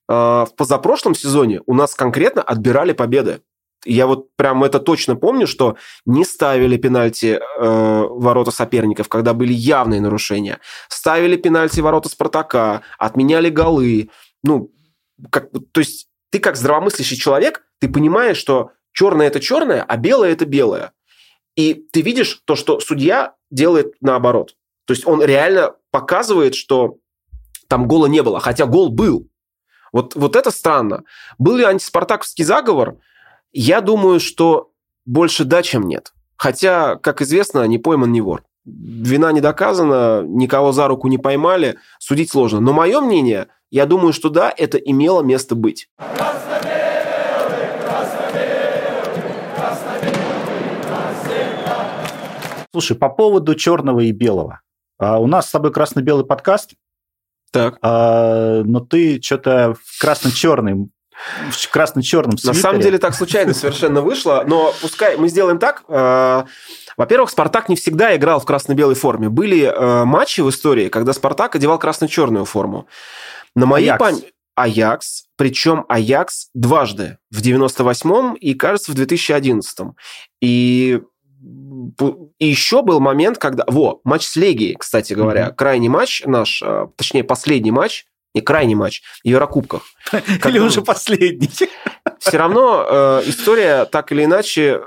Э, 0.09 0.45
в 0.47 0.55
позапрошлом 0.55 1.15
сезоне 1.15 1.61
у 1.65 1.73
нас 1.73 1.95
конкретно 1.95 2.41
отбирали 2.41 2.93
победы. 2.93 3.41
я 3.85 4.07
вот 4.07 4.35
прям 4.35 4.63
это 4.63 4.79
точно 4.79 5.15
помню, 5.15 5.47
что 5.47 5.77
не 6.05 6.25
ставили 6.25 6.77
пенальти 6.77 7.39
э, 7.39 8.07
ворота 8.09 8.51
соперников, 8.51 9.07
когда 9.07 9.33
были 9.33 9.53
явные 9.53 10.01
нарушения. 10.01 10.59
Ставили 10.89 11.37
пенальти 11.37 11.79
ворота 11.81 12.09
Спартака, 12.09 12.81
отменяли 12.97 13.49
голы. 13.49 14.09
Ну, 14.43 14.71
как, 15.29 15.49
то 15.71 15.79
есть 15.79 16.07
ты 16.29 16.39
как 16.39 16.55
здравомыслящий 16.55 17.17
человек, 17.17 17.63
ты 17.79 17.89
понимаешь, 17.89 18.37
что 18.37 18.71
черное 18.91 19.27
это 19.27 19.39
черное, 19.39 19.83
а 19.83 19.97
белое 19.97 20.33
это 20.33 20.45
белое. 20.45 20.93
И 21.55 21.73
ты 21.73 22.01
видишь 22.01 22.41
то, 22.45 22.55
что 22.55 22.79
судья 22.79 23.35
делает 23.49 23.95
наоборот. 24.01 24.55
То 24.85 24.93
есть 24.93 25.05
он 25.05 25.23
реально 25.23 25.75
показывает, 25.91 26.55
что 26.55 26.97
там 27.67 27.87
гола 27.87 28.07
не 28.07 28.23
было, 28.23 28.39
хотя 28.39 28.65
гол 28.65 28.89
был. 28.89 29.27
Вот, 29.91 30.15
вот 30.15 30.35
это 30.35 30.51
странно. 30.51 31.03
Был 31.37 31.57
ли 31.57 31.63
антиспартаковский 31.63 32.43
заговор? 32.43 32.97
Я 33.51 33.81
думаю, 33.81 34.19
что 34.19 34.71
больше 35.05 35.45
да, 35.45 35.63
чем 35.63 35.87
нет. 35.87 36.13
Хотя, 36.35 36.95
как 36.97 37.21
известно, 37.21 37.65
не 37.65 37.79
пойман, 37.79 38.11
не 38.11 38.21
вор. 38.21 38.43
Вина 38.65 39.31
не 39.31 39.41
доказана, 39.41 40.23
никого 40.23 40.71
за 40.71 40.87
руку 40.87 41.07
не 41.07 41.17
поймали, 41.17 41.79
судить 41.99 42.29
сложно. 42.29 42.59
Но 42.59 42.73
мое 42.73 42.99
мнение, 42.99 43.47
я 43.69 43.85
думаю, 43.85 44.13
что 44.13 44.29
да, 44.29 44.53
это 44.55 44.77
имело 44.77 45.21
место 45.21 45.55
быть. 45.55 45.89
Слушай, 52.71 52.95
по 52.95 53.09
поводу 53.09 53.55
черного 53.55 54.01
и 54.01 54.11
белого. 54.11 54.61
А 54.99 55.19
у 55.19 55.27
нас 55.27 55.47
с 55.47 55.51
тобой 55.51 55.71
красно-белый 55.71 56.25
подкаст. 56.25 56.73
Так. 57.51 57.77
А, 57.81 58.61
но 58.63 58.81
ты 58.81 59.21
что-то 59.21 59.75
в 59.83 59.99
красно-черном 59.99 60.91
в 61.49 61.71
красно-черном 61.71 62.37
свитере. 62.37 62.55
На 62.55 62.61
самом 62.61 62.81
деле 62.81 62.99
так 62.99 63.15
случайно 63.15 63.53
совершенно 63.53 64.01
вышло, 64.01 64.43
но 64.45 64.73
пускай 64.81 65.17
мы 65.17 65.29
сделаем 65.29 65.57
так. 65.57 65.83
Э, 65.87 66.43
во-первых, 66.95 67.31
Спартак 67.31 67.69
не 67.69 67.75
всегда 67.75 68.15
играл 68.15 68.39
в 68.39 68.45
красно-белой 68.45 68.95
форме. 68.95 69.29
Были 69.29 69.63
э, 69.63 70.05
матчи 70.05 70.41
в 70.41 70.49
истории, 70.49 70.89
когда 70.89 71.13
Спартак 71.13 71.55
одевал 71.55 71.79
красно-черную 71.79 72.45
форму. 72.45 72.87
На 73.57 73.65
моей 73.65 73.91
памяти... 73.97 74.33
Аякс, 74.55 75.25
причем 75.35 75.85
Аякс 75.87 76.49
дважды, 76.53 77.17
в 77.29 77.41
98-м 77.41 78.33
и, 78.33 78.53
кажется, 78.55 78.91
в 78.91 78.95
2011-м. 78.95 79.95
И 80.41 81.01
и 82.39 82.45
еще 82.45 82.81
был 82.81 82.99
момент, 82.99 83.37
когда... 83.37 83.63
Во, 83.67 84.01
матч 84.03 84.25
с 84.25 84.35
Легией, 84.35 84.75
кстати 84.75 85.13
говоря. 85.13 85.47
Mm-hmm. 85.47 85.55
Крайний 85.55 85.89
матч 85.89 86.23
наш, 86.25 86.61
а, 86.63 86.87
точнее, 86.95 87.23
последний 87.23 87.71
матч, 87.71 88.05
не 88.33 88.41
крайний 88.41 88.75
матч, 88.75 89.03
в 89.23 89.27
Еврокубках. 89.27 89.83
Или 90.45 90.59
уже 90.59 90.81
последний. 90.81 91.49
Все 92.19 92.37
равно 92.37 92.85
э, 92.89 93.23
история 93.27 93.85
так 93.85 94.11
или 94.11 94.25
иначе 94.25 94.81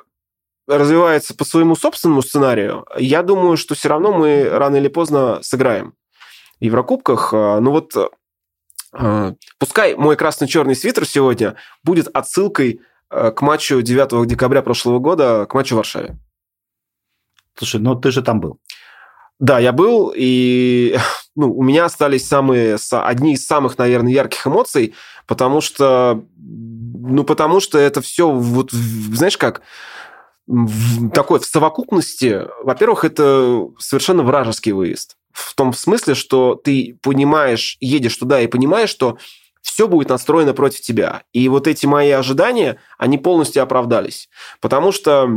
развивается 0.66 1.34
по 1.34 1.44
своему 1.44 1.76
собственному 1.76 2.22
сценарию. 2.22 2.84
Я 2.98 3.22
думаю, 3.22 3.56
что 3.56 3.74
все 3.74 3.88
равно 3.88 4.12
мы 4.12 4.48
рано 4.48 4.76
или 4.76 4.88
поздно 4.88 5.38
сыграем 5.42 5.94
в 6.60 6.64
Еврокубках. 6.64 7.32
А, 7.32 7.60
ну 7.60 7.70
вот, 7.70 7.92
пускай 9.58 9.94
мой 9.94 10.16
красно-черный 10.16 10.74
свитер 10.74 11.06
сегодня 11.06 11.56
будет 11.84 12.08
отсылкой 12.12 12.80
э, 13.10 13.30
к 13.30 13.40
матчу 13.42 13.80
9 13.80 14.26
декабря 14.26 14.62
прошлого 14.62 14.98
года, 14.98 15.46
к 15.46 15.54
матчу 15.54 15.74
в 15.74 15.78
Варшаве. 15.78 16.18
Слушай, 17.56 17.80
ну 17.80 17.94
ты 17.94 18.10
же 18.10 18.22
там 18.22 18.40
был. 18.40 18.58
Да, 19.38 19.58
я 19.58 19.72
был, 19.72 20.12
и 20.14 20.96
ну, 21.36 21.52
у 21.52 21.62
меня 21.62 21.86
остались 21.86 22.26
самые, 22.26 22.76
одни 22.90 23.34
из 23.34 23.46
самых, 23.46 23.78
наверное, 23.78 24.12
ярких 24.12 24.46
эмоций, 24.46 24.94
потому 25.26 25.60
что, 25.60 26.24
ну, 26.36 27.24
потому 27.24 27.60
что 27.60 27.78
это 27.78 28.02
все, 28.02 28.30
вот, 28.30 28.70
знаешь 28.72 29.38
как, 29.38 29.62
в 30.46 31.10
такой 31.10 31.38
в 31.38 31.44
совокупности, 31.44 32.46
во-первых, 32.62 33.04
это 33.04 33.68
совершенно 33.78 34.22
вражеский 34.22 34.72
выезд. 34.72 35.16
В 35.32 35.54
том 35.54 35.72
смысле, 35.72 36.14
что 36.14 36.54
ты 36.54 36.98
понимаешь, 37.02 37.76
едешь 37.80 38.16
туда 38.16 38.40
и 38.40 38.46
понимаешь, 38.46 38.90
что 38.90 39.18
все 39.62 39.88
будет 39.88 40.08
настроено 40.08 40.54
против 40.54 40.80
тебя. 40.80 41.22
И 41.32 41.48
вот 41.48 41.66
эти 41.66 41.86
мои 41.86 42.10
ожидания, 42.10 42.78
они 42.98 43.18
полностью 43.18 43.62
оправдались. 43.62 44.28
Потому 44.60 44.92
что 44.92 45.28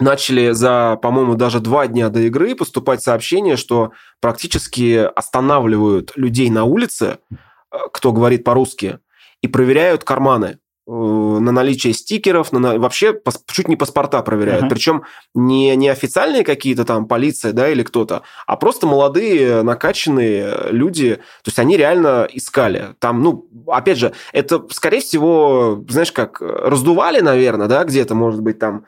начали 0.00 0.50
за, 0.50 0.98
по-моему, 1.00 1.34
даже 1.34 1.60
два 1.60 1.86
дня 1.86 2.08
до 2.08 2.20
игры 2.20 2.54
поступать 2.54 3.02
сообщения, 3.02 3.56
что 3.56 3.92
практически 4.20 5.08
останавливают 5.14 6.12
людей 6.16 6.50
на 6.50 6.64
улице, 6.64 7.18
э, 7.30 7.76
кто 7.92 8.12
говорит 8.12 8.44
по-русски, 8.44 8.98
и 9.40 9.48
проверяют 9.48 10.04
карманы 10.04 10.58
на 10.86 11.52
наличие 11.52 11.94
стикеров, 11.94 12.52
на, 12.52 12.78
вообще 12.78 13.18
чуть 13.46 13.68
не 13.68 13.76
паспорта 13.76 14.22
проверяют. 14.22 14.64
Uh-huh. 14.64 14.68
Причем 14.68 15.04
не, 15.34 15.74
не 15.76 15.88
официальные 15.88 16.44
какие-то 16.44 16.84
там 16.84 17.06
полиция, 17.06 17.52
да, 17.52 17.70
или 17.70 17.82
кто-то, 17.82 18.22
а 18.46 18.56
просто 18.56 18.86
молодые, 18.86 19.62
накачанные 19.62 20.68
люди. 20.70 21.14
То 21.14 21.48
есть 21.48 21.58
они 21.58 21.76
реально 21.76 22.28
искали. 22.30 22.94
Там, 22.98 23.22
ну, 23.22 23.48
опять 23.66 23.98
же, 23.98 24.12
это, 24.32 24.62
скорее 24.70 25.00
всего, 25.00 25.82
знаешь, 25.88 26.12
как 26.12 26.40
раздували, 26.40 27.20
наверное, 27.20 27.66
да, 27.66 27.84
где-то, 27.84 28.14
может 28.14 28.42
быть, 28.42 28.58
там 28.58 28.84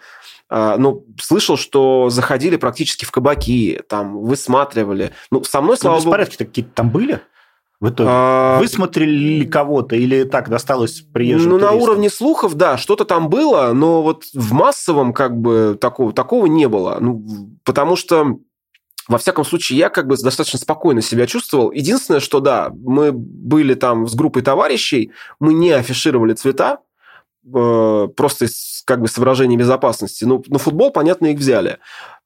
а, 0.48 0.76
ну, 0.76 1.04
слышал, 1.20 1.56
что 1.56 2.08
заходили 2.10 2.56
практически 2.56 3.04
в 3.04 3.10
кабаки, 3.10 3.82
там, 3.88 4.18
высматривали. 4.18 5.12
Ну, 5.30 5.42
со 5.44 5.60
мной, 5.60 5.76
слава 5.76 5.96
богу... 5.96 6.06
Беспорядки 6.06 6.36
какие-то 6.36 6.70
там 6.72 6.90
были? 6.90 7.20
В 7.80 7.90
итоге? 7.90 8.08
А... 8.10 8.58
Высмотрели 8.58 9.10
ли 9.10 9.46
кого-то 9.46 9.96
или 9.96 10.24
так 10.24 10.48
досталось 10.48 11.00
приезжим 11.00 11.50
Ну, 11.50 11.58
туристам? 11.58 11.76
на 11.78 11.82
уровне 11.82 12.10
слухов, 12.10 12.54
да, 12.54 12.78
что-то 12.78 13.04
там 13.04 13.28
было, 13.28 13.72
но 13.72 14.02
вот 14.02 14.24
в 14.32 14.52
массовом 14.52 15.12
как 15.12 15.36
бы 15.36 15.76
такого, 15.80 16.12
такого 16.12 16.46
не 16.46 16.68
было. 16.68 16.98
Ну, 17.00 17.24
потому 17.64 17.96
что 17.96 18.38
во 19.08 19.18
всяком 19.18 19.44
случае, 19.44 19.78
я 19.78 19.88
как 19.88 20.08
бы 20.08 20.16
достаточно 20.16 20.58
спокойно 20.58 21.00
себя 21.00 21.26
чувствовал. 21.26 21.70
Единственное, 21.70 22.20
что 22.20 22.40
да, 22.40 22.70
мы 22.74 23.12
были 23.12 23.74
там 23.74 24.08
с 24.08 24.14
группой 24.14 24.42
товарищей, 24.42 25.12
мы 25.38 25.54
не 25.54 25.70
афишировали 25.70 26.32
цвета, 26.32 26.80
э, 27.44 28.08
просто 28.16 28.46
из 28.46 28.82
как 28.84 29.00
бы 29.00 29.08
соображений 29.08 29.56
безопасности. 29.56 30.24
Ну, 30.24 30.42
на 30.48 30.58
футбол, 30.58 30.90
понятно, 30.90 31.26
их 31.26 31.38
взяли. 31.38 31.78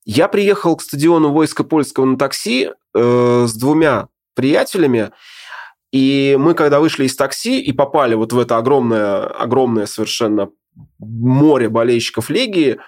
Я 0.07 0.29
приехал 0.29 0.77
к 0.77 0.83
стадиону 0.83 1.33
войска 1.33 1.65
польского 1.65 2.07
на 2.07 2.17
такси 2.17 2.71
э, 2.95 3.45
с 3.47 3.53
двумя 3.55 4.09
приятелями, 4.35 5.11
и 5.93 6.37
мы, 6.39 6.55
когда 6.55 6.81
вышли 6.81 7.05
из 7.05 7.17
такси 7.17 7.61
и 7.61 7.73
попали 7.73 8.15
вот 8.15 8.33
в 8.33 8.39
это 8.39 8.57
огромное, 8.57 9.25
огромное 9.25 9.87
совершенно 9.87 10.51
море 10.99 11.69
болельщиков 11.69 12.31
Легии, 12.31 12.79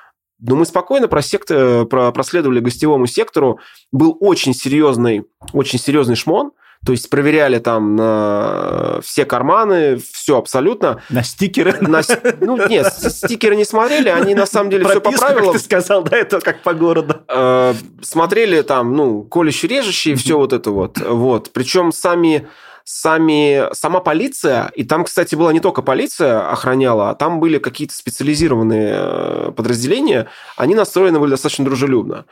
ну, 0.44 0.56
мы 0.56 0.66
спокойно 0.66 1.08
просект... 1.08 1.48
проследовали 1.88 2.60
гостевому 2.60 3.06
сектору. 3.06 3.60
Был 3.92 4.16
очень 4.20 4.54
серьезный, 4.54 5.24
очень 5.52 5.78
серьезный 5.78 6.16
шмон. 6.16 6.50
То 6.84 6.90
есть 6.90 7.08
проверяли 7.10 7.60
там 7.60 7.94
на 7.94 9.00
все 9.04 9.24
карманы, 9.24 10.00
все 10.12 10.36
абсолютно. 10.36 11.00
На 11.10 11.22
стикеры? 11.22 11.78
На, 11.80 12.02
ну, 12.40 12.66
нет, 12.66 12.92
стикеры 12.92 13.54
не 13.54 13.64
смотрели, 13.64 14.08
они 14.08 14.34
на 14.34 14.46
самом 14.46 14.70
деле 14.70 14.84
Прописку, 14.84 15.12
все 15.12 15.20
по 15.20 15.32
правилам. 15.32 15.52
ты 15.52 15.60
сказал, 15.60 16.02
да, 16.02 16.16
это 16.16 16.40
как 16.40 16.62
по 16.62 16.74
городу. 16.74 17.18
Э, 17.28 17.74
смотрели 18.02 18.62
там, 18.62 18.96
ну, 18.96 19.22
колющие-режущие, 19.22 20.16
все 20.16 20.36
вот 20.36 20.52
это 20.52 20.72
вот. 20.72 20.98
Вот. 20.98 21.52
Причем 21.52 21.92
сами 21.92 22.48
сами, 22.84 23.72
сама 23.74 24.00
полиция, 24.00 24.70
и 24.74 24.84
там, 24.84 25.04
кстати, 25.04 25.34
была 25.34 25.52
не 25.52 25.60
только 25.60 25.82
полиция 25.82 26.50
охраняла, 26.50 27.10
а 27.10 27.14
там 27.14 27.40
были 27.40 27.58
какие-то 27.58 27.94
специализированные 27.94 28.94
э, 28.94 29.52
подразделения, 29.56 30.28
они 30.56 30.74
настроены 30.74 31.18
были 31.18 31.30
достаточно 31.30 31.64
дружелюбно. 31.64 32.26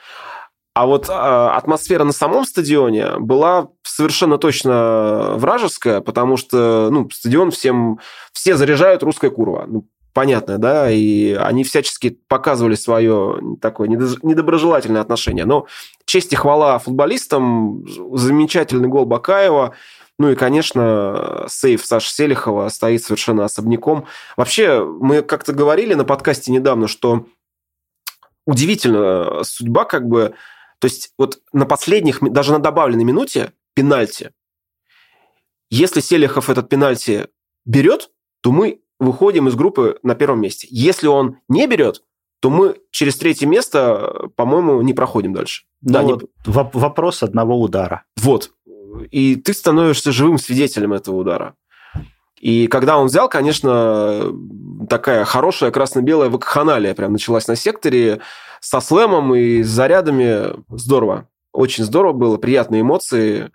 А 0.72 0.86
вот 0.86 1.08
э, 1.08 1.12
атмосфера 1.12 2.04
на 2.04 2.12
самом 2.12 2.44
стадионе 2.44 3.18
была 3.18 3.68
совершенно 3.82 4.38
точно 4.38 5.34
вражеская, 5.36 6.00
потому 6.00 6.36
что 6.36 6.88
ну, 6.90 7.08
стадион 7.10 7.50
всем... 7.50 7.98
Все 8.32 8.56
заряжают 8.56 9.02
русская 9.02 9.30
курва. 9.30 9.64
Ну, 9.66 9.86
понятно, 10.12 10.58
да, 10.58 10.90
и 10.90 11.32
они 11.32 11.64
всячески 11.64 12.18
показывали 12.28 12.76
свое 12.76 13.40
такое 13.60 13.88
недоброжелательное 13.88 15.00
отношение. 15.00 15.44
Но 15.44 15.66
честь 16.04 16.32
и 16.32 16.36
хвала 16.36 16.78
футболистам, 16.78 17.84
замечательный 18.12 18.88
гол 18.88 19.06
Бакаева, 19.06 19.74
ну 20.20 20.30
и, 20.30 20.34
конечно, 20.34 21.46
сейф 21.48 21.86
Саши 21.86 22.12
Селихова 22.12 22.68
стоит 22.68 23.02
совершенно 23.02 23.46
особняком. 23.46 24.04
Вообще, 24.36 24.84
мы 24.84 25.22
как-то 25.22 25.54
говорили 25.54 25.94
на 25.94 26.04
подкасте 26.04 26.52
недавно, 26.52 26.88
что 26.88 27.24
удивительно 28.46 29.42
судьба 29.44 29.86
как 29.86 30.06
бы 30.06 30.34
то 30.78 30.88
есть 30.88 31.14
вот 31.16 31.40
на 31.54 31.64
последних, 31.64 32.20
даже 32.20 32.52
на 32.52 32.58
добавленной 32.58 33.04
минуте 33.04 33.54
пенальти. 33.72 34.32
Если 35.70 36.00
Селихов 36.00 36.50
этот 36.50 36.68
пенальти 36.68 37.28
берет, 37.64 38.10
то 38.42 38.52
мы 38.52 38.82
выходим 38.98 39.48
из 39.48 39.54
группы 39.54 40.00
на 40.02 40.14
первом 40.14 40.42
месте. 40.42 40.68
Если 40.70 41.06
он 41.06 41.38
не 41.48 41.66
берет, 41.66 42.02
то 42.40 42.50
мы 42.50 42.76
через 42.90 43.16
третье 43.16 43.46
место, 43.46 44.28
по-моему, 44.36 44.82
не 44.82 44.92
проходим 44.92 45.32
дальше. 45.32 45.64
Ну, 45.82 45.92
да, 45.92 46.02
вот 46.02 46.22
не... 46.22 46.28
Вопрос 46.52 47.22
одного 47.22 47.60
удара. 47.60 48.04
Вот. 48.16 48.52
И 49.10 49.36
ты 49.36 49.52
становишься 49.52 50.12
живым 50.12 50.38
свидетелем 50.38 50.92
этого 50.92 51.16
удара. 51.16 51.54
И 52.40 52.68
когда 52.68 52.96
он 52.96 53.08
взял, 53.08 53.28
конечно, 53.28 54.32
такая 54.88 55.24
хорошая 55.24 55.70
красно-белая 55.70 56.30
вакханалия 56.30 56.94
прям 56.94 57.12
началась 57.12 57.46
на 57.48 57.54
секторе 57.54 58.20
со 58.60 58.80
слэмом 58.80 59.34
и 59.34 59.62
с 59.62 59.68
зарядами. 59.68 60.54
Здорово. 60.70 61.28
Очень 61.52 61.84
здорово 61.84 62.12
было, 62.12 62.36
приятные 62.38 62.80
эмоции. 62.80 63.50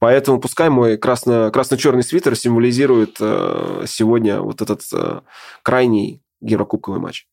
Поэтому 0.00 0.40
пускай 0.40 0.70
мой 0.70 0.96
красно, 0.96 1.50
красно-черный 1.50 2.02
свитер 2.02 2.34
символизирует 2.34 3.16
э, 3.20 3.84
сегодня 3.86 4.40
вот 4.40 4.62
этот 4.62 4.82
э, 4.92 5.20
крайний 5.62 6.22
Еврокубковый 6.40 7.00
матч. 7.00 7.26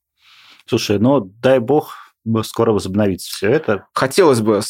Слушай, 0.65 0.99
ну 0.99 1.21
дай 1.21 1.59
бог 1.59 2.06
скоро 2.43 2.71
возобновится 2.71 3.29
все 3.29 3.49
это. 3.49 3.85
Хотелось 3.93 4.41
бы, 4.41 4.61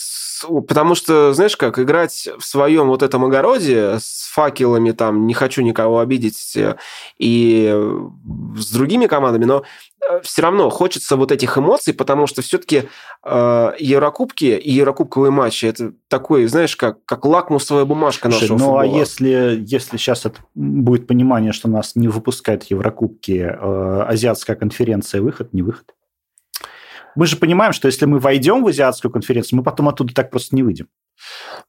потому 0.68 0.96
что, 0.96 1.34
знаешь 1.34 1.58
как, 1.58 1.80
играть 1.80 2.28
в 2.38 2.46
своем 2.46 2.88
вот 2.88 3.04
этом 3.04 3.26
огороде 3.26 3.98
с 4.00 4.30
факелами, 4.32 4.92
там, 4.92 5.26
не 5.28 5.34
хочу 5.34 5.62
никого 5.62 6.00
обидеть, 6.00 6.56
э, 6.56 6.76
и 7.18 7.74
с 8.56 8.72
другими 8.72 9.08
командами, 9.08 9.46
но 9.46 9.64
э, 10.10 10.22
все 10.22 10.42
равно 10.42 10.70
хочется 10.70 11.16
вот 11.16 11.32
этих 11.32 11.58
эмоций, 11.58 11.94
потому 11.94 12.28
что 12.28 12.42
все-таки 12.42 12.84
э, 13.24 13.72
Еврокубки 13.80 14.46
и 14.46 14.72
Еврокубковые 14.72 15.32
матчи 15.32 15.66
это 15.66 15.94
такой, 16.08 16.46
знаешь, 16.48 16.76
как, 16.76 17.04
как 17.06 17.26
лакмусовая 17.26 17.86
бумажка 17.86 18.30
Слушай, 18.30 18.44
нашего 18.44 18.58
ну, 18.58 18.66
футбола. 18.66 18.82
а 18.84 18.86
если, 18.86 19.64
если 19.66 19.98
сейчас 19.98 20.26
это 20.26 20.40
будет 20.56 21.08
понимание, 21.08 21.52
что 21.52 21.68
нас 21.68 21.96
не 21.96 22.08
выпускают 22.08 22.64
Еврокубки, 22.66 23.40
э, 23.40 24.02
азиатская 24.08 24.56
конференция, 24.56 25.22
выход, 25.22 25.54
не 25.54 25.62
выход? 25.62 25.94
Мы 27.18 27.26
же 27.26 27.36
понимаем, 27.36 27.74
что 27.74 27.88
если 27.88 28.06
мы 28.06 28.20
войдем 28.20 28.64
в 28.64 28.68
азиатскую 28.68 29.12
конференцию, 29.12 29.58
мы 29.58 29.64
потом 29.64 29.90
оттуда 29.90 30.14
так 30.14 30.30
просто 30.30 30.56
не 30.56 30.62
выйдем. 30.62 30.88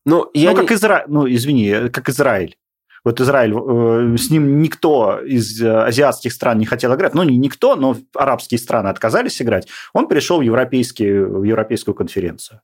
Ну, 0.05 0.31
я 0.35 0.51
ну, 0.51 0.57
как 0.57 0.71
не... 0.71 0.77
Израиль, 0.77 1.05
ну, 1.09 1.27
извини, 1.27 1.89
как 1.89 2.09
Израиль. 2.11 2.57
Вот 3.03 3.21
Израиль, 3.21 3.55
э, 3.55 4.17
с 4.19 4.31
ним 4.31 4.61
никто 4.61 5.19
из 5.21 5.63
э, 5.63 5.71
азиатских 5.71 6.33
стран 6.35 6.59
не 6.59 6.67
хотел 6.67 6.95
играть. 6.95 7.15
Ну, 7.15 7.23
не 7.23 7.39
никто, 7.39 7.77
но 7.77 7.97
арабские 8.15 8.59
страны 8.59 8.89
отказались 8.89 9.41
играть. 9.41 9.69
Он 9.95 10.07
перешел 10.07 10.39
в, 10.39 10.43
европейский, 10.43 11.11
в 11.13 11.45
европейскую 11.45 11.95
конференцию. 11.95 12.61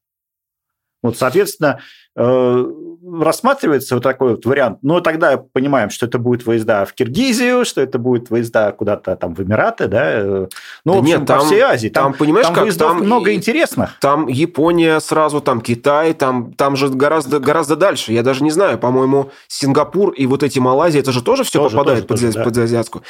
Вот, 1.04 1.18
соответственно, 1.18 1.80
э, 2.16 2.64
рассматривается 3.20 3.94
вот 3.94 4.02
такой 4.02 4.30
вот 4.30 4.46
вариант. 4.46 4.78
Но 4.80 5.00
тогда 5.00 5.36
понимаем, 5.36 5.90
что 5.90 6.06
это 6.06 6.18
будет 6.18 6.46
выезда 6.46 6.86
в 6.86 6.94
Киргизию, 6.94 7.66
что 7.66 7.82
это 7.82 7.98
будет 7.98 8.30
выезда 8.30 8.72
куда-то 8.72 9.14
там 9.14 9.34
в 9.34 9.42
Эмираты, 9.42 9.86
да? 9.86 10.22
Ну, 10.24 10.48
да 10.86 10.92
в 10.92 10.98
общем, 11.00 11.04
нет, 11.04 11.26
там, 11.26 11.40
по 11.40 11.44
всей 11.44 11.60
Азии. 11.60 11.88
Там, 11.90 12.04
там 12.04 12.14
понимаешь, 12.14 12.46
там 12.46 12.54
как? 12.54 12.74
там 12.74 12.96
много 13.00 13.34
интересных. 13.34 14.00
Там 14.00 14.28
Япония 14.28 14.98
сразу, 14.98 15.42
там 15.42 15.60
Китай, 15.60 16.14
там, 16.14 16.54
там 16.54 16.74
же 16.74 16.88
гораздо, 16.88 17.38
гораздо 17.38 17.76
дальше. 17.76 18.14
Я 18.14 18.22
даже 18.22 18.42
не 18.42 18.50
знаю, 18.50 18.78
по-моему, 18.78 19.30
Сингапур 19.46 20.10
и 20.12 20.24
вот 20.24 20.42
эти 20.42 20.58
Малайзии, 20.58 21.00
это 21.00 21.12
же 21.12 21.22
тоже 21.22 21.44
все 21.44 21.58
тоже, 21.58 21.76
попадает 21.76 22.06
тоже, 22.06 22.24
под, 22.24 22.32
тоже, 22.32 22.44
под 22.46 22.54
да. 22.54 22.62
азиатскую. 22.62 23.04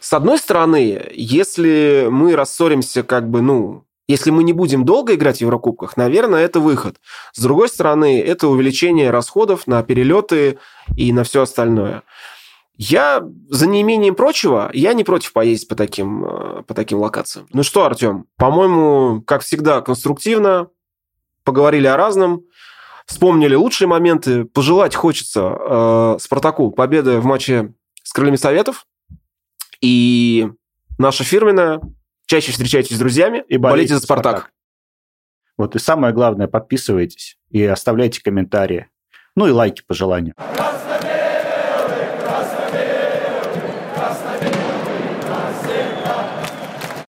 С 0.00 0.12
одной 0.12 0.38
стороны, 0.38 1.00
если 1.12 2.08
мы 2.10 2.34
рассоримся 2.34 3.04
как 3.04 3.30
бы, 3.30 3.40
ну, 3.40 3.84
если 4.10 4.30
мы 4.30 4.42
не 4.42 4.52
будем 4.52 4.84
долго 4.84 5.14
играть 5.14 5.38
в 5.38 5.40
Еврокубках, 5.40 5.96
наверное, 5.96 6.44
это 6.44 6.58
выход. 6.58 6.96
С 7.32 7.40
другой 7.40 7.68
стороны, 7.68 8.20
это 8.20 8.48
увеличение 8.48 9.10
расходов 9.10 9.68
на 9.68 9.82
перелеты 9.84 10.58
и 10.96 11.12
на 11.12 11.22
все 11.22 11.42
остальное. 11.42 12.02
Я, 12.76 13.22
за 13.48 13.68
неимением 13.68 14.16
прочего, 14.16 14.70
я 14.72 14.94
не 14.94 15.04
против 15.04 15.32
поездить 15.32 15.68
по 15.68 15.76
таким, 15.76 16.24
э, 16.24 16.62
по 16.62 16.74
таким 16.74 16.98
локациям. 16.98 17.46
Ну 17.52 17.62
что, 17.62 17.84
Артем, 17.84 18.24
по-моему, 18.36 19.22
как 19.22 19.42
всегда, 19.42 19.80
конструктивно, 19.80 20.68
поговорили 21.44 21.86
о 21.86 21.96
разном, 21.96 22.42
вспомнили 23.06 23.54
лучшие 23.54 23.86
моменты, 23.86 24.44
пожелать 24.44 24.96
хочется 24.96 25.56
э, 25.58 26.16
Спартаку 26.20 26.72
победы 26.72 27.20
в 27.20 27.24
матче 27.26 27.74
с 28.02 28.12
Крыльями 28.12 28.36
Советов, 28.36 28.86
и 29.80 30.48
наша 30.98 31.22
фирменная 31.22 31.80
чаще 32.30 32.52
встречайтесь 32.52 32.94
с 32.94 32.98
друзьями 32.98 33.38
и 33.48 33.56
болейте, 33.56 33.70
болейте 33.72 33.94
за 33.94 34.00
Спартак. 34.00 34.36
Спартак. 34.36 34.52
Вот 35.56 35.74
и 35.74 35.80
самое 35.80 36.14
главное, 36.14 36.46
подписывайтесь 36.46 37.36
и 37.50 37.64
оставляйте 37.64 38.22
комментарии. 38.22 38.88
Ну 39.34 39.48
и 39.48 39.50
лайки 39.50 39.82
по 39.84 39.94
желанию. 39.94 40.34